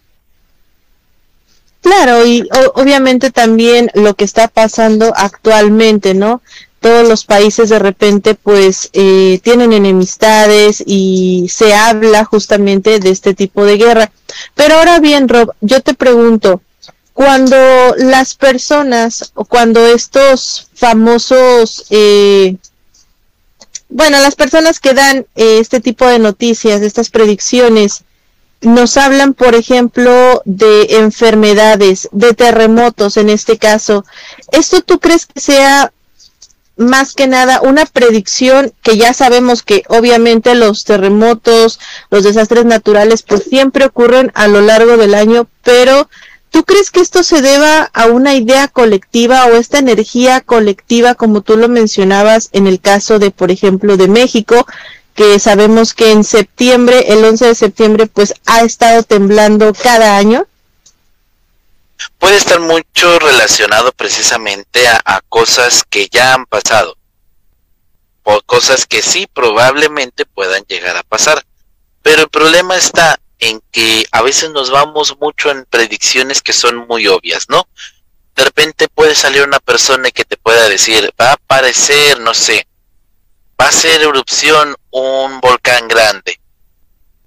Claro, 1.81 2.25
y 2.25 2.47
obviamente 2.75 3.31
también 3.31 3.89
lo 3.93 4.13
que 4.15 4.25
está 4.25 4.47
pasando 4.47 5.13
actualmente, 5.15 6.13
¿no? 6.13 6.41
Todos 6.81 7.07
los 7.07 7.25
países 7.25 7.69
de 7.69 7.79
repente 7.79 8.33
pues 8.33 8.89
eh, 8.93 9.39
tienen 9.43 9.71
enemistades 9.71 10.83
y 10.85 11.47
se 11.49 11.75
habla 11.75 12.25
justamente 12.25 12.99
de 12.99 13.11
este 13.11 13.35
tipo 13.35 13.63
de 13.63 13.77
guerra. 13.77 14.11
Pero 14.55 14.75
ahora 14.75 14.99
bien, 14.99 15.29
Rob, 15.29 15.51
yo 15.61 15.81
te 15.81 15.93
pregunto, 15.93 16.61
cuando 17.13 17.55
las 17.97 18.33
personas 18.33 19.31
o 19.35 19.45
cuando 19.45 19.85
estos 19.85 20.69
famosos, 20.73 21.85
eh, 21.91 22.55
bueno, 23.89 24.19
las 24.19 24.35
personas 24.35 24.79
que 24.79 24.95
dan 24.95 25.27
eh, 25.35 25.59
este 25.59 25.81
tipo 25.81 26.07
de 26.07 26.17
noticias, 26.17 26.81
estas 26.81 27.11
predicciones, 27.11 28.05
nos 28.61 28.97
hablan, 28.97 29.35
por 29.35 29.53
ejemplo, 29.53 30.41
de 30.45 30.97
enfermedades, 30.97 32.09
de 32.11 32.33
terremotos 32.33 33.17
en 33.17 33.29
este 33.29 33.57
caso. 33.57 34.03
¿Esto 34.51 34.81
tú 34.81 34.99
crees 34.99 35.27
que 35.27 35.41
sea 35.41 35.91
más 36.77 37.13
que 37.13 37.27
nada 37.27 37.61
una 37.61 37.85
predicción 37.85 38.73
que 38.81 38.97
ya 38.97 39.13
sabemos 39.13 39.63
que 39.63 39.83
obviamente 39.87 40.55
los 40.55 40.83
terremotos, 40.83 41.79
los 42.09 42.23
desastres 42.23 42.65
naturales 42.65 43.23
pues 43.23 43.43
siempre 43.43 43.85
ocurren 43.85 44.31
a 44.35 44.47
lo 44.47 44.61
largo 44.61 44.97
del 44.97 45.13
año, 45.13 45.47
pero 45.63 46.09
¿Tú 46.51 46.65
crees 46.65 46.91
que 46.91 46.99
esto 46.99 47.23
se 47.23 47.41
deba 47.41 47.89
a 47.93 48.07
una 48.07 48.35
idea 48.35 48.67
colectiva 48.67 49.45
o 49.45 49.55
esta 49.55 49.79
energía 49.79 50.41
colectiva, 50.41 51.15
como 51.15 51.39
tú 51.39 51.55
lo 51.55 51.69
mencionabas 51.69 52.49
en 52.51 52.67
el 52.67 52.81
caso 52.81 53.19
de, 53.19 53.31
por 53.31 53.51
ejemplo, 53.51 53.95
de 53.95 54.09
México, 54.09 54.67
que 55.15 55.39
sabemos 55.39 55.93
que 55.93 56.11
en 56.11 56.25
septiembre, 56.25 57.13
el 57.13 57.23
11 57.23 57.45
de 57.45 57.55
septiembre, 57.55 58.07
pues 58.07 58.33
ha 58.45 58.63
estado 58.63 59.03
temblando 59.03 59.71
cada 59.73 60.17
año? 60.17 60.45
Puede 62.17 62.37
estar 62.37 62.59
mucho 62.59 63.19
relacionado 63.19 63.91
precisamente 63.91 64.87
a, 64.87 65.21
cosas 65.29 65.83
que 65.89 66.07
ya 66.09 66.33
han 66.33 66.45
pasado, 66.45 66.97
o 68.23 68.41
cosas 68.41 68.85
que 68.85 69.01
sí 69.01 69.27
probablemente 69.27 70.25
puedan 70.25 70.63
llegar 70.63 70.97
a 70.97 71.03
pasar. 71.03 71.45
Pero 72.01 72.23
el 72.23 72.29
problema 72.29 72.75
está 72.75 73.19
en 73.39 73.61
que 73.71 74.05
a 74.11 74.21
veces 74.21 74.51
nos 74.51 74.69
vamos 74.69 75.17
mucho 75.19 75.51
en 75.51 75.65
predicciones 75.65 76.41
que 76.41 76.53
son 76.53 76.87
muy 76.87 77.07
obvias, 77.07 77.47
¿no? 77.49 77.67
De 78.35 78.45
repente 78.45 78.87
puede 78.87 79.15
salir 79.15 79.43
una 79.43 79.59
persona 79.59 80.11
que 80.11 80.25
te 80.25 80.37
pueda 80.37 80.69
decir, 80.69 81.13
va 81.19 81.29
a 81.29 81.33
aparecer, 81.33 82.19
no 82.19 82.33
sé, 82.33 82.67
va 83.59 83.67
a 83.67 83.71
ser 83.71 84.01
erupción 84.01 84.75
un 84.91 85.39
volcán 85.39 85.87
grande. 85.87 86.40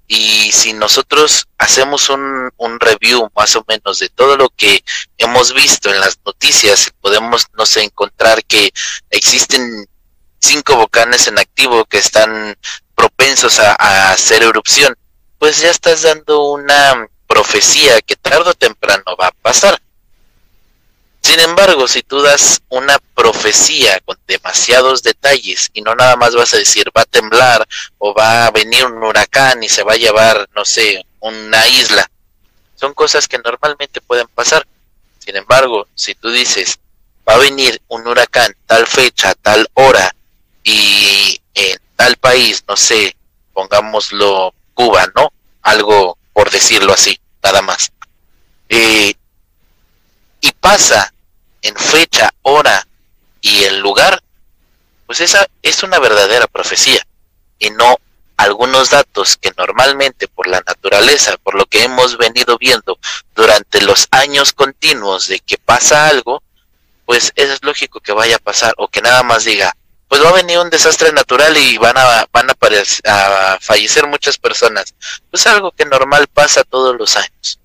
Y 0.06 0.52
si 0.52 0.72
nosotros 0.72 1.48
hacemos 1.58 2.10
un, 2.10 2.52
review 2.80 3.30
más 3.34 3.56
o 3.56 3.64
menos 3.66 3.98
de 4.00 4.08
todo 4.10 4.36
lo 4.36 4.50
que 4.50 4.84
hemos 5.16 5.54
visto 5.54 5.90
en 5.90 6.00
las 6.00 6.18
noticias, 6.24 6.92
podemos, 7.00 7.46
no 7.54 7.64
sé, 7.64 7.82
encontrar 7.82 8.44
que 8.44 8.72
existen 9.10 9.86
cinco 10.40 10.76
volcanes 10.76 11.26
en 11.28 11.38
activo 11.38 11.84
que 11.86 11.98
están 11.98 12.56
propensos 12.94 13.58
a 13.60 14.12
hacer 14.12 14.42
erupción 14.42 14.94
pues 15.44 15.60
ya 15.60 15.68
estás 15.68 16.00
dando 16.00 16.52
una 16.52 17.06
profecía 17.26 18.00
que 18.00 18.16
tarde 18.16 18.48
o 18.48 18.54
temprano 18.54 19.04
va 19.20 19.26
a 19.26 19.32
pasar. 19.42 19.78
Sin 21.24 21.40
embargo, 21.40 21.88
si 21.88 22.02
tú 22.02 22.20
das 22.20 22.60
una 22.68 22.98
profecía 23.14 23.98
con 24.00 24.18
demasiados 24.26 25.02
detalles 25.02 25.70
y 25.72 25.80
no 25.80 25.94
nada 25.94 26.16
más 26.16 26.34
vas 26.34 26.52
a 26.52 26.58
decir 26.58 26.92
va 26.94 27.00
a 27.00 27.06
temblar 27.06 27.66
o 27.96 28.12
va 28.12 28.46
a 28.46 28.50
venir 28.50 28.84
un 28.84 29.02
huracán 29.02 29.62
y 29.62 29.70
se 29.70 29.82
va 29.82 29.94
a 29.94 29.96
llevar, 29.96 30.46
no 30.54 30.66
sé, 30.66 31.06
una 31.20 31.66
isla, 31.66 32.10
son 32.74 32.92
cosas 32.92 33.26
que 33.26 33.38
normalmente 33.38 34.02
pueden 34.02 34.28
pasar. 34.28 34.66
Sin 35.18 35.34
embargo, 35.34 35.88
si 35.94 36.14
tú 36.14 36.30
dices 36.30 36.78
va 37.26 37.36
a 37.36 37.38
venir 37.38 37.80
un 37.88 38.06
huracán 38.06 38.54
tal 38.66 38.86
fecha, 38.86 39.34
tal 39.34 39.66
hora 39.72 40.14
y 40.62 41.40
en 41.54 41.80
tal 41.96 42.16
país, 42.16 42.62
no 42.68 42.76
sé, 42.76 43.16
pongámoslo 43.54 44.52
Cuba, 44.74 45.06
¿no? 45.16 45.32
Algo 45.62 46.18
por 46.34 46.50
decirlo 46.50 46.92
así, 46.92 47.18
nada 47.42 47.62
más. 47.62 47.90
Eh, 48.68 49.14
y 50.42 50.52
pasa 50.52 51.13
en 51.64 51.74
fecha, 51.76 52.30
hora 52.42 52.86
y 53.40 53.64
el 53.64 53.80
lugar, 53.80 54.22
pues 55.06 55.20
esa 55.20 55.48
es 55.62 55.82
una 55.82 55.98
verdadera 55.98 56.46
profecía 56.46 57.04
y 57.58 57.70
no 57.70 57.96
algunos 58.36 58.90
datos 58.90 59.36
que 59.36 59.52
normalmente 59.56 60.28
por 60.28 60.46
la 60.46 60.60
naturaleza, 60.66 61.36
por 61.38 61.54
lo 61.54 61.66
que 61.66 61.84
hemos 61.84 62.18
venido 62.18 62.58
viendo 62.58 62.98
durante 63.34 63.80
los 63.80 64.08
años 64.10 64.52
continuos 64.52 65.28
de 65.28 65.40
que 65.40 65.56
pasa 65.56 66.06
algo, 66.06 66.42
pues 67.06 67.32
es 67.34 67.62
lógico 67.62 68.00
que 68.00 68.12
vaya 68.12 68.36
a 68.36 68.40
pasar 68.40 68.74
o 68.76 68.88
que 68.88 69.00
nada 69.00 69.22
más 69.22 69.44
diga, 69.44 69.74
pues 70.08 70.22
va 70.22 70.28
a 70.30 70.34
venir 70.34 70.58
un 70.58 70.70
desastre 70.70 71.12
natural 71.12 71.56
y 71.56 71.78
van 71.78 71.96
a 71.96 72.26
van 72.30 72.50
a, 72.50 72.54
a 73.04 73.58
fallecer 73.60 74.06
muchas 74.06 74.36
personas. 74.36 74.94
Pues 75.30 75.46
algo 75.46 75.72
que 75.72 75.86
normal 75.86 76.26
pasa 76.28 76.62
todos 76.64 76.96
los 76.96 77.16
años. 77.16 77.58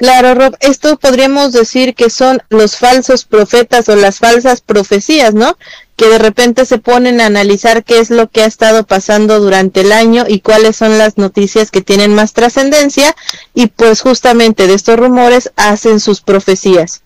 Claro, 0.00 0.34
Rob, 0.34 0.56
esto 0.60 0.98
podríamos 0.98 1.52
decir 1.52 1.94
que 1.94 2.08
son 2.08 2.42
los 2.48 2.78
falsos 2.78 3.26
profetas 3.26 3.86
o 3.90 3.96
las 3.96 4.18
falsas 4.18 4.62
profecías, 4.62 5.34
¿no? 5.34 5.58
Que 5.94 6.08
de 6.08 6.18
repente 6.18 6.64
se 6.64 6.78
ponen 6.78 7.20
a 7.20 7.26
analizar 7.26 7.84
qué 7.84 7.98
es 7.98 8.08
lo 8.08 8.26
que 8.30 8.40
ha 8.42 8.46
estado 8.46 8.86
pasando 8.86 9.40
durante 9.40 9.82
el 9.82 9.92
año 9.92 10.24
y 10.26 10.40
cuáles 10.40 10.76
son 10.76 10.96
las 10.96 11.18
noticias 11.18 11.70
que 11.70 11.82
tienen 11.82 12.14
más 12.14 12.32
trascendencia 12.32 13.14
y 13.52 13.66
pues 13.66 14.00
justamente 14.00 14.66
de 14.66 14.72
estos 14.72 14.98
rumores 14.98 15.52
hacen 15.56 16.00
sus 16.00 16.22
profecías. 16.22 17.02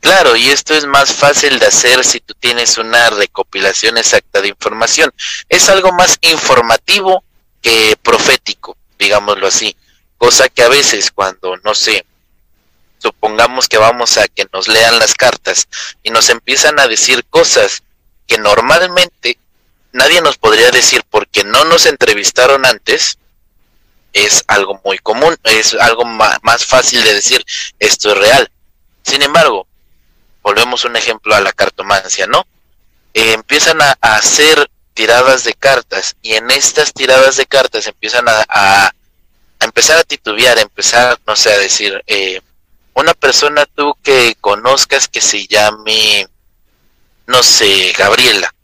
Claro, 0.00 0.34
y 0.34 0.48
esto 0.48 0.74
es 0.74 0.86
más 0.86 1.12
fácil 1.12 1.60
de 1.60 1.66
hacer 1.66 2.04
si 2.04 2.18
tú 2.18 2.34
tienes 2.34 2.78
una 2.78 3.10
recopilación 3.10 3.96
exacta 3.96 4.40
de 4.40 4.48
información. 4.48 5.12
Es 5.48 5.68
algo 5.68 5.92
más 5.92 6.18
informativo 6.20 7.22
que 7.62 7.96
profético, 8.02 8.76
digámoslo 8.98 9.46
así. 9.46 9.76
Cosa 10.18 10.48
que 10.48 10.62
a 10.62 10.68
veces 10.68 11.10
cuando, 11.10 11.56
no 11.58 11.74
sé, 11.74 12.04
supongamos 12.98 13.68
que 13.68 13.78
vamos 13.78 14.18
a 14.18 14.28
que 14.28 14.46
nos 14.52 14.68
lean 14.68 14.98
las 14.98 15.14
cartas 15.14 15.68
y 16.02 16.10
nos 16.10 16.30
empiezan 16.30 16.80
a 16.80 16.88
decir 16.88 17.24
cosas 17.26 17.82
que 18.26 18.38
normalmente 18.38 19.38
nadie 19.92 20.20
nos 20.20 20.38
podría 20.38 20.70
decir 20.70 21.02
porque 21.10 21.44
no 21.44 21.64
nos 21.64 21.86
entrevistaron 21.86 22.66
antes, 22.66 23.18
es 24.12 24.44
algo 24.46 24.80
muy 24.84 24.98
común, 24.98 25.36
es 25.44 25.74
algo 25.74 26.04
más 26.04 26.64
fácil 26.64 27.02
de 27.04 27.14
decir, 27.14 27.44
esto 27.78 28.12
es 28.12 28.18
real. 28.18 28.50
Sin 29.02 29.22
embargo, 29.22 29.66
volvemos 30.42 30.84
un 30.84 30.96
ejemplo 30.96 31.34
a 31.34 31.40
la 31.40 31.52
cartomancia, 31.52 32.26
¿no? 32.26 32.46
Eh, 33.14 33.32
empiezan 33.32 33.80
a, 33.82 33.96
hacer 34.00 34.70
tiradas 34.94 35.44
de 35.44 35.54
cartas 35.54 36.16
y 36.22 36.34
en 36.34 36.50
estas 36.50 36.92
tiradas 36.92 37.36
de 37.36 37.46
cartas 37.46 37.86
empiezan 37.86 38.28
a, 38.28 38.44
a, 38.48 38.92
empezar 39.76 39.98
a 39.98 40.04
titubear, 40.04 40.58
empezar, 40.58 41.18
no 41.26 41.36
sé, 41.36 41.52
a 41.52 41.58
decir, 41.58 42.02
eh, 42.06 42.40
una 42.94 43.12
persona 43.12 43.66
tú 43.66 43.94
que 44.02 44.34
conozcas 44.40 45.06
que 45.06 45.20
se 45.20 45.46
llame, 45.46 46.26
no 47.26 47.42
sé, 47.42 47.92
Gabriela. 47.92 48.54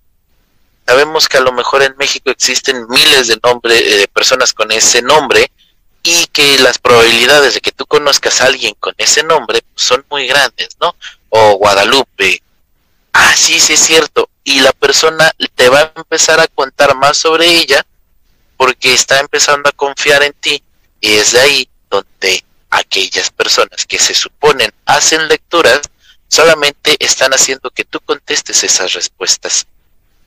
Sabemos 0.87 1.29
que 1.29 1.37
a 1.37 1.43
lo 1.43 1.53
mejor 1.53 1.83
en 1.83 1.95
México 1.99 2.31
existen 2.31 2.87
miles 2.89 3.29
de 3.29 3.39
nombres 3.45 3.79
eh, 3.83 3.97
de 3.99 4.09
personas 4.09 4.55
con 4.55 4.73
ese 4.73 5.03
nombre 5.03 5.53
y 6.03 6.25
que 6.29 6.59
las 6.61 6.79
probabilidades 6.79 7.53
de 7.53 7.61
que 7.61 7.73
tú 7.73 7.85
conozcas 7.85 8.41
a 8.41 8.47
alguien 8.47 8.75
con 8.81 8.95
ese 8.97 9.23
nombre 9.23 9.63
son 9.75 10.07
muy 10.09 10.27
grandes, 10.27 10.79
¿no? 10.81 10.97
o 11.29 11.57
Guadalupe. 11.59 12.43
Ah, 13.13 13.35
sí, 13.37 13.61
sí 13.61 13.75
es 13.75 13.81
cierto. 13.81 14.31
Y 14.45 14.61
la 14.61 14.73
persona 14.73 15.31
te 15.57 15.69
va 15.69 15.81
a 15.81 15.93
empezar 15.95 16.41
a 16.41 16.49
contar 16.49 16.97
más 16.97 17.19
sobre 17.19 17.49
ella 17.49 17.85
porque 18.57 18.95
está 18.95 19.21
empezando 19.21 19.69
a 19.69 19.73
confiar 19.73 20.23
en 20.23 20.33
ti 20.33 20.63
y 21.03 21.15
es 21.17 21.33
de 21.33 21.41
ahí 21.41 21.69
donde 21.91 22.45
aquellas 22.71 23.29
personas 23.31 23.85
que 23.87 23.99
se 23.99 24.15
suponen 24.15 24.73
hacen 24.87 25.29
lecturas 25.29 25.83
solamente 26.29 26.97
están 26.99 27.35
haciendo 27.35 27.71
que 27.71 27.85
tú 27.85 28.01
contestes 28.01 28.65
esas 28.65 28.95
respuestas. 28.95 29.67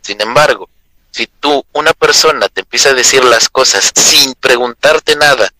Sin 0.01 0.21
embargo, 0.21 0.69
si 1.09 1.27
tú, 1.27 1.65
una 1.71 1.93
persona, 1.93 2.49
te 2.49 2.61
empieza 2.61 2.89
a 2.89 2.93
decir 2.93 3.23
las 3.23 3.49
cosas 3.49 3.91
sin 3.95 4.35
preguntarte 4.35 5.15
nada, 5.15 5.51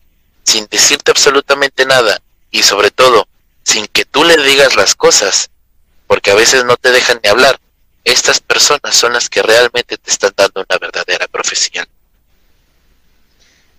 sin 0.44 0.66
decirte 0.66 1.10
absolutamente 1.10 1.86
nada, 1.86 2.20
y 2.50 2.62
sobre 2.62 2.90
todo 2.90 3.26
sin 3.64 3.86
que 3.86 4.04
tú 4.04 4.22
le 4.22 4.36
digas 4.36 4.76
las 4.76 4.94
cosas, 4.94 5.50
porque 6.06 6.30
a 6.30 6.34
veces 6.34 6.64
no 6.64 6.76
te 6.76 6.92
dejan 6.92 7.20
ni 7.24 7.30
hablar. 7.30 7.58
Estas 8.04 8.38
personas 8.38 8.94
son 8.94 9.14
las 9.14 9.30
que 9.30 9.42
realmente 9.42 9.96
te 9.96 10.10
están 10.10 10.32
dando 10.36 10.64
una 10.68 10.78
verdadera 10.78 11.26
profesión. 11.26 11.86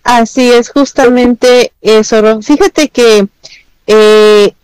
Así 0.08 0.50
es, 0.50 0.70
justamente 0.70 1.70
eso. 1.82 2.40
Fíjate 2.40 2.88
que 2.88 3.28
eh, 3.86 4.54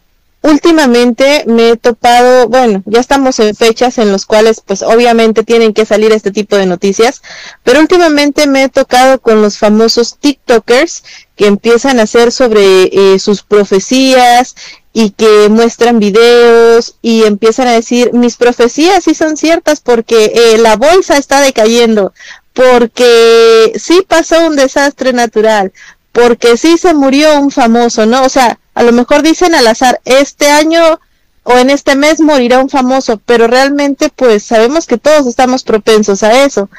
últimamente 0.41 1.45
me 1.47 1.69
he 1.69 1.77
topado, 1.77 2.49
bueno, 2.49 2.83
ya 2.87 2.99
estamos 3.01 3.39
en 3.41 3.55
fechas 3.55 3.99
en 3.99 4.11
las 4.11 4.25
cuales 4.25 4.63
pues 4.65 4.81
obviamente 4.81 5.43
tienen 5.45 5.75
que 5.75 5.85
salir 5.85 6.13
este 6.13 6.31
tipo 6.31 6.57
de 6.57 6.65
noticias, 6.65 7.21
pero 7.63 7.81
últimamente 7.81 8.47
me 8.47 8.65
he 8.65 8.69
tocado 8.71 9.21
con 9.21 9.43
los 9.43 9.59
famosos 9.59 10.17
TikTokers 10.17 11.05
que 11.37 11.47
empiezan 11.47 12.01
a 12.01 12.05
hacer 12.05 12.33
sobre 12.33 12.85
eh, 12.85 13.19
sus 13.19 13.43
profecías 13.43 14.57
y 14.95 15.11
que 15.11 15.49
muestran 15.51 15.99
videos 15.99 16.97
y 17.03 17.25
empiezan 17.25 17.69
a 17.69 17.73
decir 17.73 18.15
mis 18.15 18.37
profecías 18.37 19.05
sí 19.05 19.15
son 19.15 19.37
ciertas 19.37 19.81
porque 19.81 20.33
eh, 20.35 20.59
la 20.59 20.77
bolsa 20.77 21.19
está 21.19 21.41
decayendo, 21.43 22.15
porque 22.55 23.73
sí 23.77 24.05
pasó 24.09 24.47
un 24.47 24.57
desastre 24.57 25.13
natural, 25.13 25.73
porque 26.13 26.57
sí 26.57 26.79
se 26.79 26.95
murió 26.95 27.41
un 27.41 27.51
famoso, 27.51 28.07
¿no? 28.07 28.23
O 28.25 28.29
sea, 28.29 28.59
a 28.75 28.83
lo 28.83 28.93
mejor 28.93 29.23
dicen 29.23 29.55
al 29.55 29.67
azar, 29.67 30.01
este 30.05 30.49
año 30.49 31.01
o 31.43 31.59
en 31.59 31.69
este 31.69 31.95
mes 31.97 32.21
morirá 32.21 32.61
un 32.61 32.71
famoso, 32.71 33.21
pero 33.27 33.47
realmente 33.47 34.11
pues 34.15 34.45
sabemos 34.45 34.87
que 34.87 34.99
todos 34.99 35.27
estamos 35.27 35.63
propensos 35.63 36.23
a 36.23 36.45
eso. 36.45 36.71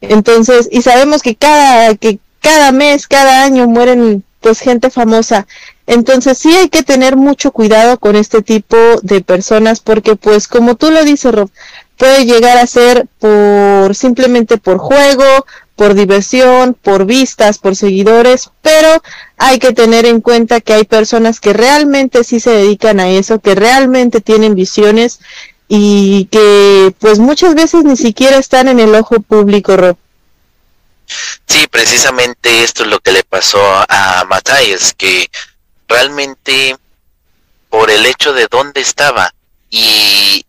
Entonces, 0.00 0.68
y 0.70 0.82
sabemos 0.82 1.22
que 1.22 1.34
cada, 1.34 1.94
que 1.96 2.18
cada 2.40 2.70
mes, 2.72 3.08
cada 3.08 3.42
año 3.44 3.66
mueren 3.66 4.24
pues 4.40 4.60
gente 4.60 4.90
famosa. 4.90 5.46
Entonces 5.86 6.38
sí 6.38 6.54
hay 6.54 6.68
que 6.68 6.82
tener 6.82 7.16
mucho 7.16 7.50
cuidado 7.50 7.98
con 7.98 8.14
este 8.14 8.42
tipo 8.42 8.76
de 9.02 9.22
personas 9.22 9.80
porque 9.80 10.16
pues 10.16 10.48
como 10.48 10.76
tú 10.76 10.90
lo 10.90 11.02
dices 11.04 11.34
Rob, 11.34 11.50
puede 11.96 12.24
llegar 12.24 12.58
a 12.58 12.66
ser 12.66 13.06
por 13.18 13.94
simplemente 13.94 14.58
por 14.58 14.78
juego, 14.78 15.46
por 15.76 15.94
diversión, 15.94 16.74
por 16.74 17.04
vistas, 17.04 17.58
por 17.58 17.76
seguidores, 17.76 18.50
pero 18.62 19.02
hay 19.36 19.58
que 19.58 19.72
tener 19.72 20.06
en 20.06 20.20
cuenta 20.20 20.60
que 20.60 20.74
hay 20.74 20.84
personas 20.84 21.40
que 21.40 21.52
realmente 21.52 22.22
sí 22.24 22.40
se 22.40 22.50
dedican 22.50 23.00
a 23.00 23.08
eso, 23.08 23.40
que 23.40 23.54
realmente 23.54 24.20
tienen 24.20 24.54
visiones 24.54 25.20
y 25.66 26.26
que 26.26 26.94
pues 26.98 27.18
muchas 27.18 27.54
veces 27.54 27.84
ni 27.84 27.96
siquiera 27.96 28.36
están 28.36 28.68
en 28.68 28.78
el 28.78 28.94
ojo 28.94 29.20
público, 29.20 29.76
Rob. 29.76 29.96
Sí, 31.46 31.66
precisamente 31.70 32.62
esto 32.62 32.84
es 32.84 32.90
lo 32.90 33.00
que 33.00 33.12
le 33.12 33.24
pasó 33.24 33.60
a 33.88 34.24
Matthias, 34.28 34.94
que 34.94 35.28
realmente 35.88 36.76
por 37.68 37.90
el 37.90 38.06
hecho 38.06 38.32
de 38.32 38.46
dónde 38.50 38.80
estaba 38.80 39.34
y 39.68 40.46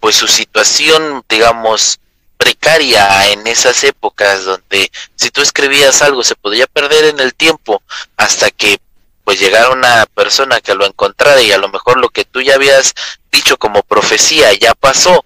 pues 0.00 0.16
su 0.16 0.28
situación, 0.28 1.24
digamos, 1.28 2.00
precaria 2.36 3.30
en 3.30 3.46
esas 3.46 3.82
épocas 3.84 4.44
donde 4.44 4.90
si 5.16 5.30
tú 5.30 5.42
escribías 5.42 6.02
algo 6.02 6.22
se 6.22 6.36
podía 6.36 6.66
perder 6.68 7.06
en 7.06 7.20
el 7.20 7.34
tiempo 7.34 7.82
hasta 8.16 8.50
que 8.50 8.78
pues 9.24 9.40
llegara 9.40 9.70
una 9.70 10.06
persona 10.06 10.60
que 10.60 10.74
lo 10.74 10.86
encontrara 10.86 11.42
y 11.42 11.52
a 11.52 11.58
lo 11.58 11.68
mejor 11.68 11.98
lo 11.98 12.08
que 12.08 12.24
tú 12.24 12.40
ya 12.40 12.54
habías 12.54 12.94
dicho 13.30 13.58
como 13.58 13.82
profecía 13.82 14.54
ya 14.54 14.74
pasó. 14.74 15.24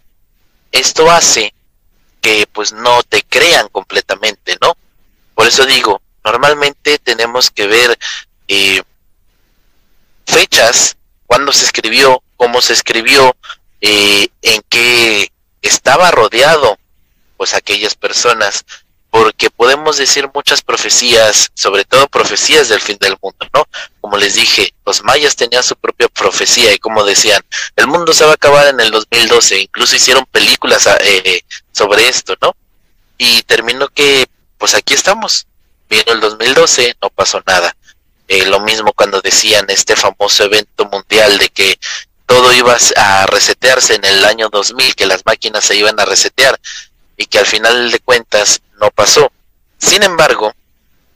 Esto 0.73 1.11
hace 1.11 1.55
que 2.21 2.49
pues 2.51 2.73
no 2.73 3.03
te 3.03 3.23
crean 3.23 3.69
completamente, 3.69 4.57
¿no? 4.61 4.77
Por 5.35 5.47
eso 5.47 5.67
digo, 5.67 6.01
normalmente 6.25 6.99
tenemos 6.99 7.51
que 7.51 7.67
ver 7.67 7.99
eh, 8.49 8.83
fechas, 10.27 10.97
cuándo 11.27 11.53
se 11.53 11.65
escribió, 11.65 12.23
cómo 12.37 12.61
se 12.61 12.73
escribió, 12.73 13.37
eh, 13.83 14.29
en 14.41 14.63
qué 14.69 15.31
estaba 15.61 16.11
rodeado 16.11 16.79
pues 17.37 17.55
aquellas 17.55 17.97
personas, 17.97 18.65
porque 19.11 19.51
podemos 19.51 19.97
decir 19.97 20.31
muchas 20.33 20.63
profecías, 20.63 21.51
sobre 21.55 21.85
todo 21.85 22.07
profecías 22.07 22.69
del 22.69 22.81
fin 22.81 22.97
del 23.01 23.17
mundo, 23.21 23.47
¿no? 23.53 23.67
Como 24.01 24.17
les 24.17 24.37
dije, 24.37 24.73
los 24.87 25.03
mayas 25.03 25.35
tenían 25.35 25.65
su 25.65 25.75
propia 25.75 26.09
profecía 26.09 26.73
y 26.73 26.79
como 26.79 27.05
decían, 27.05 27.43
el 27.75 27.89
mundo 27.89 28.15
se 28.15 28.25
va 28.25 28.31
a 28.31 28.35
acabar 28.35 28.69
en 28.69 28.79
el 28.79 28.93
2012, 28.93 29.59
incluso 29.59 29.97
hicieron 29.97 30.25
películas 30.27 30.89
eh, 31.01 31.45
sobre 31.73 32.09
esto, 32.09 32.37
¿no? 32.41 32.55
Y 33.19 33.43
terminó 33.43 33.89
que, 33.89 34.27
pues 34.57 34.75
aquí 34.75 34.95
estamos, 34.95 35.47
vino 35.91 36.13
el 36.13 36.21
2012, 36.21 36.97
no 37.03 37.11
pasó 37.11 37.43
nada. 37.47 37.77
Eh, 38.29 38.47
lo 38.47 38.61
mismo 38.61 38.93
cuando 38.93 39.21
decían 39.21 39.67
este 39.69 39.97
famoso 39.97 40.45
evento 40.45 40.87
mundial 40.87 41.39
de 41.39 41.49
que 41.49 41.79
todo 42.27 42.53
iba 42.53 42.77
a 42.97 43.27
resetearse 43.27 43.95
en 43.95 44.05
el 44.05 44.25
año 44.25 44.49
2000, 44.51 44.95
que 44.95 45.07
las 45.07 45.25
máquinas 45.27 45.65
se 45.65 45.77
iban 45.77 45.99
a 46.01 46.05
resetear 46.05 46.59
y 47.17 47.27
que 47.27 47.39
al 47.39 47.47
final 47.47 47.91
de 47.91 48.01
cuentas 48.01 48.63
no 48.81 48.91
pasó. 48.91 49.31
Sin 49.79 50.03
embargo, 50.03 50.53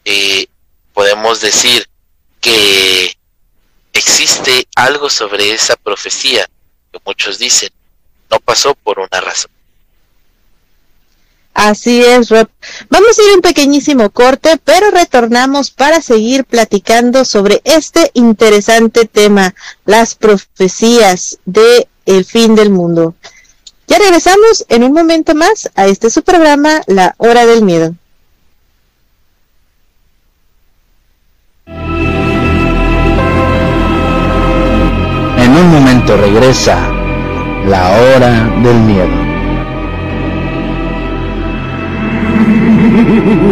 eh, 0.05 0.47
podemos 0.93 1.41
decir 1.41 1.89
que 2.41 3.17
existe 3.93 4.69
algo 4.77 5.09
sobre 5.11 5.53
esa 5.53 5.77
profecía 5.77 6.49
que 6.93 7.01
muchos 7.05 7.39
dicen 7.39 7.71
no 8.31 8.41
pasó 8.41 8.75
por 8.75 8.99
una 8.99 9.21
razón. 9.21 9.51
Así 11.57 12.05
es, 12.05 12.29
Rob. 12.29 12.49
Vamos 12.91 13.19
a 13.19 13.23
ir 13.23 13.35
un 13.35 13.41
pequeñísimo 13.41 14.11
corte, 14.11 14.61
pero 14.63 14.91
retornamos 14.91 15.71
para 15.71 16.03
seguir 16.03 16.45
platicando 16.45 17.25
sobre 17.25 17.63
este 17.65 18.11
interesante 18.13 19.07
tema, 19.07 19.55
las 19.87 20.15
profecías 20.15 21.39
de 21.47 21.89
fin 22.27 22.55
del 22.57 22.69
mundo. 22.69 23.15
Ya 23.87 23.97
regresamos 23.97 24.67
en 24.69 24.85
un 24.85 24.93
momento 24.93 25.35
más 25.35 25.71
a 25.77 25.87
este 25.87 26.11
su 26.11 26.23
programa, 26.23 26.83
La 26.89 27.15
Hora 27.17 27.47
del 27.47 27.63
Miedo. 27.63 27.95
En 35.39 35.53
un 35.57 35.71
momento 35.71 36.19
regresa 36.19 36.77
La 37.67 37.93
Hora 37.93 38.45
del 38.63 38.77
Miedo. 38.81 39.26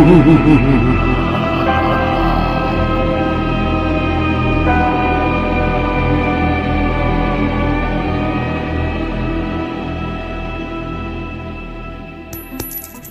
you. 0.07 0.84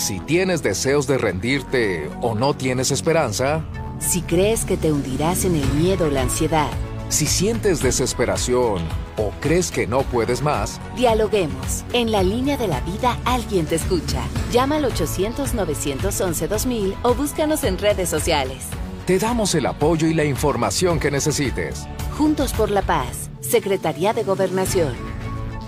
Si 0.00 0.18
tienes 0.18 0.62
deseos 0.62 1.06
de 1.06 1.18
rendirte 1.18 2.08
o 2.22 2.34
no 2.34 2.54
tienes 2.54 2.90
esperanza, 2.90 3.62
Si 3.98 4.22
crees 4.22 4.64
que 4.64 4.78
te 4.78 4.90
hundirás 4.90 5.44
en 5.44 5.56
el 5.56 5.68
miedo 5.74 6.06
o 6.06 6.10
la 6.10 6.22
ansiedad, 6.22 6.70
si 7.10 7.26
sientes 7.26 7.82
desesperación 7.82 8.80
o 9.18 9.30
crees 9.42 9.70
que 9.70 9.86
no 9.86 10.04
puedes 10.04 10.40
más, 10.40 10.80
dialoguemos. 10.96 11.84
En 11.92 12.10
la 12.10 12.22
línea 12.22 12.56
de 12.56 12.66
la 12.66 12.80
vida 12.80 13.18
alguien 13.26 13.66
te 13.66 13.74
escucha. 13.74 14.22
Llama 14.52 14.76
al 14.76 14.86
800-911-2000 14.86 16.94
o 17.02 17.14
búscanos 17.14 17.62
en 17.64 17.76
redes 17.76 18.08
sociales. 18.08 18.64
te 19.06 19.18
damos 19.18 19.54
el 19.54 19.66
apoyo 19.66 20.06
y 20.06 20.14
la 20.14 20.24
información 20.24 20.98
que 20.98 21.10
necesites. 21.10 21.86
Juntos 22.16 22.54
por 22.54 22.70
la 22.70 22.80
Paz, 22.80 23.28
Secretaría 23.40 24.14
de 24.14 24.24
Gobernación. 24.24 24.94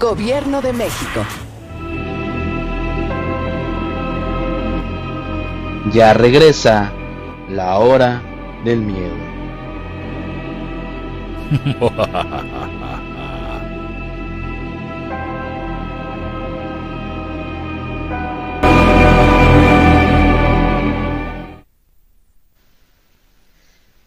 Gobierno 0.00 0.62
de 0.62 0.72
México. 0.72 1.20
Ya 5.90 6.14
regresa 6.14 6.92
La 7.48 7.78
Hora 7.78 8.22
del 8.64 8.80
Miedo. 8.80 9.16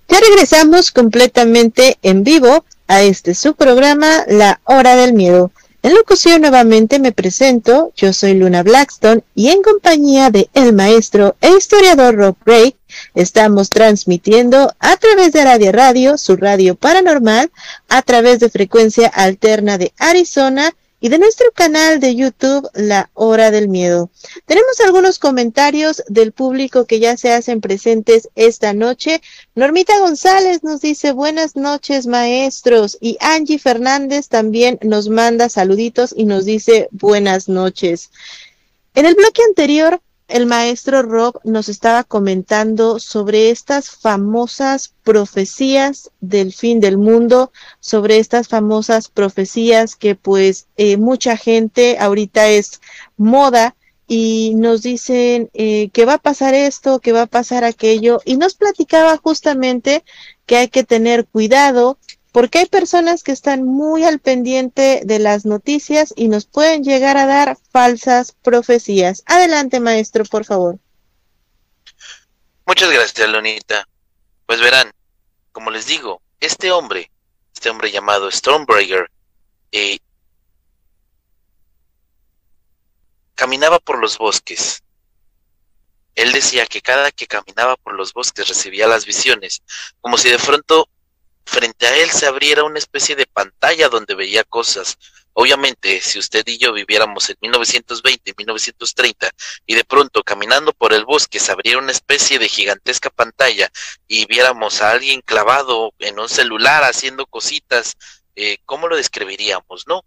Ya 0.07 0.21
regresamos 0.21 0.91
completamente 0.91 1.97
en 2.01 2.23
vivo 2.23 2.63
a 2.88 3.01
este 3.01 3.35
su 3.35 3.53
programa, 3.53 4.23
La 4.29 4.61
Hora 4.63 4.95
del 4.95 5.11
Miedo. 5.13 5.51
En 5.85 5.93
locución 5.93 6.41
nuevamente 6.41 6.97
me 6.97 7.11
presento, 7.11 7.93
yo 7.95 8.11
soy 8.11 8.33
Luna 8.33 8.63
Blackstone 8.63 9.23
y 9.35 9.49
en 9.49 9.61
compañía 9.61 10.31
de 10.31 10.49
el 10.55 10.73
maestro 10.73 11.35
e 11.41 11.55
historiador 11.55 12.15
Rob 12.15 12.35
Ray 12.43 12.75
estamos 13.13 13.69
transmitiendo 13.69 14.73
a 14.79 14.97
través 14.97 15.31
de 15.31 15.43
Radio 15.43 15.71
Radio, 15.71 16.17
su 16.17 16.37
radio 16.37 16.73
paranormal, 16.73 17.51
a 17.87 18.01
través 18.01 18.39
de 18.39 18.49
frecuencia 18.49 19.09
alterna 19.09 19.77
de 19.77 19.93
Arizona 19.99 20.73
y 21.05 21.09
de 21.09 21.19
nuestro 21.19 21.51
canal 21.51 21.99
de 21.99 22.15
YouTube 22.15 22.67
La 22.73 23.11
Hora 23.13 23.51
del 23.51 23.69
Miedo. 23.69 24.09
Tenemos 24.47 24.79
algunos 24.79 25.19
comentarios 25.19 26.01
del 26.07 26.31
público 26.31 26.85
que 26.85 26.99
ya 26.99 27.15
se 27.15 27.31
hacen 27.31 27.61
presentes 27.61 28.27
esta 28.33 28.73
noche. 28.73 29.21
Normita 29.53 29.99
González 29.99 30.63
nos 30.63 30.81
dice 30.81 31.11
buenas 31.11 31.55
noches 31.55 32.07
maestros 32.07 32.97
y 32.99 33.17
Angie 33.21 33.59
Fernández 33.59 34.29
también 34.29 34.79
nos 34.81 35.07
manda 35.07 35.47
saluditos 35.47 36.11
y 36.17 36.25
nos 36.25 36.43
dice 36.43 36.89
buenas 36.89 37.49
noches. 37.49 38.09
En 38.95 39.05
el 39.05 39.13
bloque 39.13 39.43
anterior 39.47 40.01
el 40.28 40.47
maestro 40.47 41.03
Rob 41.03 41.39
nos 41.43 41.69
estaba 41.69 42.03
comentando 42.03 42.99
sobre 42.99 43.51
estas 43.51 43.91
famosas 43.91 44.93
profecías 45.03 46.11
del 46.19 46.51
fin 46.51 46.80
del 46.80 46.97
mundo, 46.97 47.51
sobre 47.80 48.17
estas 48.17 48.47
famosas 48.47 49.09
profecías 49.09 49.95
que 49.95 50.15
pues 50.15 50.67
eh, 50.78 50.97
mucha 50.97 51.38
gente 51.38 51.97
ahorita 51.99 52.47
es 52.47 52.82
moda 53.17 53.76
y 54.07 54.53
nos 54.55 54.82
dicen 54.82 55.49
eh, 55.53 55.89
que 55.89 56.05
va 56.05 56.15
a 56.15 56.19
pasar 56.19 56.53
esto, 56.53 56.99
que 56.99 57.11
va 57.11 57.23
a 57.23 57.28
pasar 57.28 57.63
aquello 57.63 58.21
y 58.26 58.38
nos 58.38 58.55
platicaba 58.55 59.17
justamente 59.17 60.03
que 60.45 60.57
hay 60.57 60.67
que 60.67 60.84
tener 60.84 61.26
cuidado 61.26 61.97
porque 62.36 62.57
hay 62.57 62.65
personas 62.65 63.23
que 63.23 63.31
están 63.31 63.63
muy 63.63 64.03
al 64.03 64.19
pendiente 64.19 64.99
de 65.05 65.19
las 65.19 65.45
noticias 65.45 66.13
y 66.17 66.27
nos 66.27 66.45
pueden 66.45 66.83
llegar 66.83 67.15
a 67.15 67.25
dar 67.25 67.57
falsas 67.71 68.33
profecías. 68.33 69.23
Adelante, 69.25 69.79
maestro, 69.79 70.25
por 70.25 70.43
favor. 70.43 70.77
Muchas 72.65 72.91
gracias, 72.91 73.29
Lunita. 73.29 73.88
Pues 74.45 74.59
verán, 74.59 74.91
como 75.53 75.71
les 75.71 75.86
digo, 75.86 76.21
este 76.41 76.73
hombre, 76.73 77.09
este 77.53 77.69
hombre 77.69 77.89
llamado 77.89 78.29
Stormbreaker, 78.29 79.09
eh, 79.71 79.99
caminaba 83.33 83.79
por 83.79 83.97
los 83.97 84.17
bosques. 84.17 84.83
Él 86.15 86.33
decía 86.33 86.65
que 86.65 86.81
cada 86.81 87.13
que 87.13 87.27
caminaba 87.27 87.77
por 87.77 87.93
los 87.93 88.11
bosques 88.11 88.49
recibía 88.49 88.88
las 88.88 89.05
visiones, 89.05 89.63
como 90.01 90.17
si 90.17 90.29
de 90.29 90.38
pronto 90.38 90.89
frente 91.45 91.87
a 91.87 91.95
él 91.97 92.09
se 92.09 92.25
abriera 92.25 92.63
una 92.63 92.79
especie 92.79 93.15
de 93.15 93.25
pantalla 93.25 93.89
donde 93.89 94.15
veía 94.15 94.43
cosas. 94.43 94.97
Obviamente, 95.33 95.99
si 96.01 96.17
usted 96.17 96.43
y 96.47 96.57
yo 96.57 96.71
viviéramos 96.71 97.29
en 97.29 97.35
1920, 97.41 98.33
1930, 98.37 99.29
y 99.65 99.75
de 99.75 99.83
pronto 99.83 100.23
caminando 100.23 100.71
por 100.71 100.93
el 100.93 101.03
bosque 101.03 101.39
se 101.39 101.51
abriera 101.51 101.79
una 101.79 101.91
especie 101.91 102.39
de 102.39 102.47
gigantesca 102.47 103.09
pantalla 103.09 103.69
y 104.07 104.25
viéramos 104.27 104.81
a 104.81 104.91
alguien 104.91 105.21
clavado 105.21 105.93
en 105.99 106.19
un 106.19 106.29
celular 106.29 106.85
haciendo 106.85 107.25
cositas, 107.25 107.95
eh, 108.35 108.57
¿cómo 108.65 108.87
lo 108.87 108.95
describiríamos, 108.95 109.85
no? 109.87 110.05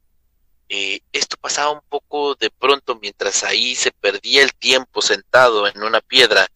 Eh, 0.71 1.01
esto 1.13 1.37
pasaba 1.39 1.71
un 1.71 1.81
poco 1.89 2.35
de 2.35 2.51
pronto 2.51 2.99
mientras 3.01 3.43
ahí 3.43 3.75
se 3.75 3.91
perdía 3.91 4.43
el 4.43 4.55
tiempo 4.55 5.01
sentado 5.01 5.67
en 5.67 5.83
una 5.83 6.01
piedra. 6.01 6.47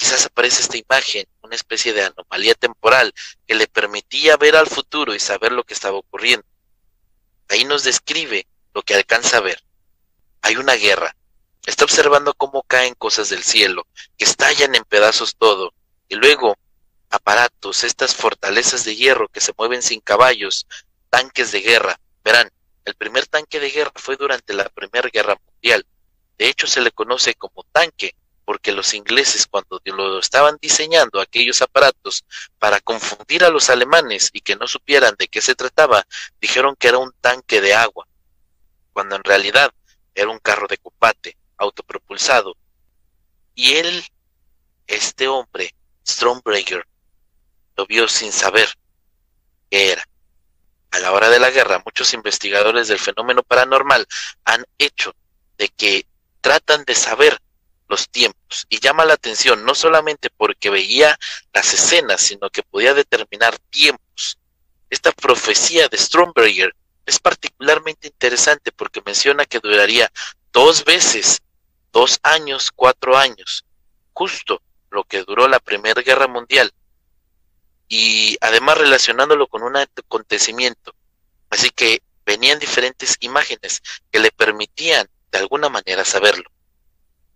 Quizás 0.00 0.24
aparece 0.24 0.62
esta 0.62 0.78
imagen, 0.78 1.26
una 1.42 1.54
especie 1.54 1.92
de 1.92 2.02
anomalía 2.02 2.54
temporal 2.54 3.12
que 3.46 3.54
le 3.54 3.66
permitía 3.66 4.38
ver 4.38 4.56
al 4.56 4.66
futuro 4.66 5.14
y 5.14 5.20
saber 5.20 5.52
lo 5.52 5.62
que 5.62 5.74
estaba 5.74 5.98
ocurriendo. 5.98 6.46
Ahí 7.50 7.66
nos 7.66 7.84
describe 7.84 8.46
lo 8.72 8.80
que 8.80 8.94
alcanza 8.94 9.36
a 9.36 9.40
ver. 9.40 9.62
Hay 10.40 10.56
una 10.56 10.72
guerra. 10.72 11.14
Está 11.66 11.84
observando 11.84 12.32
cómo 12.32 12.62
caen 12.62 12.94
cosas 12.94 13.28
del 13.28 13.42
cielo, 13.42 13.86
que 14.16 14.24
estallan 14.24 14.74
en 14.74 14.84
pedazos 14.84 15.36
todo, 15.36 15.74
y 16.08 16.14
luego 16.14 16.56
aparatos, 17.10 17.84
estas 17.84 18.14
fortalezas 18.14 18.84
de 18.84 18.96
hierro 18.96 19.28
que 19.28 19.42
se 19.42 19.52
mueven 19.58 19.82
sin 19.82 20.00
caballos, 20.00 20.66
tanques 21.10 21.52
de 21.52 21.60
guerra. 21.60 22.00
Verán, 22.24 22.50
el 22.86 22.94
primer 22.94 23.26
tanque 23.26 23.60
de 23.60 23.68
guerra 23.68 23.92
fue 23.96 24.16
durante 24.16 24.54
la 24.54 24.66
Primera 24.70 25.10
Guerra 25.12 25.36
Mundial. 25.44 25.84
De 26.38 26.48
hecho, 26.48 26.66
se 26.66 26.80
le 26.80 26.90
conoce 26.90 27.34
como 27.34 27.64
tanque, 27.64 28.14
porque 28.50 28.72
los 28.72 28.94
ingleses 28.94 29.46
cuando 29.46 29.80
lo 29.84 30.18
estaban 30.18 30.58
diseñando 30.60 31.20
aquellos 31.20 31.62
aparatos 31.62 32.24
para 32.58 32.80
confundir 32.80 33.44
a 33.44 33.48
los 33.48 33.70
alemanes 33.70 34.28
y 34.32 34.40
que 34.40 34.56
no 34.56 34.66
supieran 34.66 35.14
de 35.16 35.28
qué 35.28 35.40
se 35.40 35.54
trataba, 35.54 36.04
dijeron 36.40 36.74
que 36.74 36.88
era 36.88 36.98
un 36.98 37.12
tanque 37.20 37.60
de 37.60 37.74
agua, 37.74 38.08
cuando 38.92 39.14
en 39.14 39.22
realidad 39.22 39.72
era 40.16 40.30
un 40.30 40.40
carro 40.40 40.66
de 40.66 40.78
combate 40.78 41.36
autopropulsado. 41.58 42.56
Y 43.54 43.74
él, 43.74 44.04
este 44.88 45.28
hombre, 45.28 45.72
Stormbreaker, 46.04 46.84
lo 47.76 47.86
vio 47.86 48.08
sin 48.08 48.32
saber 48.32 48.68
qué 49.70 49.92
era. 49.92 50.08
A 50.90 50.98
la 50.98 51.12
hora 51.12 51.28
de 51.28 51.38
la 51.38 51.50
guerra, 51.50 51.80
muchos 51.84 52.14
investigadores 52.14 52.88
del 52.88 52.98
fenómeno 52.98 53.44
paranormal 53.44 54.08
han 54.44 54.64
hecho 54.76 55.14
de 55.56 55.68
que 55.68 56.04
tratan 56.40 56.84
de 56.84 56.96
saber 56.96 57.40
los 57.90 58.08
tiempos 58.08 58.66
y 58.68 58.78
llama 58.78 59.04
la 59.04 59.14
atención 59.14 59.64
no 59.64 59.74
solamente 59.74 60.30
porque 60.30 60.70
veía 60.70 61.18
las 61.52 61.74
escenas, 61.74 62.20
sino 62.22 62.48
que 62.48 62.62
podía 62.62 62.94
determinar 62.94 63.58
tiempos. 63.58 64.38
Esta 64.88 65.12
profecía 65.12 65.88
de 65.88 65.98
Stromberger 65.98 66.74
es 67.04 67.18
particularmente 67.18 68.06
interesante 68.06 68.70
porque 68.70 69.02
menciona 69.04 69.44
que 69.44 69.58
duraría 69.58 70.10
dos 70.52 70.84
veces, 70.84 71.42
dos 71.92 72.20
años, 72.22 72.70
cuatro 72.74 73.16
años, 73.16 73.64
justo 74.12 74.62
lo 74.90 75.04
que 75.04 75.22
duró 75.24 75.48
la 75.48 75.60
Primera 75.60 76.02
Guerra 76.02 76.28
Mundial, 76.28 76.72
y 77.88 78.36
además 78.40 78.78
relacionándolo 78.78 79.48
con 79.48 79.64
un 79.64 79.76
acontecimiento. 79.76 80.94
Así 81.50 81.70
que 81.70 82.02
venían 82.24 82.60
diferentes 82.60 83.16
imágenes 83.18 83.82
que 84.12 84.20
le 84.20 84.30
permitían 84.30 85.08
de 85.32 85.38
alguna 85.38 85.68
manera 85.68 86.04
saberlo. 86.04 86.48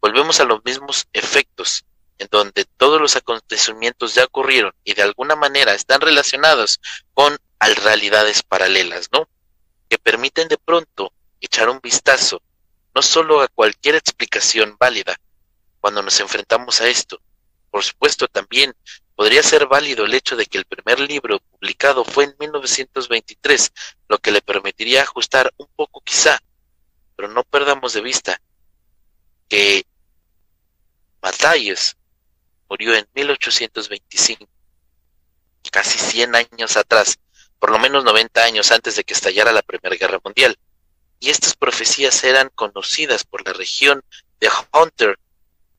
Volvemos 0.05 0.39
a 0.39 0.45
los 0.45 0.63
mismos 0.67 1.09
efectos, 1.15 1.87
en 2.19 2.29
donde 2.31 2.67
todos 2.67 3.01
los 3.01 3.17
acontecimientos 3.17 4.15
ya 4.15 4.25
ocurrieron 4.25 4.75
y 4.85 4.93
de 4.93 5.01
alguna 5.01 5.35
manera 5.35 5.73
están 5.73 6.03
relacionados 6.03 6.79
con 7.15 7.39
realidades 7.59 8.43
paralelas, 8.43 9.09
¿no? 9.15 9.27
Que 9.89 9.97
permiten 9.97 10.49
de 10.49 10.59
pronto 10.59 11.15
echar 11.41 11.71
un 11.71 11.81
vistazo 11.83 12.43
no 12.95 13.01
solo 13.01 13.41
a 13.41 13.49
cualquier 13.49 13.95
explicación 13.95 14.77
válida 14.79 15.17
cuando 15.81 16.03
nos 16.03 16.21
enfrentamos 16.21 16.83
a 16.83 16.89
esto, 16.89 17.19
por 17.71 17.83
supuesto 17.83 18.29
también 18.29 18.77
podría 19.17 19.43
ser 19.43 19.67
válido 19.69 20.05
el 20.05 20.13
hecho 20.13 20.37
de 20.37 20.45
que 20.45 20.59
el 20.59 20.67
primer 20.67 21.01
libro 21.01 21.41
publicado 21.41 22.05
fue 22.05 22.25
en 22.25 22.37
1923, 22.39 23.73
lo 24.09 24.19
que 24.19 24.33
le 24.33 24.43
permitiría 24.43 25.01
ajustar 25.01 25.51
un 25.57 25.69
poco 25.75 26.03
quizá, 26.03 26.43
pero 27.17 27.29
no 27.29 27.43
perdamos 27.43 27.95
de 27.95 28.03
vista 28.03 28.39
que 29.49 29.87
Matthias 31.25 31.97
murió 32.69 32.95
en 32.95 33.09
1825, 33.15 34.49
casi 35.73 35.99
100 35.99 36.37
años 36.37 36.77
atrás, 36.77 37.19
por 37.59 37.71
lo 37.71 37.81
menos 37.81 38.05
90 38.05 38.45
años 38.45 38.71
antes 38.71 38.95
de 38.95 39.03
que 39.03 39.15
estallara 39.15 39.51
la 39.51 39.63
Primera 39.63 39.97
Guerra 39.97 40.21
Mundial. 40.23 40.57
Y 41.19 41.31
estas 41.31 41.57
profecías 41.57 42.23
eran 42.23 42.51
conocidas 42.55 43.25
por 43.25 43.45
la 43.45 43.55
región 43.55 44.05
de 44.39 44.51
Hunter 44.73 45.19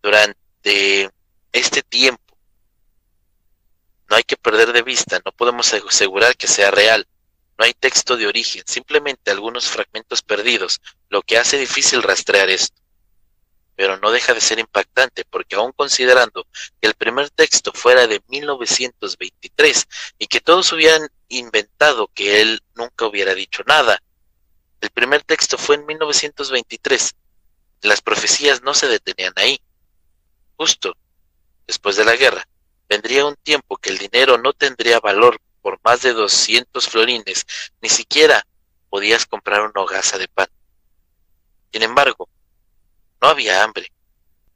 durante 0.01 1.09
este 1.53 1.81
tiempo 1.83 2.25
no 4.09 4.15
hay 4.15 4.23
que 4.23 4.37
perder 4.37 4.71
de 4.71 4.81
vista, 4.81 5.19
no 5.25 5.31
podemos 5.31 5.73
asegurar 5.73 6.37
que 6.37 6.47
sea 6.47 6.71
real. 6.71 7.07
No 7.57 7.65
hay 7.65 7.73
texto 7.73 8.17
de 8.17 8.27
origen, 8.27 8.63
simplemente 8.65 9.31
algunos 9.31 9.67
fragmentos 9.67 10.21
perdidos, 10.21 10.81
lo 11.09 11.21
que 11.21 11.37
hace 11.37 11.57
difícil 11.57 12.03
rastrear 12.03 12.49
esto. 12.49 12.81
Pero 13.75 13.97
no 13.97 14.11
deja 14.11 14.33
de 14.33 14.41
ser 14.41 14.59
impactante 14.59 15.25
porque 15.25 15.55
aun 15.55 15.71
considerando 15.73 16.47
que 16.81 16.87
el 16.87 16.93
primer 16.93 17.29
texto 17.29 17.71
fuera 17.73 18.07
de 18.07 18.21
1923 18.27 19.87
y 20.17 20.27
que 20.27 20.39
todos 20.39 20.71
hubieran 20.71 21.09
inventado 21.27 22.07
que 22.13 22.41
él 22.41 22.61
nunca 22.75 23.05
hubiera 23.05 23.33
dicho 23.33 23.63
nada, 23.65 24.01
el 24.81 24.89
primer 24.91 25.23
texto 25.23 25.57
fue 25.57 25.75
en 25.75 25.85
1923. 25.85 27.15
Las 27.81 28.01
profecías 28.01 28.61
no 28.61 28.73
se 28.73 28.87
detenían 28.87 29.33
ahí. 29.35 29.59
Justo 30.57 30.95
después 31.67 31.95
de 31.95 32.05
la 32.05 32.15
guerra, 32.15 32.47
vendría 32.87 33.25
un 33.25 33.35
tiempo 33.35 33.77
que 33.77 33.89
el 33.89 33.97
dinero 33.97 34.37
no 34.37 34.53
tendría 34.53 34.99
valor 34.99 35.39
por 35.61 35.79
más 35.83 36.01
de 36.01 36.13
200 36.13 36.87
florines, 36.87 37.45
ni 37.81 37.89
siquiera 37.89 38.45
podías 38.89 39.25
comprar 39.25 39.61
una 39.61 39.81
hogaza 39.81 40.17
de 40.17 40.27
pan. 40.27 40.47
Sin 41.73 41.81
embargo, 41.81 42.29
no 43.21 43.27
había 43.29 43.63
hambre. 43.63 43.91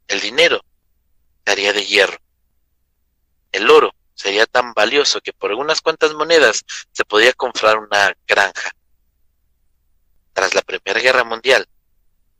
El 0.08 0.20
dinero 0.20 0.64
estaría 1.38 1.72
de 1.72 1.84
hierro. 1.84 2.18
El 3.52 3.70
oro 3.70 3.94
sería 4.14 4.46
tan 4.46 4.72
valioso 4.74 5.20
que 5.20 5.32
por 5.32 5.52
unas 5.52 5.80
cuantas 5.80 6.14
monedas 6.14 6.64
se 6.92 7.04
podía 7.04 7.32
comprar 7.32 7.78
una 7.78 8.14
granja. 8.26 8.70
Tras 10.32 10.54
la 10.54 10.62
Primera 10.62 11.00
Guerra 11.00 11.24
Mundial, 11.24 11.66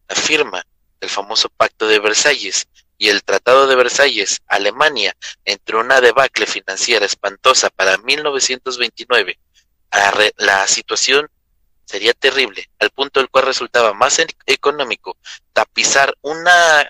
la 0.08 0.14
firma 0.14 0.62
del 1.00 1.10
famoso 1.10 1.48
Pacto 1.48 1.88
de 1.88 1.98
Versalles 1.98 2.68
y 2.98 3.08
el 3.08 3.24
Tratado 3.24 3.66
de 3.66 3.76
Versalles, 3.76 4.42
Alemania 4.46 5.16
entró 5.44 5.80
una 5.80 6.00
debacle 6.00 6.46
financiera 6.46 7.06
espantosa 7.06 7.70
para 7.70 7.96
1929. 7.96 9.38
La 10.36 10.66
situación 10.68 11.30
sería 11.90 12.14
terrible, 12.14 12.70
al 12.78 12.90
punto 12.90 13.18
del 13.18 13.28
cual 13.30 13.46
resultaba 13.46 13.92
más 13.92 14.20
económico 14.46 15.16
tapizar 15.52 16.16
una, 16.20 16.88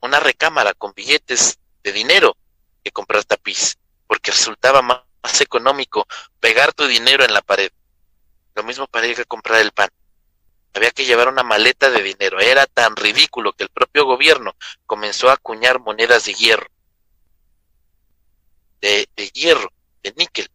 una 0.00 0.18
recámara 0.18 0.74
con 0.74 0.92
billetes 0.92 1.60
de 1.84 1.92
dinero 1.92 2.36
que 2.82 2.90
comprar 2.90 3.22
tapiz, 3.22 3.78
porque 4.08 4.32
resultaba 4.32 4.82
más, 4.82 5.02
más 5.22 5.40
económico 5.40 6.08
pegar 6.40 6.72
tu 6.72 6.86
dinero 6.86 7.24
en 7.24 7.32
la 7.32 7.42
pared. 7.42 7.70
Lo 8.56 8.64
mismo 8.64 8.88
para 8.88 9.06
ir 9.06 9.20
a 9.20 9.24
comprar 9.24 9.60
el 9.60 9.70
pan 9.70 9.88
había 10.74 10.90
que 10.90 11.04
llevar 11.04 11.28
una 11.28 11.44
maleta 11.44 11.88
de 11.88 12.02
dinero. 12.02 12.40
Era 12.40 12.66
tan 12.66 12.96
ridículo 12.96 13.52
que 13.52 13.62
el 13.62 13.70
propio 13.70 14.04
gobierno 14.04 14.56
comenzó 14.84 15.30
a 15.30 15.34
acuñar 15.34 15.78
monedas 15.80 16.24
de 16.24 16.34
hierro, 16.34 16.66
de, 18.80 19.08
hierro, 19.32 19.72
de 20.02 20.12
níquel, 20.16 20.50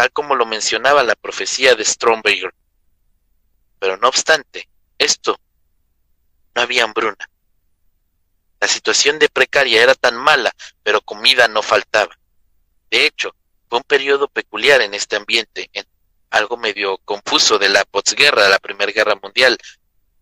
tal 0.00 0.12
como 0.12 0.34
lo 0.34 0.46
mencionaba 0.46 1.02
la 1.02 1.14
profecía 1.14 1.74
de 1.74 1.84
Stromberg. 1.84 2.54
Pero 3.78 3.98
no 3.98 4.08
obstante, 4.08 4.66
esto 4.96 5.38
no 6.54 6.62
había 6.62 6.84
hambruna. 6.84 7.28
La 8.58 8.66
situación 8.66 9.18
de 9.18 9.28
precaria 9.28 9.82
era 9.82 9.94
tan 9.94 10.16
mala, 10.16 10.54
pero 10.82 11.02
comida 11.02 11.48
no 11.48 11.60
faltaba. 11.60 12.18
De 12.90 13.04
hecho, 13.04 13.36
fue 13.68 13.76
un 13.76 13.84
periodo 13.84 14.28
peculiar 14.28 14.80
en 14.80 14.94
este 14.94 15.16
ambiente, 15.16 15.68
en 15.74 15.84
algo 16.30 16.56
medio 16.56 16.96
confuso 17.04 17.58
de 17.58 17.68
la 17.68 17.84
posguerra, 17.84 18.48
la 18.48 18.58
Primera 18.58 18.92
Guerra 18.92 19.16
Mundial. 19.22 19.58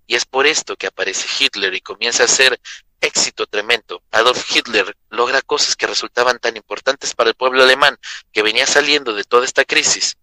Y 0.08 0.16
es 0.16 0.24
por 0.24 0.48
esto 0.48 0.74
que 0.74 0.88
aparece 0.88 1.28
Hitler 1.38 1.72
y 1.72 1.80
comienza 1.82 2.24
a 2.24 2.26
hacer 2.26 2.60
éxito 3.00 3.46
tremendo. 3.46 4.02
Adolf 4.10 4.44
Hitler 4.54 4.96
logra 5.10 5.42
cosas 5.42 5.76
que 5.76 5.86
resultaban 5.86 6.38
tan 6.38 6.56
importantes 6.56 7.14
para 7.14 7.30
el 7.30 7.36
pueblo 7.36 7.62
alemán 7.62 7.98
que 8.32 8.42
venía 8.42 8.66
saliendo 8.66 9.14
de 9.14 9.24
toda 9.24 9.44
esta 9.44 9.64
crisis. 9.64 10.16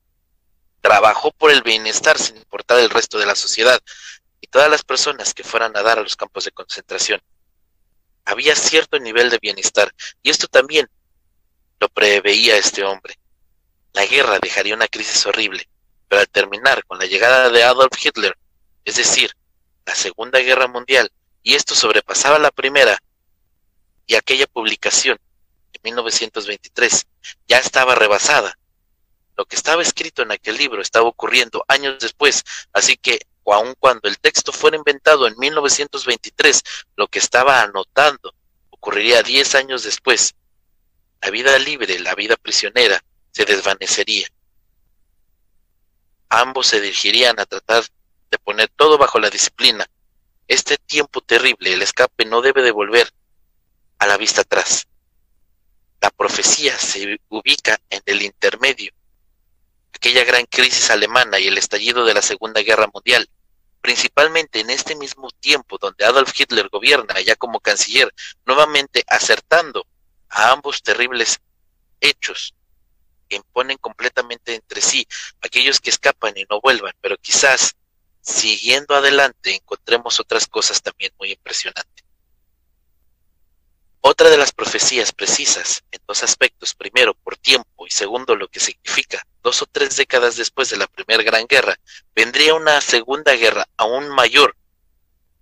Trabajó 0.81 1.31
por 1.31 1.51
el 1.51 1.63
bienestar 1.63 2.17
sin 2.19 2.37
importar 2.37 2.79
el 2.79 2.89
resto 2.89 3.17
de 3.17 3.25
la 3.25 3.35
sociedad 3.35 3.79
y 4.41 4.47
todas 4.47 4.69
las 4.69 4.83
personas 4.83 5.33
que 5.33 5.43
fueran 5.43 5.75
a 5.75 5.81
dar 5.81 5.99
a 5.99 6.03
los 6.03 6.15
campos 6.15 6.45
de 6.45 6.51
concentración. 6.51 7.21
Había 8.25 8.55
cierto 8.55 8.99
nivel 8.99 9.29
de 9.29 9.39
bienestar 9.39 9.93
y 10.21 10.29
esto 10.29 10.47
también 10.47 10.89
lo 11.79 11.89
preveía 11.89 12.57
este 12.57 12.83
hombre. 12.83 13.17
La 13.93 14.05
guerra 14.05 14.39
dejaría 14.39 14.75
una 14.75 14.87
crisis 14.87 15.25
horrible, 15.25 15.67
pero 16.07 16.21
al 16.21 16.29
terminar 16.29 16.83
con 16.85 16.99
la 16.99 17.05
llegada 17.05 17.49
de 17.49 17.63
Adolf 17.63 17.93
Hitler, 18.03 18.37
es 18.83 18.95
decir, 18.95 19.31
la 19.85 19.95
Segunda 19.95 20.39
Guerra 20.39 20.67
Mundial, 20.67 21.11
y 21.45 21.53
esto 21.53 21.75
sobrepasaba 21.75 22.39
la 22.39 22.49
primera, 22.49 22.97
y 24.07 24.15
aquella 24.15 24.47
publicación 24.47 25.19
en 25.73 25.81
1923 25.83 27.05
ya 27.47 27.59
estaba 27.59 27.93
rebasada. 27.93 28.57
Lo 29.37 29.45
que 29.45 29.55
estaba 29.55 29.83
escrito 29.83 30.23
en 30.23 30.31
aquel 30.31 30.57
libro 30.57 30.81
estaba 30.81 31.07
ocurriendo 31.07 31.63
años 31.67 31.99
después, 31.99 32.43
así 32.73 32.97
que 32.97 33.19
aun 33.45 33.75
cuando 33.77 34.09
el 34.09 34.17
texto 34.17 34.51
fuera 34.51 34.75
inventado 34.75 35.27
en 35.27 35.37
1923, 35.37 36.63
lo 36.95 37.07
que 37.07 37.19
estaba 37.19 37.61
anotando 37.61 38.33
ocurriría 38.71 39.21
diez 39.21 39.53
años 39.53 39.83
después. 39.83 40.33
La 41.21 41.29
vida 41.29 41.59
libre, 41.59 41.99
la 41.99 42.15
vida 42.15 42.37
prisionera, 42.37 43.03
se 43.31 43.45
desvanecería. 43.45 44.27
Ambos 46.29 46.65
se 46.65 46.81
dirigirían 46.81 47.39
a 47.39 47.45
tratar 47.45 47.83
de 48.31 48.39
poner 48.39 48.69
todo 48.69 48.97
bajo 48.97 49.19
la 49.19 49.29
disciplina, 49.29 49.87
este 50.47 50.77
tiempo 50.77 51.21
terrible, 51.21 51.73
el 51.73 51.81
escape 51.81 52.25
no 52.25 52.41
debe 52.41 52.61
de 52.61 52.71
volver 52.71 53.11
a 53.99 54.05
la 54.05 54.17
vista 54.17 54.41
atrás. 54.41 54.87
La 56.01 56.09
profecía 56.11 56.77
se 56.77 57.19
ubica 57.29 57.79
en 57.89 58.01
el 58.05 58.21
intermedio. 58.21 58.91
Aquella 59.93 60.23
gran 60.23 60.45
crisis 60.45 60.89
alemana 60.91 61.39
y 61.39 61.47
el 61.47 61.57
estallido 61.57 62.05
de 62.05 62.13
la 62.13 62.21
Segunda 62.21 62.61
Guerra 62.61 62.89
Mundial, 62.93 63.29
principalmente 63.81 64.59
en 64.59 64.69
este 64.69 64.95
mismo 64.95 65.29
tiempo 65.39 65.77
donde 65.77 66.05
Adolf 66.05 66.33
Hitler 66.39 66.69
gobierna 66.69 67.19
ya 67.21 67.35
como 67.35 67.59
canciller, 67.59 68.13
nuevamente 68.45 69.03
acertando 69.07 69.85
a 70.29 70.51
ambos 70.51 70.83
terribles 70.83 71.39
hechos 72.01 72.53
que 73.29 73.37
imponen 73.37 73.77
completamente 73.77 74.53
entre 74.53 74.81
sí 74.81 75.07
aquellos 75.41 75.79
que 75.79 75.89
escapan 75.89 76.37
y 76.37 76.45
no 76.49 76.61
vuelvan, 76.61 76.93
pero 77.01 77.17
quizás 77.17 77.75
siguiendo 78.25 78.95
adelante 78.95 79.55
encontremos 79.55 80.19
otras 80.19 80.47
cosas 80.47 80.81
también 80.81 81.13
muy 81.19 81.31
impresionantes. 81.31 82.05
Otra 84.01 84.29
de 84.29 84.37
las 84.37 84.51
profecías 84.51 85.11
precisas 85.11 85.83
en 85.91 85.99
dos 86.07 86.23
aspectos, 86.23 86.75
primero 86.75 87.15
por 87.15 87.37
tiempo 87.37 87.87
y 87.87 87.91
segundo 87.91 88.35
lo 88.35 88.47
que 88.47 88.59
significa, 88.59 89.25
dos 89.41 89.61
o 89.61 89.65
tres 89.65 89.95
décadas 89.95 90.35
después 90.35 90.69
de 90.69 90.77
la 90.77 90.87
Primera 90.87 91.23
Gran 91.23 91.45
Guerra, 91.47 91.75
vendría 92.15 92.53
una 92.53 92.81
Segunda 92.81 93.33
Guerra 93.35 93.67
aún 93.77 94.09
mayor. 94.09 94.55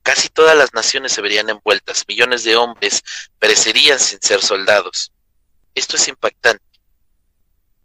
Casi 0.02 0.30
todas 0.30 0.58
las 0.58 0.74
naciones 0.74 1.12
se 1.12 1.22
verían 1.22 1.50
envueltas, 1.50 2.06
millones 2.08 2.44
de 2.44 2.56
hombres 2.56 3.04
perecerían 3.40 4.00
sin 4.00 4.22
ser 4.22 4.42
soldados. 4.42 5.12
Esto 5.76 5.96
es 5.98 6.08
impactante. 6.08 6.64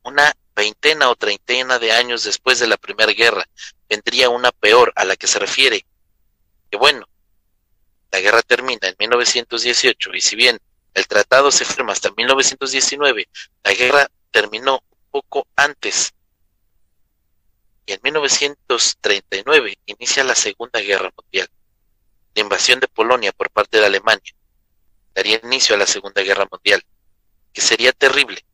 Una 0.02 0.32
veintena 0.58 1.08
o 1.08 1.14
treintena 1.14 1.78
de 1.78 1.92
años 1.92 2.24
después 2.24 2.58
de 2.58 2.66
la 2.66 2.76
Primera 2.76 3.12
Guerra, 3.12 3.48
vendría 3.88 4.28
una 4.28 4.50
peor 4.50 4.92
a 4.96 5.04
la 5.04 5.14
que 5.14 5.28
se 5.28 5.38
refiere. 5.38 5.86
Que 6.68 6.76
bueno, 6.76 7.08
la 8.10 8.18
guerra 8.18 8.42
termina 8.42 8.88
en 8.88 8.96
1918 8.98 10.10
y 10.14 10.20
si 10.20 10.34
bien 10.34 10.58
el 10.94 11.06
tratado 11.06 11.52
se 11.52 11.64
firma 11.64 11.92
hasta 11.92 12.10
1919, 12.10 13.28
la 13.62 13.72
guerra 13.72 14.10
terminó 14.32 14.82
poco 15.12 15.46
antes. 15.54 16.12
Y 17.86 17.92
en 17.92 18.00
1939 18.02 19.78
inicia 19.86 20.24
la 20.24 20.34
Segunda 20.34 20.80
Guerra 20.80 21.12
Mundial. 21.16 21.48
La 22.34 22.42
invasión 22.42 22.80
de 22.80 22.88
Polonia 22.88 23.30
por 23.30 23.48
parte 23.50 23.78
de 23.78 23.86
Alemania 23.86 24.34
daría 25.14 25.40
inicio 25.44 25.76
a 25.76 25.78
la 25.78 25.86
Segunda 25.86 26.22
Guerra 26.22 26.48
Mundial, 26.50 26.84
que 27.52 27.60
sería 27.60 27.92
terrible, 27.92 28.44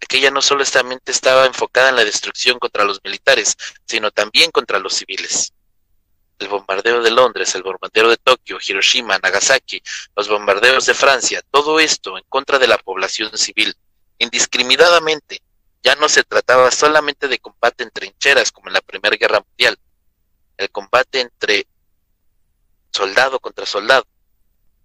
aquella 0.00 0.30
no 0.30 0.42
solamente 0.42 1.12
estaba 1.12 1.46
enfocada 1.46 1.90
en 1.90 1.96
la 1.96 2.04
destrucción 2.04 2.58
contra 2.58 2.84
los 2.84 3.00
militares, 3.04 3.56
sino 3.84 4.10
también 4.10 4.50
contra 4.50 4.78
los 4.78 4.94
civiles. 4.94 5.52
El 6.38 6.48
bombardeo 6.48 7.02
de 7.02 7.10
Londres, 7.10 7.54
el 7.54 7.62
bombardeo 7.62 8.10
de 8.10 8.18
Tokio, 8.18 8.58
Hiroshima, 8.64 9.18
Nagasaki, 9.18 9.82
los 10.14 10.28
bombardeos 10.28 10.84
de 10.84 10.94
Francia, 10.94 11.42
todo 11.50 11.80
esto 11.80 12.18
en 12.18 12.24
contra 12.28 12.58
de 12.58 12.66
la 12.66 12.76
población 12.78 13.36
civil, 13.38 13.74
indiscriminadamente. 14.18 15.40
Ya 15.82 15.94
no 15.94 16.08
se 16.08 16.24
trataba 16.24 16.70
solamente 16.70 17.28
de 17.28 17.38
combate 17.38 17.84
en 17.84 17.90
trincheras 17.90 18.52
como 18.52 18.68
en 18.68 18.74
la 18.74 18.80
Primera 18.80 19.16
Guerra 19.16 19.40
Mundial, 19.40 19.78
el 20.58 20.70
combate 20.70 21.20
entre 21.20 21.66
soldado 22.90 23.38
contra 23.40 23.64
soldado, 23.64 24.06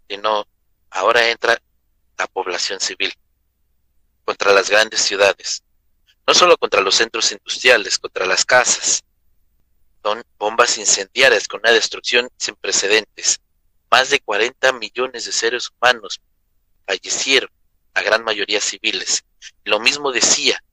sino 0.07 0.47
ahora 0.89 1.29
entra 1.29 1.61
la 2.17 2.27
población 2.27 2.79
civil 2.79 3.13
contra 4.31 4.53
las 4.53 4.69
grandes 4.69 5.01
ciudades, 5.01 5.61
no 6.25 6.33
solo 6.33 6.55
contra 6.55 6.79
los 6.79 6.95
centros 6.95 7.33
industriales, 7.33 7.99
contra 7.99 8.25
las 8.25 8.45
casas. 8.45 9.03
Son 10.01 10.23
bombas 10.37 10.77
incendiarias 10.77 11.49
con 11.49 11.59
una 11.59 11.73
destrucción 11.73 12.29
sin 12.37 12.55
precedentes. 12.55 13.41
Más 13.91 14.09
de 14.09 14.21
40 14.21 14.71
millones 14.71 15.25
de 15.25 15.33
seres 15.33 15.69
humanos 15.69 16.21
fallecieron, 16.87 17.49
la 17.93 18.03
gran 18.03 18.23
mayoría 18.23 18.61
civiles. 18.61 19.25
Lo 19.65 19.81
mismo 19.81 20.13
decía 20.13 20.63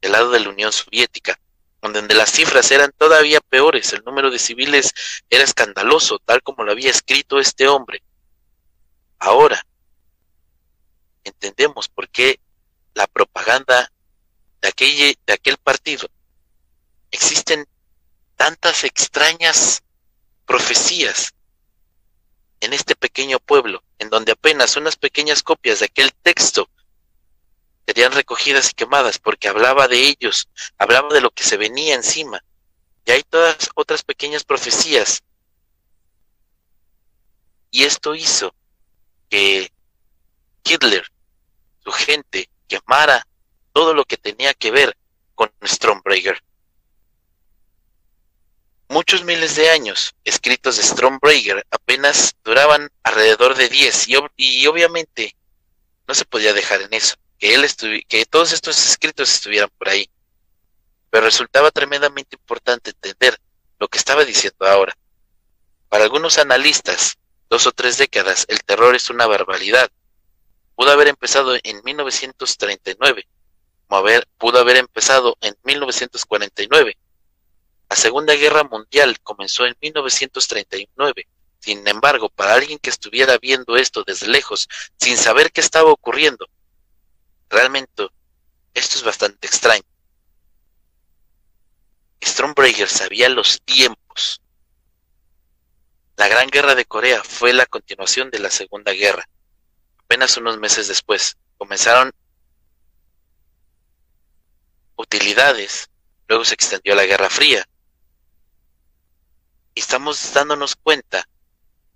del 0.00 0.10
lado 0.10 0.32
de 0.32 0.40
la 0.40 0.48
Unión 0.48 0.72
Soviética, 0.72 1.38
donde 1.82 2.16
las 2.16 2.32
cifras 2.32 2.68
eran 2.72 2.90
todavía 2.98 3.40
peores, 3.40 3.92
el 3.92 4.02
número 4.02 4.28
de 4.32 4.40
civiles 4.40 4.92
era 5.30 5.44
escandaloso, 5.44 6.18
tal 6.18 6.42
como 6.42 6.64
lo 6.64 6.72
había 6.72 6.90
escrito 6.90 7.38
este 7.38 7.68
hombre. 7.68 8.02
Ahora, 9.20 9.64
entendemos 11.22 11.88
por 11.88 12.08
qué 12.08 12.40
la 12.94 13.06
propaganda 13.06 13.92
de 14.60 14.68
aquel, 14.68 15.18
de 15.26 15.32
aquel 15.32 15.58
partido. 15.58 16.08
Existen 17.10 17.66
tantas 18.36 18.84
extrañas 18.84 19.82
profecías 20.46 21.34
en 22.60 22.72
este 22.72 22.96
pequeño 22.96 23.38
pueblo, 23.40 23.82
en 23.98 24.10
donde 24.10 24.32
apenas 24.32 24.76
unas 24.76 24.96
pequeñas 24.96 25.42
copias 25.42 25.80
de 25.80 25.86
aquel 25.86 26.12
texto 26.22 26.70
serían 27.86 28.12
recogidas 28.12 28.70
y 28.70 28.74
quemadas, 28.74 29.18
porque 29.18 29.48
hablaba 29.48 29.88
de 29.88 30.08
ellos, 30.08 30.48
hablaba 30.78 31.12
de 31.12 31.20
lo 31.20 31.30
que 31.30 31.44
se 31.44 31.56
venía 31.56 31.94
encima. 31.94 32.42
Y 33.04 33.10
hay 33.10 33.22
todas 33.22 33.70
otras 33.74 34.02
pequeñas 34.02 34.44
profecías. 34.44 35.22
Y 37.70 37.84
esto 37.84 38.14
hizo 38.14 38.54
que 39.28 39.70
Hitler, 40.64 41.06
su 41.82 41.92
gente, 41.92 42.48
quemara 42.68 43.26
todo 43.72 43.94
lo 43.94 44.04
que 44.04 44.16
tenía 44.16 44.54
que 44.54 44.70
ver 44.70 44.96
con 45.34 45.50
Stormbreaker. 45.64 46.42
Muchos 48.88 49.24
miles 49.24 49.56
de 49.56 49.70
años 49.70 50.14
escritos 50.24 50.76
de 50.76 50.82
Stormbreaker 50.82 51.66
apenas 51.70 52.36
duraban 52.44 52.90
alrededor 53.02 53.56
de 53.56 53.68
10 53.68 54.08
y, 54.36 54.66
obviamente 54.66 55.34
no 56.06 56.14
se 56.14 56.24
podía 56.24 56.52
dejar 56.52 56.82
en 56.82 56.92
eso, 56.92 57.16
que, 57.38 57.54
él 57.54 57.66
que 58.06 58.26
todos 58.26 58.52
estos 58.52 58.78
escritos 58.86 59.32
estuvieran 59.34 59.70
por 59.78 59.88
ahí. 59.88 60.08
Pero 61.10 61.24
resultaba 61.24 61.70
tremendamente 61.70 62.36
importante 62.36 62.90
entender 62.90 63.40
lo 63.78 63.88
que 63.88 63.98
estaba 63.98 64.24
diciendo 64.24 64.66
ahora. 64.66 64.96
Para 65.88 66.04
algunos 66.04 66.38
analistas, 66.38 67.16
dos 67.48 67.66
o 67.66 67.72
tres 67.72 67.98
décadas, 67.98 68.44
el 68.48 68.62
terror 68.64 68.94
es 68.94 69.10
una 69.10 69.26
barbaridad, 69.26 69.90
pudo 70.74 70.90
haber 70.90 71.08
empezado 71.08 71.56
en 71.62 71.82
1939, 71.84 73.26
como 73.86 73.98
haber, 73.98 74.28
pudo 74.38 74.58
haber 74.58 74.76
empezado 74.76 75.36
en 75.40 75.56
1949. 75.62 76.96
La 77.90 77.96
Segunda 77.96 78.34
Guerra 78.34 78.64
Mundial 78.64 79.20
comenzó 79.20 79.66
en 79.66 79.76
1939. 79.80 81.28
Sin 81.60 81.86
embargo, 81.86 82.28
para 82.28 82.54
alguien 82.54 82.78
que 82.78 82.90
estuviera 82.90 83.38
viendo 83.38 83.76
esto 83.76 84.04
desde 84.04 84.28
lejos, 84.28 84.68
sin 84.98 85.16
saber 85.16 85.52
qué 85.52 85.60
estaba 85.60 85.90
ocurriendo, 85.90 86.46
realmente 87.48 88.08
esto 88.74 88.96
es 88.96 89.02
bastante 89.02 89.46
extraño. 89.46 89.84
Stormbreaker 92.22 92.88
sabía 92.88 93.28
los 93.28 93.60
tiempos. 93.62 94.40
La 96.16 96.28
Gran 96.28 96.48
Guerra 96.48 96.74
de 96.74 96.84
Corea 96.84 97.22
fue 97.22 97.52
la 97.52 97.66
continuación 97.66 98.30
de 98.30 98.38
la 98.38 98.50
Segunda 98.50 98.92
Guerra 98.92 99.28
apenas 100.14 100.36
unos 100.36 100.58
meses 100.58 100.86
después. 100.86 101.36
Comenzaron 101.58 102.12
utilidades, 104.94 105.90
luego 106.28 106.44
se 106.44 106.54
extendió 106.54 106.94
la 106.94 107.04
Guerra 107.04 107.28
Fría. 107.28 107.66
Y 109.74 109.80
estamos 109.80 110.32
dándonos 110.32 110.76
cuenta 110.76 111.24
que 111.24 111.34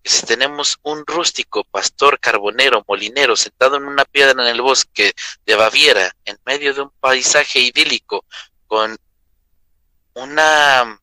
que 0.02 0.10
si 0.10 0.26
tenemos 0.26 0.78
un 0.82 1.04
rústico 1.06 1.62
pastor 1.62 2.18
carbonero 2.18 2.84
molinero 2.88 3.36
sentado 3.36 3.76
en 3.76 3.84
una 3.84 4.04
piedra 4.04 4.42
en 4.42 4.48
el 4.48 4.62
bosque 4.62 5.12
de 5.46 5.54
Baviera, 5.54 6.10
en 6.24 6.36
medio 6.44 6.74
de 6.74 6.82
un 6.82 6.90
paisaje 6.98 7.60
idílico, 7.60 8.24
con 8.66 8.96
una 10.14 11.00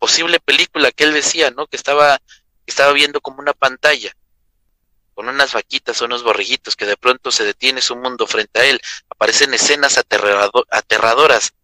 posible 0.00 0.40
película 0.40 0.90
que 0.90 1.04
él 1.04 1.14
decía, 1.14 1.52
¿no? 1.52 1.68
Que 1.68 1.76
estaba, 1.76 2.20
estaba 2.66 2.92
viendo 2.92 3.20
como 3.20 3.38
una 3.38 3.52
pantalla, 3.52 4.12
con 5.18 5.28
unas 5.28 5.52
vaquitas 5.52 6.00
o 6.00 6.04
unos 6.04 6.22
borreguitos, 6.22 6.76
que 6.76 6.86
de 6.86 6.96
pronto 6.96 7.32
se 7.32 7.42
detiene 7.44 7.82
su 7.82 7.96
mundo 7.96 8.24
frente 8.28 8.60
a 8.60 8.64
él, 8.66 8.80
aparecen 9.08 9.52
escenas 9.52 9.98
aterradoras 9.98 11.54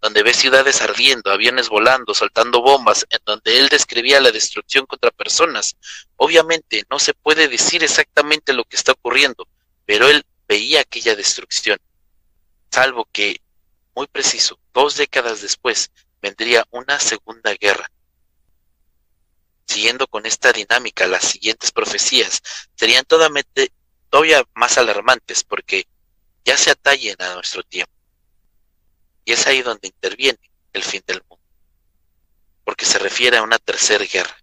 donde 0.00 0.24
ve 0.24 0.34
ciudades 0.34 0.82
ardiendo, 0.82 1.30
aviones 1.30 1.68
volando, 1.68 2.12
soltando 2.12 2.60
bombas, 2.60 3.06
en 3.10 3.20
donde 3.24 3.60
él 3.60 3.68
describía 3.68 4.20
la 4.20 4.32
destrucción 4.32 4.84
contra 4.86 5.12
personas. 5.12 5.76
Obviamente 6.16 6.82
no 6.90 6.98
se 6.98 7.14
puede 7.14 7.46
decir 7.46 7.84
exactamente 7.84 8.52
lo 8.52 8.64
que 8.64 8.74
está 8.74 8.90
ocurriendo, 8.90 9.46
pero 9.86 10.08
él 10.08 10.26
veía 10.48 10.80
aquella 10.80 11.14
destrucción. 11.14 11.78
Salvo 12.72 13.06
que, 13.12 13.40
muy 13.94 14.08
preciso, 14.08 14.58
dos 14.72 14.96
décadas 14.96 15.40
después, 15.40 15.92
vendría 16.20 16.66
una 16.72 16.98
segunda 16.98 17.54
guerra. 17.54 17.88
Siguiendo 19.66 20.06
con 20.06 20.26
esta 20.26 20.52
dinámica, 20.52 21.06
las 21.06 21.24
siguientes 21.24 21.72
profecías 21.72 22.42
serían 22.74 23.04
todavía 23.04 24.44
más 24.54 24.78
alarmantes 24.78 25.42
porque 25.44 25.86
ya 26.44 26.56
se 26.56 26.70
atallen 26.70 27.20
a 27.20 27.34
nuestro 27.34 27.62
tiempo. 27.62 27.92
Y 29.24 29.32
es 29.32 29.46
ahí 29.46 29.62
donde 29.62 29.88
interviene 29.88 30.38
el 30.72 30.82
fin 30.82 31.02
del 31.06 31.22
mundo, 31.28 31.44
porque 32.64 32.84
se 32.84 32.98
refiere 32.98 33.38
a 33.38 33.42
una 33.42 33.58
tercera 33.58 34.04
guerra. 34.04 34.36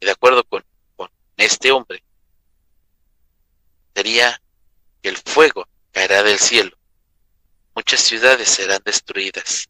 Y 0.00 0.06
de 0.06 0.12
acuerdo 0.12 0.44
con, 0.44 0.64
con 0.96 1.10
este 1.38 1.72
hombre, 1.72 2.02
sería 3.94 4.40
que 5.02 5.08
el 5.08 5.16
fuego 5.16 5.66
caerá 5.92 6.22
del 6.22 6.38
cielo, 6.38 6.76
muchas 7.74 8.00
ciudades 8.00 8.48
serán 8.48 8.82
destruidas. 8.84 9.68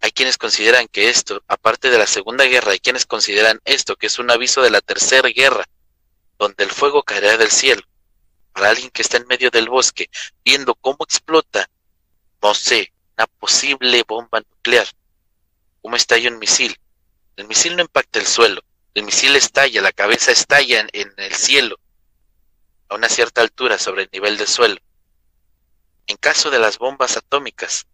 Hay 0.00 0.12
quienes 0.12 0.38
consideran 0.38 0.86
que 0.88 1.10
esto, 1.10 1.42
aparte 1.48 1.90
de 1.90 1.98
la 1.98 2.06
Segunda 2.06 2.44
Guerra, 2.44 2.72
hay 2.72 2.80
quienes 2.80 3.06
consideran 3.06 3.60
esto 3.64 3.96
que 3.96 4.06
es 4.06 4.18
un 4.18 4.30
aviso 4.30 4.62
de 4.62 4.70
la 4.70 4.80
Tercera 4.80 5.28
Guerra, 5.28 5.64
donde 6.38 6.64
el 6.64 6.70
fuego 6.70 7.02
caerá 7.02 7.36
del 7.36 7.50
cielo. 7.50 7.82
Para 8.52 8.70
alguien 8.70 8.90
que 8.90 9.02
está 9.02 9.16
en 9.16 9.26
medio 9.26 9.50
del 9.50 9.68
bosque, 9.68 10.08
viendo 10.44 10.74
cómo 10.74 10.98
explota 11.00 11.68
no 12.42 12.54
sé, 12.54 12.92
una 13.16 13.26
posible 13.26 14.04
bomba 14.06 14.40
nuclear. 14.40 14.86
¿Cómo 15.82 15.96
estalla 15.96 16.30
un 16.30 16.38
misil? 16.38 16.78
El 17.36 17.46
misil 17.46 17.76
no 17.76 17.82
impacta 17.82 18.18
el 18.18 18.26
suelo, 18.26 18.62
el 18.94 19.04
misil 19.04 19.36
estalla, 19.36 19.80
la 19.82 19.92
cabeza 19.92 20.32
estalla 20.32 20.86
en, 20.92 21.12
el 21.16 21.34
cielo, 21.34 21.78
a 22.88 22.94
una 22.94 23.08
cierta 23.08 23.40
altura 23.40 23.78
sobre 23.78 24.04
el 24.04 24.10
nivel 24.12 24.36
del 24.36 24.48
suelo. 24.48 24.76
En 26.06 26.16
caso 26.16 26.50
de 26.50 26.58
las 26.58 26.78
bombas 26.78 27.16
atómicas, 27.16 27.86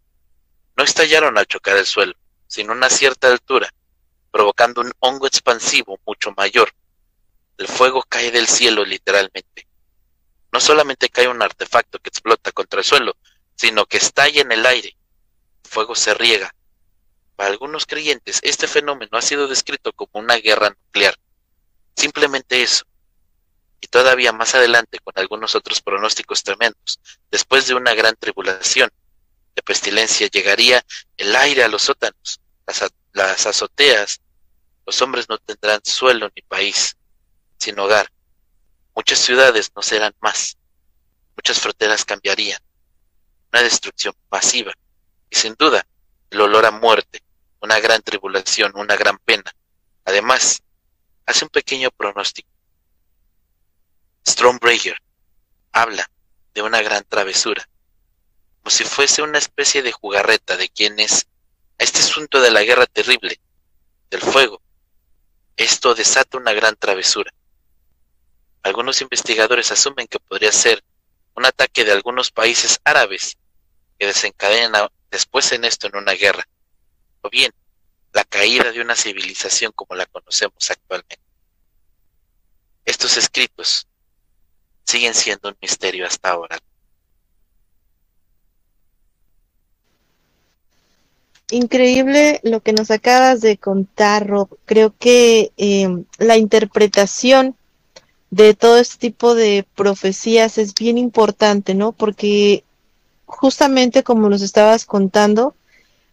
no 0.77 0.85
estallaron 0.85 1.39
al 1.39 1.47
chocar 1.47 1.77
el 1.77 1.87
suelo, 1.87 2.15
sino 2.47 2.73
a 2.73 2.77
una 2.77 2.91
cierta 2.91 3.29
altura, 3.29 3.73
provocando 4.31 4.81
un 4.81 4.93
hongo 5.01 5.27
expansivo 5.27 5.99
mucho 6.05 6.33
mayor. 6.37 6.73
El 7.57 7.69
fuego 7.69 8.03
cae 8.09 8.31
del 8.31 8.49
cielo 8.49 8.85
literalmente. 8.85 9.69
No 10.53 10.61
solamente 10.61 11.09
cae 11.09 11.29
un 11.29 11.43
artefacto 11.43 11.99
que 11.99 12.09
explota 12.09 12.53
contra 12.53 12.81
el 12.81 12.85
suelo, 12.85 13.17
sino 13.55 13.87
que 13.87 13.99
estalla 13.99 14.41
en 14.41 14.53
el 14.53 14.67
aire. 14.67 14.97
El 15.63 15.71
fuego 15.71 15.95
se 15.95 16.15
riega. 16.15 16.55
Para 17.37 17.51
algunos 17.51 17.87
creyentes, 17.87 18.41
este 18.43 18.67
fenómeno 18.67 19.17
ha 19.17 19.23
sido 19.23 19.49
descrito 19.49 19.93
como 19.93 20.23
una 20.23 20.37
guerra 20.37 20.71
nuclear. 20.71 21.17
Simplemente 21.97 22.63
eso. 22.63 22.85
Y 23.81 23.87
todavía 23.87 24.33
más 24.33 24.55
adelante, 24.55 24.99
con 25.01 25.13
algunos 25.17 25.55
otros 25.55 25.81
pronósticos 25.81 26.43
tremendos, 26.43 27.01
después 27.31 27.67
de 27.67 27.75
una 27.75 27.95
gran 27.95 28.17
tribulación 28.17 28.91
de 29.55 29.63
pestilencia, 29.63 30.29
llegaría 30.29 30.85
el 31.17 31.35
aire 31.37 31.65
a 31.65 31.69
los 31.69 31.83
sótanos, 31.83 32.41
las, 33.13 33.47
azoteas. 33.47 34.21
Los 34.87 35.01
hombres 35.01 35.29
no 35.29 35.39
tendrán 35.39 35.81
suelo 35.85 36.31
ni 36.35 36.43
país, 36.43 36.97
sin 37.59 37.79
hogar. 37.79 38.11
Muchas 38.95 39.19
ciudades 39.19 39.73
no 39.75 39.83
serán 39.83 40.15
más. 40.21 40.59
Muchas 41.37 41.61
fronteras 41.61 42.05
cambiarían 42.05 42.61
una 43.53 43.63
destrucción 43.63 44.15
masiva 44.31 44.73
y 45.31 45.37
sin 45.37 45.55
duda 45.55 45.87
el 46.31 46.41
olor 46.41 46.67
a 46.67 46.73
muerte, 46.73 47.23
una 47.61 47.79
gran 47.79 48.03
tribulación, 48.03 48.73
una 48.75 48.97
gran 48.97 49.17
pena. 49.19 49.55
Además, 50.05 50.61
hace 51.25 51.45
un 51.45 51.51
pequeño 51.51 51.91
pronóstico. 51.93 52.49
Stormbreaker 54.27 54.97
habla 55.71 56.11
de 56.53 56.63
una 56.63 56.83
gran 56.83 57.05
travesura, 57.05 57.69
como 58.65 58.75
si 58.75 58.85
fuese 58.85 59.21
una 59.21 59.37
especie 59.37 59.83
de 59.83 59.93
jugarreta 59.93 60.57
de 60.57 60.71
quienes 60.71 61.27
a 61.79 61.85
este 61.85 61.99
asunto 61.99 62.41
de 62.41 62.51
la 62.51 62.63
guerra 62.63 62.87
terrible, 62.87 63.39
del 64.09 64.23
fuego, 64.23 64.63
esto 65.55 65.95
desata 65.95 66.39
una 66.39 66.55
gran 66.55 66.75
travesura. 66.75 67.31
Algunos 68.63 69.03
investigadores 69.03 69.71
asumen 69.71 70.07
que 70.07 70.19
podría 70.19 70.51
ser 70.51 70.83
un 71.35 71.45
ataque 71.45 71.85
de 71.85 71.93
algunos 71.93 72.31
países 72.31 72.81
árabes 72.85 73.37
que 73.99 74.07
desencadena 74.07 74.91
después 75.11 75.53
en 75.53 75.67
esto 75.67 75.89
en 75.89 75.97
una 75.97 76.13
guerra, 76.13 76.49
o 77.21 77.29
bien 77.29 77.53
la 78.15 78.25
caída 78.25 78.73
de 78.73 78.81
una 78.81 78.97
civilización 78.97 79.73
como 79.73 79.95
la 79.95 80.07
conocemos 80.07 80.71
actualmente. 80.71 81.21
Estos 82.87 83.19
escritos 83.19 83.87
siguen 84.87 85.13
siendo 85.13 85.51
un 85.51 85.59
misterio 85.61 86.07
hasta 86.07 86.31
ahora. 86.31 86.59
Increíble 91.51 92.41
lo 92.43 92.61
que 92.61 92.73
nos 92.73 92.91
acabas 92.91 93.41
de 93.41 93.59
contar, 93.59 94.27
Rob. 94.27 94.49
Creo 94.65 94.95
que 94.99 95.53
eh, 95.57 96.05
la 96.19 96.39
interpretación 96.39 97.55
de 98.31 98.55
todo 98.55 98.79
este 98.79 98.99
tipo 98.99 99.35
de 99.35 99.67
profecías 99.75 100.59
es 100.59 100.75
bien 100.75 100.99
importante, 100.99 101.75
¿no? 101.75 101.93
Porque 101.93 102.65
justamente 103.27 104.03
como 104.03 104.29
nos 104.29 104.43
estabas 104.43 104.87
contando, 104.87 105.55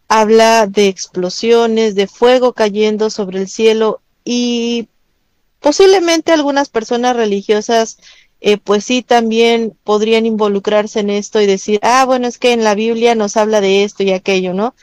habla 0.06 0.66
de 0.66 0.88
explosiones, 0.88 1.94
de 1.94 2.06
fuego 2.06 2.52
cayendo 2.52 3.08
sobre 3.08 3.38
el 3.38 3.48
cielo 3.48 4.02
y 4.24 4.88
posiblemente 5.60 6.32
algunas 6.32 6.68
personas 6.68 7.16
religiosas 7.16 7.98
eh, 8.42 8.58
pues 8.58 8.84
sí 8.84 9.02
también 9.02 9.76
podrían 9.84 10.26
involucrarse 10.26 11.00
en 11.00 11.10
esto 11.10 11.40
y 11.40 11.46
decir, 11.46 11.78
ah, 11.82 12.04
bueno, 12.04 12.26
es 12.26 12.38
que 12.38 12.52
en 12.52 12.64
la 12.64 12.74
Biblia 12.74 13.14
nos 13.14 13.36
habla 13.36 13.60
de 13.60 13.84
esto 13.84 14.02
y 14.02 14.12
aquello, 14.12 14.52
¿no? 14.52 14.74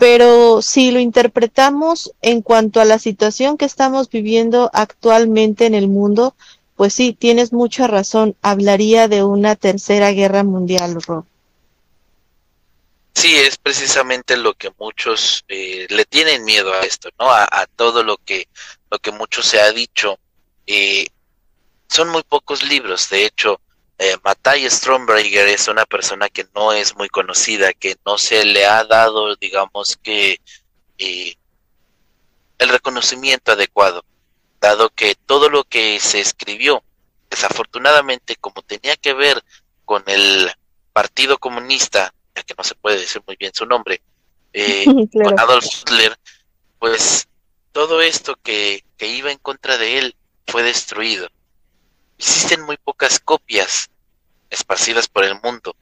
Pero 0.00 0.62
si 0.62 0.92
lo 0.92 0.98
interpretamos 0.98 2.10
en 2.22 2.40
cuanto 2.40 2.80
a 2.80 2.86
la 2.86 2.98
situación 2.98 3.58
que 3.58 3.66
estamos 3.66 4.08
viviendo 4.08 4.70
actualmente 4.72 5.66
en 5.66 5.74
el 5.74 5.88
mundo, 5.88 6.34
pues 6.74 6.94
sí, 6.94 7.12
tienes 7.12 7.52
mucha 7.52 7.86
razón, 7.86 8.34
hablaría 8.40 9.08
de 9.08 9.22
una 9.22 9.56
tercera 9.56 10.10
guerra 10.12 10.42
mundial, 10.42 11.02
Rob. 11.02 11.26
Sí, 13.14 13.36
es 13.36 13.58
precisamente 13.58 14.38
lo 14.38 14.54
que 14.54 14.72
muchos 14.78 15.44
eh, 15.48 15.86
le 15.90 16.06
tienen 16.06 16.46
miedo 16.46 16.72
a 16.72 16.80
esto, 16.80 17.10
¿no? 17.18 17.30
A, 17.30 17.66
todo 17.76 18.02
lo 18.02 18.16
que, 18.16 18.48
lo 18.90 18.98
que 19.00 19.12
mucho 19.12 19.42
se 19.42 19.60
ha 19.60 19.70
dicho. 19.70 20.18
Eh, 20.66 21.08
son 21.90 22.08
muy 22.08 22.22
pocos 22.22 22.62
libros, 22.62 23.10
de 23.10 23.26
hecho, 23.26 23.60
eh, 24.02 24.16
Matthias 24.24 24.72
Stromberger 24.72 25.46
es 25.48 25.68
una 25.68 25.84
persona 25.84 26.30
que 26.30 26.46
no 26.54 26.72
es 26.72 26.96
muy 26.96 27.10
conocida, 27.10 27.74
que 27.74 27.96
no 28.06 28.16
se 28.16 28.46
le 28.46 28.64
ha 28.64 28.82
dado, 28.84 29.36
digamos 29.36 29.98
que, 30.02 30.40
eh, 30.96 31.34
el 32.58 32.68
reconocimiento 32.70 33.52
adecuado, 33.52 34.02
dado 34.58 34.88
que 34.88 35.14
todo 35.14 35.50
lo 35.50 35.64
que 35.64 36.00
se 36.00 36.18
escribió, 36.18 36.82
desafortunadamente, 37.28 38.36
como 38.36 38.62
tenía 38.62 38.96
que 38.96 39.12
ver 39.12 39.44
con 39.84 40.02
el 40.06 40.50
Partido 40.94 41.36
Comunista 41.36 42.14
que 42.46 42.54
no 42.56 42.64
se 42.64 42.74
puede 42.74 43.00
decir 43.00 43.22
muy 43.26 43.36
bien 43.36 43.52
su 43.54 43.66
nombre, 43.66 44.00
eh, 44.54 44.84
con 45.12 45.38
Adolf 45.38 45.66
Hitler, 45.66 46.18
pues 46.78 47.28
todo 47.72 48.00
esto 48.00 48.36
que, 48.42 48.82
que 48.96 49.08
iba 49.08 49.30
en 49.30 49.38
contra 49.38 49.76
de 49.76 49.98
él 49.98 50.16
fue 50.46 50.62
destruido. 50.62 51.28
Existen 52.20 52.60
muy 52.60 52.76
pocas 52.76 53.18
copias 53.18 53.88
esparcidas 54.50 55.08
por 55.08 55.24
el 55.24 55.40
mundo, 55.40 55.74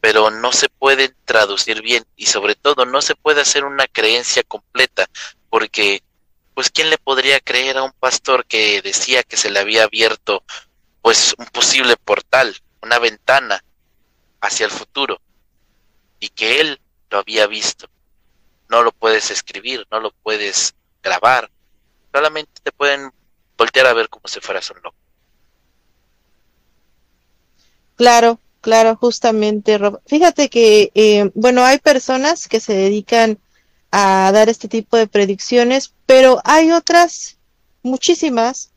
pero 0.00 0.30
no 0.30 0.52
se 0.52 0.68
pueden 0.68 1.12
traducir 1.24 1.82
bien 1.82 2.06
y 2.14 2.26
sobre 2.26 2.54
todo 2.54 2.86
no 2.86 3.02
se 3.02 3.16
puede 3.16 3.40
hacer 3.40 3.64
una 3.64 3.88
creencia 3.88 4.44
completa, 4.44 5.10
porque 5.50 6.04
pues 6.54 6.70
quién 6.70 6.88
le 6.88 6.98
podría 6.98 7.40
creer 7.40 7.78
a 7.78 7.82
un 7.82 7.90
pastor 7.90 8.46
que 8.46 8.80
decía 8.80 9.24
que 9.24 9.36
se 9.36 9.50
le 9.50 9.58
había 9.58 9.82
abierto 9.82 10.44
pues 11.00 11.34
un 11.36 11.46
posible 11.46 11.96
portal, 11.96 12.54
una 12.80 13.00
ventana 13.00 13.64
hacia 14.40 14.66
el 14.66 14.70
futuro 14.70 15.20
y 16.20 16.28
que 16.28 16.60
él 16.60 16.80
lo 17.10 17.18
había 17.18 17.48
visto. 17.48 17.90
No 18.68 18.84
lo 18.84 18.92
puedes 18.92 19.32
escribir, 19.32 19.84
no 19.90 19.98
lo 19.98 20.12
puedes 20.12 20.76
grabar, 21.02 21.50
solamente 22.14 22.60
te 22.62 22.70
pueden 22.70 23.10
voltear 23.58 23.88
a 23.88 23.94
ver 23.94 24.08
como 24.08 24.28
si 24.28 24.38
fueras 24.38 24.70
un 24.70 24.80
loco. 24.80 25.01
Claro, 27.96 28.40
claro, 28.60 28.96
justamente, 28.96 29.78
Rob. 29.78 30.00
Fíjate 30.06 30.48
que, 30.48 30.90
eh, 30.94 31.30
bueno, 31.34 31.64
hay 31.64 31.78
personas 31.78 32.48
que 32.48 32.60
se 32.60 32.74
dedican 32.74 33.38
a 33.90 34.30
dar 34.32 34.48
este 34.48 34.68
tipo 34.68 34.96
de 34.96 35.06
predicciones, 35.06 35.94
pero 36.06 36.40
hay 36.44 36.72
otras, 36.72 37.38
muchísimas, 37.82 38.72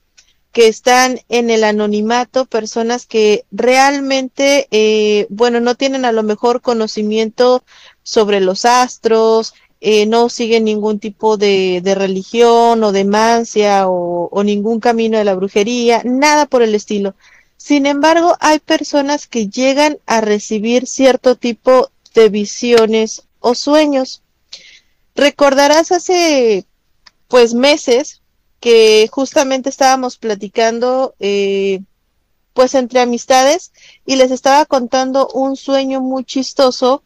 que 0.51 0.68
están 0.70 1.20
en 1.28 1.49
el 1.49 1.66
anonimato, 1.66 2.45
personas 2.45 3.05
que 3.05 3.43
realmente, 3.51 4.70
eh, 4.72 5.28
bueno, 5.30 5.59
no 5.59 5.76
tienen 5.76 6.05
a 6.05 6.13
lo 6.13 6.24
mejor 6.24 6.61
conocimiento 6.61 7.63
sobre 8.03 8.39
los 8.39 8.63
astros, 8.63 9.53
eh, 9.82 10.05
no 10.05 10.30
siguen 10.30 10.63
ningún 10.63 10.99
tipo 10.99 11.36
de, 11.36 11.82
religión 11.95 12.84
o 12.84 12.91
de 12.93 13.03
mancia 13.03 13.89
o, 13.89 14.43
ningún 14.43 14.80
camino 14.80 15.18
de 15.18 15.26
la 15.26 15.36
brujería, 15.36 16.01
nada 16.05 16.45
por 16.45 16.61
el 16.61 16.74
estilo. 16.74 17.16
Sin 17.66 17.88
embargo, 17.88 18.38
hay 18.41 18.59
personas 18.59 19.26
que 19.26 19.47
llegan 19.47 19.97
a 20.05 20.22
recibir 20.22 20.86
cierto 20.86 21.36
tipo 21.36 21.89
de 22.13 22.30
visiones 22.30 23.24
o 23.39 23.55
sueños. 23.55 24.22
Recordarás 25.16 25.91
hace 25.91 26.68
pues 27.28 27.55
meses 27.55 28.22
que 28.59 29.09
justamente 29.11 29.70
estábamos 29.72 30.20
platicando 30.20 31.16
eh, 31.20 31.82
pues 32.53 32.76
entre 32.76 32.99
amistades 32.99 33.72
y 34.05 34.18
les 34.18 34.30
estaba 34.30 34.68
contando 34.68 35.28
un 35.30 35.57
sueño 35.57 36.01
muy 36.01 36.24
chistoso 36.24 37.01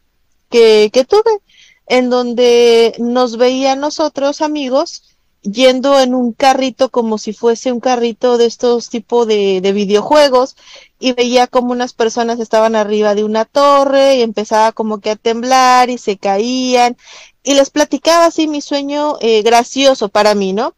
que, 0.50 0.90
que 0.92 1.06
tuve 1.06 1.40
en 1.86 2.10
donde 2.10 2.94
nos 2.98 3.38
veía 3.38 3.76
nosotros 3.76 4.42
amigos 4.42 5.09
yendo 5.42 5.98
en 5.98 6.14
un 6.14 6.32
carrito 6.32 6.90
como 6.90 7.16
si 7.16 7.32
fuese 7.32 7.72
un 7.72 7.80
carrito 7.80 8.36
de 8.36 8.46
estos 8.46 8.90
tipos 8.90 9.26
de, 9.26 9.60
de, 9.62 9.72
videojuegos 9.72 10.56
y 10.98 11.12
veía 11.12 11.46
como 11.46 11.72
unas 11.72 11.94
personas 11.94 12.40
estaban 12.40 12.76
arriba 12.76 13.14
de 13.14 13.24
una 13.24 13.46
torre 13.46 14.16
y 14.16 14.22
empezaba 14.22 14.72
como 14.72 15.00
que 15.00 15.10
a 15.10 15.16
temblar 15.16 15.88
y 15.88 15.96
se 15.96 16.18
caían 16.18 16.96
y 17.42 17.54
les 17.54 17.70
platicaba 17.70 18.26
así 18.26 18.46
mi 18.46 18.60
sueño 18.60 19.16
eh, 19.20 19.42
gracioso 19.42 20.08
para 20.08 20.34
mí, 20.34 20.52
¿no? 20.52 20.74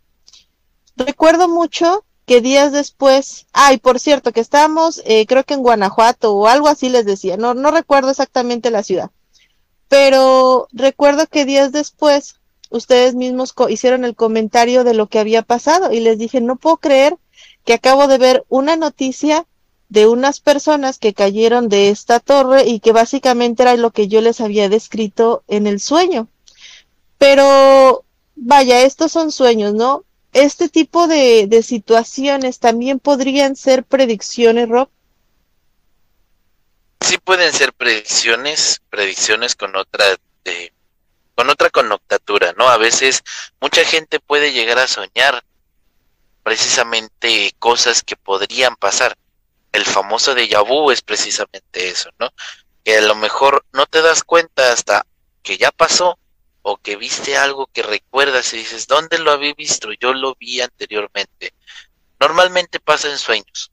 Recuerdo 0.96 1.48
mucho 1.48 2.04
que 2.26 2.40
días 2.40 2.72
después, 2.72 3.46
ay, 3.52 3.78
por 3.78 3.98
cierto, 3.98 4.32
que 4.32 4.40
estábamos, 4.40 5.02
eh, 5.04 5.26
creo 5.26 5.44
que 5.44 5.54
en 5.54 5.62
Guanajuato 5.62 6.34
o 6.34 6.46
algo 6.46 6.68
así 6.68 6.88
les 6.88 7.04
decía, 7.04 7.36
no, 7.36 7.54
no 7.54 7.70
recuerdo 7.70 8.10
exactamente 8.10 8.70
la 8.70 8.84
ciudad, 8.84 9.10
pero 9.88 10.68
recuerdo 10.72 11.26
que 11.26 11.44
días 11.44 11.72
después 11.72 12.36
ustedes 12.72 13.14
mismos 13.14 13.54
hicieron 13.68 14.04
el 14.04 14.16
comentario 14.16 14.84
de 14.84 14.94
lo 14.94 15.06
que 15.06 15.18
había 15.18 15.42
pasado 15.42 15.92
y 15.92 16.00
les 16.00 16.18
dije, 16.18 16.40
no 16.40 16.56
puedo 16.56 16.78
creer 16.78 17.16
que 17.64 17.74
acabo 17.74 18.08
de 18.08 18.18
ver 18.18 18.44
una 18.48 18.76
noticia 18.76 19.46
de 19.88 20.06
unas 20.06 20.40
personas 20.40 20.98
que 20.98 21.12
cayeron 21.12 21.68
de 21.68 21.90
esta 21.90 22.18
torre 22.18 22.64
y 22.66 22.80
que 22.80 22.92
básicamente 22.92 23.62
era 23.62 23.76
lo 23.76 23.90
que 23.90 24.08
yo 24.08 24.22
les 24.22 24.40
había 24.40 24.68
descrito 24.68 25.44
en 25.48 25.66
el 25.66 25.80
sueño. 25.80 26.28
Pero 27.18 28.04
vaya, 28.34 28.80
estos 28.80 29.12
son 29.12 29.30
sueños, 29.30 29.74
¿no? 29.74 30.04
Este 30.32 30.70
tipo 30.70 31.08
de, 31.08 31.46
de 31.46 31.62
situaciones 31.62 32.58
también 32.58 33.00
podrían 33.00 33.54
ser 33.54 33.84
predicciones, 33.84 34.68
Rob. 34.68 34.88
Sí 37.02 37.18
pueden 37.18 37.52
ser 37.52 37.74
predicciones, 37.74 38.80
predicciones 38.88 39.54
con 39.54 39.76
otra 39.76 40.06
de 40.44 40.72
con 41.42 41.50
otra 41.50 41.70
connotatura, 41.70 42.54
¿no? 42.56 42.68
A 42.68 42.76
veces 42.76 43.24
mucha 43.60 43.84
gente 43.84 44.20
puede 44.20 44.52
llegar 44.52 44.78
a 44.78 44.86
soñar 44.86 45.42
precisamente 46.44 47.52
cosas 47.58 48.04
que 48.04 48.14
podrían 48.14 48.76
pasar. 48.76 49.18
El 49.72 49.84
famoso 49.84 50.36
de 50.36 50.46
vu 50.64 50.92
es 50.92 51.02
precisamente 51.02 51.88
eso, 51.88 52.10
¿no? 52.20 52.32
Que 52.84 52.98
a 52.98 53.00
lo 53.00 53.16
mejor 53.16 53.64
no 53.72 53.86
te 53.86 54.02
das 54.02 54.22
cuenta 54.22 54.72
hasta 54.72 55.04
que 55.42 55.58
ya 55.58 55.72
pasó 55.72 56.16
o 56.62 56.76
que 56.76 56.94
viste 56.94 57.36
algo 57.36 57.66
que 57.66 57.82
recuerdas 57.82 58.54
y 58.54 58.58
dices, 58.58 58.86
¿dónde 58.86 59.18
lo 59.18 59.32
había 59.32 59.52
visto? 59.54 59.88
Yo 59.94 60.14
lo 60.14 60.36
vi 60.36 60.60
anteriormente. 60.60 61.54
Normalmente 62.20 62.78
pasa 62.78 63.10
en 63.10 63.18
sueños. 63.18 63.72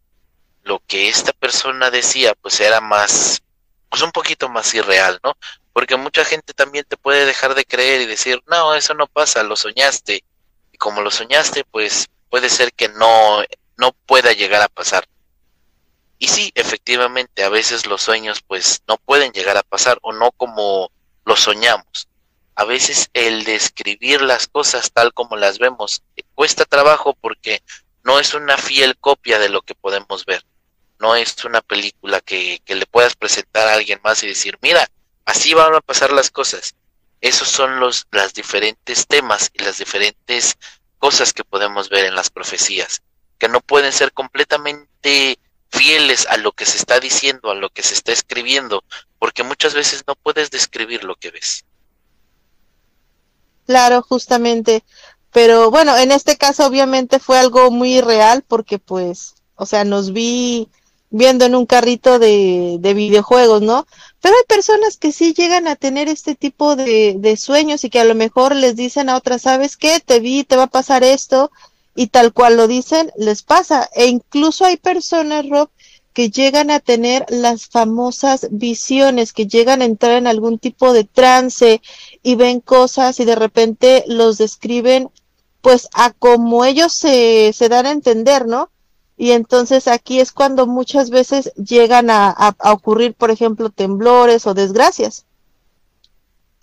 Lo 0.63 0.81
que 0.87 1.07
esta 1.07 1.33
persona 1.33 1.91
decía, 1.91 2.33
pues 2.33 2.59
era 2.61 2.81
más, 2.81 3.43
pues 3.89 4.01
un 4.01 4.11
poquito 4.11 4.49
más 4.49 4.73
irreal, 4.73 5.19
¿no? 5.23 5.37
Porque 5.73 5.95
mucha 5.97 6.25
gente 6.25 6.53
también 6.53 6.85
te 6.87 6.97
puede 6.97 7.25
dejar 7.25 7.55
de 7.55 7.65
creer 7.65 8.01
y 8.01 8.05
decir, 8.05 8.41
no, 8.47 8.75
eso 8.75 8.93
no 8.93 9.07
pasa, 9.07 9.43
lo 9.43 9.55
soñaste. 9.55 10.23
Y 10.71 10.77
como 10.77 11.01
lo 11.01 11.11
soñaste, 11.11 11.63
pues 11.63 12.09
puede 12.29 12.49
ser 12.49 12.73
que 12.73 12.89
no, 12.89 13.41
no 13.77 13.93
pueda 14.05 14.33
llegar 14.33 14.61
a 14.61 14.69
pasar. 14.69 15.07
Y 16.17 16.27
sí, 16.27 16.51
efectivamente, 16.55 17.43
a 17.43 17.49
veces 17.49 17.85
los 17.85 18.01
sueños 18.01 18.41
pues 18.45 18.83
no 18.87 18.97
pueden 18.97 19.31
llegar 19.31 19.55
a 19.55 19.63
pasar 19.63 19.97
o 20.01 20.11
no 20.11 20.31
como 20.31 20.91
lo 21.25 21.35
soñamos. 21.37 22.09
A 22.55 22.65
veces 22.65 23.09
el 23.13 23.45
describir 23.45 24.21
las 24.21 24.47
cosas 24.47 24.91
tal 24.91 25.13
como 25.13 25.37
las 25.37 25.59
vemos 25.59 26.03
eh, 26.17 26.23
cuesta 26.35 26.65
trabajo 26.65 27.13
porque 27.13 27.63
no 28.03 28.19
es 28.19 28.33
una 28.33 28.57
fiel 28.57 28.97
copia 28.97 29.39
de 29.39 29.47
lo 29.47 29.61
que 29.61 29.75
podemos 29.75 30.25
ver. 30.25 30.43
No 30.99 31.15
es 31.15 31.45
una 31.45 31.61
película 31.61 32.19
que, 32.19 32.59
que 32.65 32.75
le 32.75 32.85
puedas 32.85 33.15
presentar 33.15 33.69
a 33.69 33.75
alguien 33.75 34.01
más 34.03 34.21
y 34.23 34.27
decir, 34.27 34.57
mira, 34.61 34.89
Así 35.29 35.53
van 35.53 35.75
a 35.75 35.79
pasar 35.79 36.11
las 36.11 36.31
cosas. 36.31 36.73
Esos 37.21 37.47
son 37.49 37.79
los 37.79 38.07
las 38.09 38.33
diferentes 38.33 39.05
temas 39.05 39.51
y 39.53 39.63
las 39.63 39.77
diferentes 39.77 40.57
cosas 40.97 41.33
que 41.33 41.43
podemos 41.43 41.89
ver 41.89 42.05
en 42.05 42.15
las 42.15 42.31
profecías, 42.31 43.03
que 43.37 43.47
no 43.47 43.61
pueden 43.61 43.91
ser 43.91 44.11
completamente 44.11 45.37
fieles 45.69 46.25
a 46.31 46.37
lo 46.37 46.51
que 46.51 46.65
se 46.65 46.77
está 46.77 46.99
diciendo, 46.99 47.51
a 47.51 47.53
lo 47.53 47.69
que 47.69 47.83
se 47.83 47.93
está 47.93 48.11
escribiendo, 48.11 48.83
porque 49.19 49.43
muchas 49.43 49.75
veces 49.75 50.03
no 50.07 50.15
puedes 50.15 50.49
describir 50.49 51.03
lo 51.03 51.15
que 51.15 51.29
ves. 51.29 51.63
Claro, 53.67 54.01
justamente. 54.01 54.83
Pero 55.31 55.69
bueno, 55.69 55.95
en 55.95 56.11
este 56.11 56.37
caso 56.37 56.65
obviamente 56.65 57.19
fue 57.19 57.37
algo 57.37 57.69
muy 57.69 58.01
real 58.01 58.43
porque 58.47 58.79
pues, 58.79 59.35
o 59.53 59.67
sea, 59.67 59.83
nos 59.83 60.11
vi 60.11 60.69
viendo 61.11 61.45
en 61.45 61.53
un 61.53 61.67
carrito 61.67 62.17
de, 62.17 62.77
de 62.79 62.93
videojuegos, 62.95 63.61
¿no? 63.61 63.85
Pero 64.21 64.35
hay 64.35 64.43
personas 64.47 64.97
que 64.97 65.11
sí 65.11 65.33
llegan 65.33 65.67
a 65.67 65.75
tener 65.75 66.09
este 66.09 66.35
tipo 66.35 66.75
de, 66.75 67.15
de 67.17 67.37
sueños 67.37 67.83
y 67.83 67.89
que 67.89 67.99
a 67.99 68.05
lo 68.05 68.15
mejor 68.15 68.55
les 68.55 68.75
dicen 68.75 69.09
a 69.09 69.17
otras, 69.17 69.43
¿sabes 69.43 69.77
qué? 69.77 69.99
Te 69.99 70.19
vi, 70.19 70.43
te 70.43 70.55
va 70.55 70.63
a 70.63 70.67
pasar 70.67 71.03
esto, 71.03 71.51
y 71.95 72.07
tal 72.07 72.33
cual 72.33 72.55
lo 72.55 72.67
dicen, 72.67 73.11
les 73.17 73.43
pasa. 73.43 73.89
E 73.93 74.07
incluso 74.07 74.65
hay 74.65 74.77
personas, 74.77 75.47
Rob, 75.49 75.69
que 76.13 76.29
llegan 76.29 76.71
a 76.71 76.79
tener 76.79 77.25
las 77.29 77.67
famosas 77.67 78.47
visiones, 78.51 79.33
que 79.33 79.47
llegan 79.47 79.81
a 79.81 79.85
entrar 79.85 80.13
en 80.13 80.27
algún 80.27 80.59
tipo 80.59 80.93
de 80.93 81.03
trance 81.03 81.81
y 82.23 82.35
ven 82.35 82.61
cosas 82.61 83.19
y 83.19 83.25
de 83.25 83.35
repente 83.35 84.03
los 84.07 84.37
describen 84.37 85.09
pues 85.61 85.89
a 85.93 86.11
como 86.11 86.63
ellos 86.65 86.93
se, 86.93 87.51
se 87.53 87.69
dan 87.69 87.85
a 87.85 87.91
entender, 87.91 88.47
¿no? 88.47 88.69
Y 89.19 89.33
entonces 89.33 89.89
aquí 89.89 90.21
es 90.21 90.31
cuando 90.31 90.65
muchas 90.65 91.09
veces 91.09 91.51
llegan 91.55 92.09
a, 92.09 92.29
a, 92.29 92.71
ocurrir, 92.71 93.13
por 93.13 93.31
ejemplo, 93.31 93.69
temblores 93.69 94.47
o 94.47 94.53
desgracias. 94.53 95.25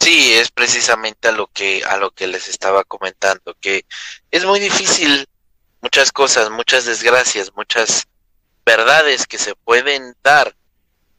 Sí, 0.01 0.33
es 0.33 0.51
precisamente 0.51 1.29
a 1.29 1.33
lo 1.33 1.49
que 1.49 1.85
a 1.85 1.99
lo 1.99 2.13
que 2.13 2.27
les 2.27 2.49
estaba 2.49 2.83
comentando, 2.85 3.55
que 3.61 3.85
es 4.31 4.47
muy 4.47 4.59
difícil 4.59 5.29
muchas 5.83 6.13
cosas, 6.13 6.49
muchas 6.49 6.87
desgracias, 6.87 7.53
muchas 7.55 8.07
verdades 8.65 9.27
que 9.27 9.37
se 9.37 9.55
pueden 9.55 10.17
dar 10.23 10.57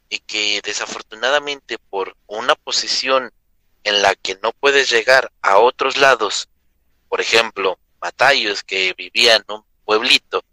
y 0.08 0.18
que 0.18 0.60
desafortunadamente 0.64 1.78
por 1.78 2.16
una 2.26 2.56
posición 2.56 3.32
en 3.84 4.02
la 4.02 4.16
que 4.16 4.36
no 4.42 4.50
puedes 4.50 4.90
llegar 4.90 5.30
a 5.42 5.58
otros 5.58 5.98
lados, 5.98 6.48
por 7.08 7.20
ejemplo, 7.20 7.78
Matayos 8.00 8.64
que 8.64 8.92
vivía 8.94 9.36
en 9.36 9.44
un 9.48 9.64
pueblito 9.84 10.44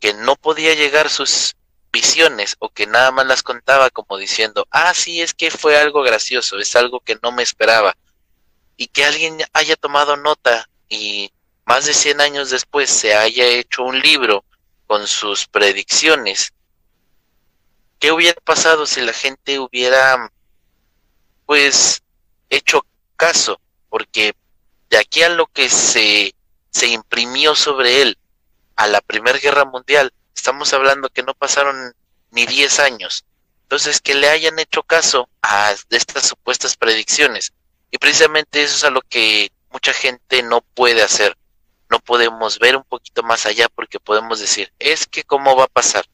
que 0.00 0.14
no 0.14 0.36
podía 0.36 0.74
llegar 0.74 1.10
sus 1.10 1.56
visiones 1.92 2.56
o 2.58 2.68
que 2.68 2.86
nada 2.86 3.10
más 3.10 3.26
las 3.26 3.42
contaba 3.42 3.90
como 3.90 4.16
diciendo, 4.16 4.66
ah, 4.70 4.94
sí, 4.94 5.20
es 5.20 5.34
que 5.34 5.50
fue 5.50 5.76
algo 5.78 6.02
gracioso, 6.02 6.58
es 6.58 6.76
algo 6.76 7.00
que 7.00 7.18
no 7.22 7.32
me 7.32 7.42
esperaba. 7.42 7.96
Y 8.76 8.88
que 8.88 9.04
alguien 9.04 9.38
haya 9.52 9.76
tomado 9.76 10.16
nota 10.16 10.68
y 10.88 11.32
más 11.64 11.86
de 11.86 11.94
100 11.94 12.20
años 12.20 12.50
después 12.50 12.90
se 12.90 13.14
haya 13.14 13.46
hecho 13.46 13.82
un 13.82 14.00
libro 14.00 14.44
con 14.86 15.06
sus 15.06 15.46
predicciones. 15.46 16.52
¿Qué 17.98 18.12
hubiera 18.12 18.40
pasado 18.40 18.86
si 18.86 19.00
la 19.00 19.12
gente 19.12 19.58
hubiera, 19.58 20.30
pues, 21.46 22.02
hecho 22.48 22.86
caso? 23.16 23.60
Porque 23.88 24.34
de 24.88 24.98
aquí 24.98 25.22
a 25.22 25.28
lo 25.30 25.46
que 25.46 25.68
se, 25.68 26.34
se 26.70 26.86
imprimió 26.86 27.54
sobre 27.54 28.02
él, 28.02 28.17
a 28.78 28.86
la 28.86 29.00
Primera 29.00 29.38
Guerra 29.38 29.64
Mundial. 29.64 30.12
Estamos 30.34 30.72
hablando 30.72 31.10
que 31.10 31.24
no 31.24 31.34
pasaron 31.34 31.94
ni 32.30 32.46
10 32.46 32.78
años. 32.78 33.24
Entonces, 33.62 34.00
que 34.00 34.14
le 34.14 34.28
hayan 34.30 34.58
hecho 34.60 34.84
caso 34.84 35.28
a 35.42 35.74
estas 35.90 36.26
supuestas 36.26 36.76
predicciones. 36.76 37.52
Y 37.90 37.98
precisamente 37.98 38.62
eso 38.62 38.76
es 38.76 38.84
a 38.84 38.90
lo 38.90 39.02
que 39.02 39.50
mucha 39.70 39.92
gente 39.92 40.42
no 40.42 40.62
puede 40.62 41.02
hacer. 41.02 41.36
no 41.90 42.00
podemos 42.00 42.58
ver 42.58 42.76
un 42.76 42.84
poquito 42.84 43.22
más 43.22 43.46
allá 43.46 43.66
porque 43.70 43.98
podemos 43.98 44.38
decir, 44.40 44.70
es 44.78 45.06
que 45.06 45.24
cómo 45.24 45.56
va 45.56 45.64
a 45.64 45.68
pasar. 45.68 46.04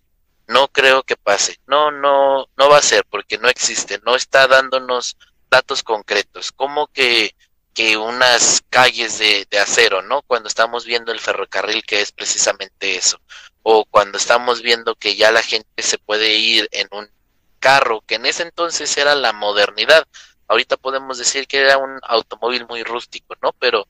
No 0.46 0.68
creo 0.68 1.02
que 1.02 1.16
pase. 1.16 1.58
No, 1.66 1.90
no, 1.90 2.46
no 2.56 2.68
va 2.70 2.78
a 2.78 2.82
ser 2.82 3.04
porque 3.10 3.38
no 3.38 3.48
existe. 3.48 4.00
No 4.06 4.14
está 4.14 4.46
dándonos 4.46 5.16
datos 5.50 5.82
concretos. 5.82 6.52
Como 6.52 6.86
que, 6.86 7.34
que 7.74 7.96
unas 7.96 8.62
calles 8.70 9.18
de, 9.18 9.46
acero, 9.58 10.00
¿no? 10.02 10.22
Cuando 10.22 10.48
estamos 10.48 10.84
viendo 10.86 11.12
el 11.12 11.20
ferrocarril 11.20 11.82
que 11.84 12.00
es 12.00 12.12
precisamente 12.12 12.96
eso. 12.96 13.20
O 13.62 13.84
cuando 13.84 14.16
estamos 14.18 14.62
viendo 14.62 14.94
que 14.94 15.16
ya 15.16 15.32
la 15.32 15.42
gente 15.42 15.82
se 15.82 15.98
puede 15.98 16.34
ir 16.34 16.68
en 16.70 16.88
un 16.92 17.10
carro, 17.58 18.02
que 18.06 18.14
en 18.16 18.26
ese 18.26 18.44
entonces 18.44 18.96
era 18.96 19.14
la 19.14 19.32
modernidad. 19.32 20.06
Ahorita 20.46 20.76
podemos 20.76 21.18
decir 21.18 21.46
que 21.48 21.58
era 21.58 21.78
un 21.78 21.98
automóvil 22.02 22.66
muy 22.66 22.84
rústico, 22.84 23.34
¿no? 23.42 23.52
Pero 23.58 23.88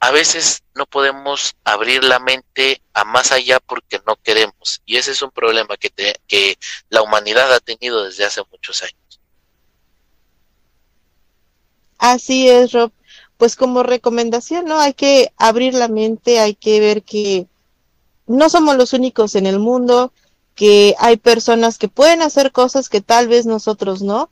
a 0.00 0.10
veces 0.10 0.62
no 0.74 0.84
podemos 0.84 1.56
abrir 1.64 2.04
la 2.04 2.18
mente 2.18 2.82
a 2.92 3.04
más 3.04 3.32
allá 3.32 3.58
porque 3.60 4.00
no 4.06 4.16
queremos. 4.16 4.82
Y 4.84 4.96
ese 4.96 5.12
es 5.12 5.22
un 5.22 5.30
problema 5.30 5.76
que, 5.76 5.90
que 6.26 6.58
la 6.90 7.02
humanidad 7.02 7.52
ha 7.54 7.60
tenido 7.60 8.04
desde 8.04 8.24
hace 8.24 8.42
muchos 8.50 8.82
años. 8.82 9.05
Así 11.98 12.48
es, 12.48 12.72
Rob. 12.72 12.92
Pues 13.36 13.56
como 13.56 13.82
recomendación, 13.82 14.64
¿no? 14.64 14.78
Hay 14.78 14.94
que 14.94 15.32
abrir 15.36 15.74
la 15.74 15.88
mente, 15.88 16.40
hay 16.40 16.54
que 16.54 16.80
ver 16.80 17.02
que 17.02 17.46
no 18.26 18.48
somos 18.48 18.76
los 18.76 18.92
únicos 18.92 19.34
en 19.34 19.46
el 19.46 19.58
mundo, 19.58 20.12
que 20.54 20.94
hay 20.98 21.16
personas 21.16 21.78
que 21.78 21.88
pueden 21.88 22.22
hacer 22.22 22.52
cosas 22.52 22.88
que 22.88 23.00
tal 23.00 23.28
vez 23.28 23.46
nosotros 23.46 24.02
no. 24.02 24.30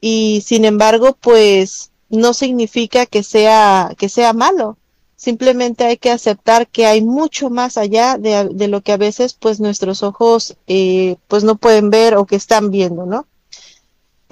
Y 0.00 0.42
sin 0.44 0.64
embargo, 0.64 1.16
pues 1.20 1.92
no 2.08 2.34
significa 2.34 3.06
que 3.06 3.22
sea, 3.22 3.94
que 3.96 4.08
sea 4.08 4.32
malo 4.32 4.76
Simplemente 5.22 5.84
hay 5.84 5.98
que 5.98 6.10
aceptar 6.10 6.66
que 6.66 6.84
hay 6.84 7.00
mucho 7.00 7.48
más 7.48 7.76
allá 7.76 8.18
de, 8.18 8.66
lo 8.66 8.80
que 8.80 8.90
a 8.90 8.96
veces 8.96 9.34
pues 9.34 9.60
nuestros 9.60 10.02
ojos 10.02 10.56
eh, 10.66 11.14
pues 11.28 11.44
no 11.44 11.54
pueden 11.54 11.90
ver 11.90 12.16
o 12.16 12.26
que 12.26 12.34
están 12.34 12.72
viendo, 12.72 13.06
¿no? 13.06 13.28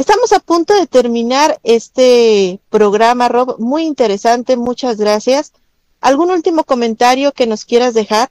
Estamos 0.01 0.33
a 0.33 0.41
punto 0.41 0.73
de 0.73 0.87
terminar 0.87 1.61
este 1.63 2.59
programa, 2.71 3.29
Rob. 3.29 3.59
Muy 3.59 3.85
interesante, 3.85 4.57
muchas 4.57 4.97
gracias. 4.97 5.53
¿Algún 6.01 6.31
último 6.31 6.65
comentario 6.65 7.33
que 7.33 7.47
nos 7.47 7.67
quieras 7.67 7.93
dejar? 7.93 8.31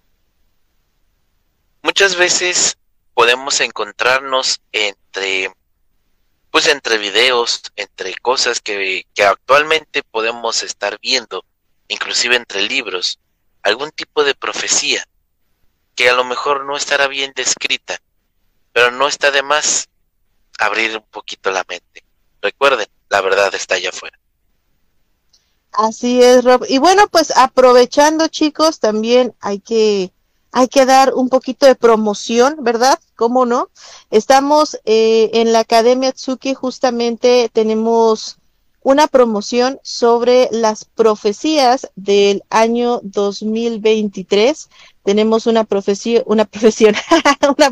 Muchas 1.84 2.16
veces 2.16 2.76
podemos 3.14 3.62
encontrarnos 3.62 4.62
entre, 4.72 5.54
pues 6.50 6.68
entre 6.68 6.98
videos, 6.98 7.62
entre 7.76 8.16
cosas 8.16 8.62
que, 8.62 9.06
que 9.14 9.24
actualmente 9.24 10.02
podemos 10.02 10.64
estar 10.64 10.98
viendo 11.00 11.46
inclusive 11.88 12.36
entre 12.36 12.64
libros, 12.64 13.20
algún 13.62 13.92
tipo 13.92 14.24
de 14.24 14.34
profecía 14.34 15.08
que 15.94 16.10
a 16.10 16.16
lo 16.16 16.24
mejor 16.24 16.66
no 16.66 16.76
estará 16.76 17.08
bien 17.08 17.32
descrita, 17.36 18.02
pero 18.74 18.90
no 18.90 19.08
está 19.08 19.30
de 19.30 19.44
más 19.44 19.89
abrir 20.60 20.96
un 20.96 21.06
poquito 21.10 21.52
la 21.52 21.66
mente. 21.68 22.04
Recuerden, 22.42 22.88
la 23.10 23.22
verdad 23.22 23.54
está 23.56 23.76
allá 23.76 23.90
afuera. 23.90 24.18
Así 25.72 26.22
es, 26.22 26.44
Rob. 26.44 26.66
Y 26.68 26.78
bueno, 26.78 27.08
pues 27.08 27.32
aprovechando, 27.36 28.28
chicos, 28.28 28.80
también 28.80 29.34
hay 29.40 29.60
que 29.60 30.12
hay 30.52 30.68
que 30.68 30.86
dar 30.86 31.14
un 31.14 31.30
poquito 31.30 31.68
de 31.68 31.76
promoción, 31.76 32.58
¿verdad? 32.62 33.00
¿Cómo 33.16 33.46
no? 33.46 33.70
Estamos 34.10 34.80
eh, 34.86 35.30
en 35.34 35.54
la 35.54 35.60
Academia 35.60 36.12
Tsuki, 36.12 36.56
justamente 36.56 37.52
tenemos 37.54 38.40
una 38.82 39.08
promoción 39.08 39.80
sobre 39.84 40.50
las 40.52 40.86
profecías 40.86 41.90
del 41.96 42.44
año 42.50 43.00
2023. 43.04 44.70
Tenemos 45.04 45.48
una 45.48 45.66
profesión, 45.66 46.24
una 46.26 46.46
profesión, 46.50 46.96
una, 47.58 47.72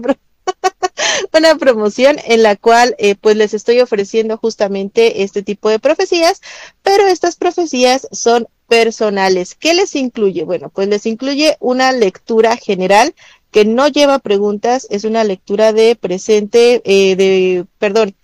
una, 1.33 1.55
promoción 1.55 2.17
en 2.25 2.43
la 2.43 2.55
cual 2.55 2.95
eh, 2.97 3.15
pues 3.15 3.35
les 3.35 3.53
estoy 3.53 3.79
ofreciendo 3.79 4.37
justamente 4.37 5.23
este 5.23 5.43
tipo 5.43 5.69
de 5.69 5.79
profecías, 5.79 6.41
pero 6.83 7.07
estas 7.07 7.35
profecías 7.35 8.07
son 8.11 8.47
personales. 8.67 9.55
¿Qué 9.55 9.73
les 9.73 9.95
incluye? 9.95 10.43
Bueno, 10.43 10.69
pues 10.69 10.87
les 10.87 11.05
incluye 11.05 11.57
una 11.59 11.91
lectura 11.91 12.57
general 12.57 13.15
que 13.51 13.65
no 13.65 13.87
lleva 13.87 14.19
preguntas, 14.19 14.87
es 14.89 15.03
una 15.03 15.23
lectura 15.23 15.73
de 15.73 15.95
presente, 15.95 16.81
eh, 16.83 17.15
de, 17.15 17.65
perdón, 17.79 18.15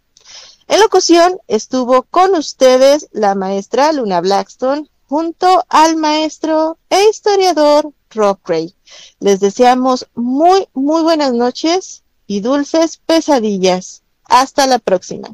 En 0.67 0.79
locución 0.79 1.39
estuvo 1.47 2.03
con 2.03 2.35
ustedes 2.35 3.07
la 3.11 3.35
maestra 3.35 3.93
Luna 3.93 4.19
Blackstone 4.19 4.89
junto 5.07 5.63
al 5.69 5.95
maestro 5.95 6.77
e 6.89 7.09
historiador 7.09 7.93
Rob 8.13 8.39
Ray. 8.45 8.73
Les 9.19 9.39
deseamos 9.39 10.07
muy, 10.15 10.67
muy 10.73 11.03
buenas 11.03 11.33
noches 11.33 12.03
y 12.27 12.41
dulces 12.41 13.01
pesadillas. 13.05 14.03
Hasta 14.25 14.67
la 14.67 14.79
próxima. 14.79 15.29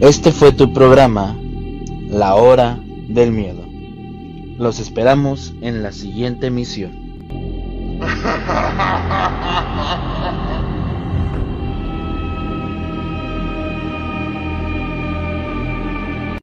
Este 0.00 0.32
fue 0.32 0.52
tu 0.52 0.72
programa, 0.72 1.36
La 2.08 2.34
Hora 2.34 2.80
del 3.08 3.30
Miedo. 3.32 3.62
Los 4.58 4.80
esperamos 4.80 5.52
en 5.60 5.82
la 5.82 5.92
siguiente 5.92 6.48
emisión. 6.48 6.92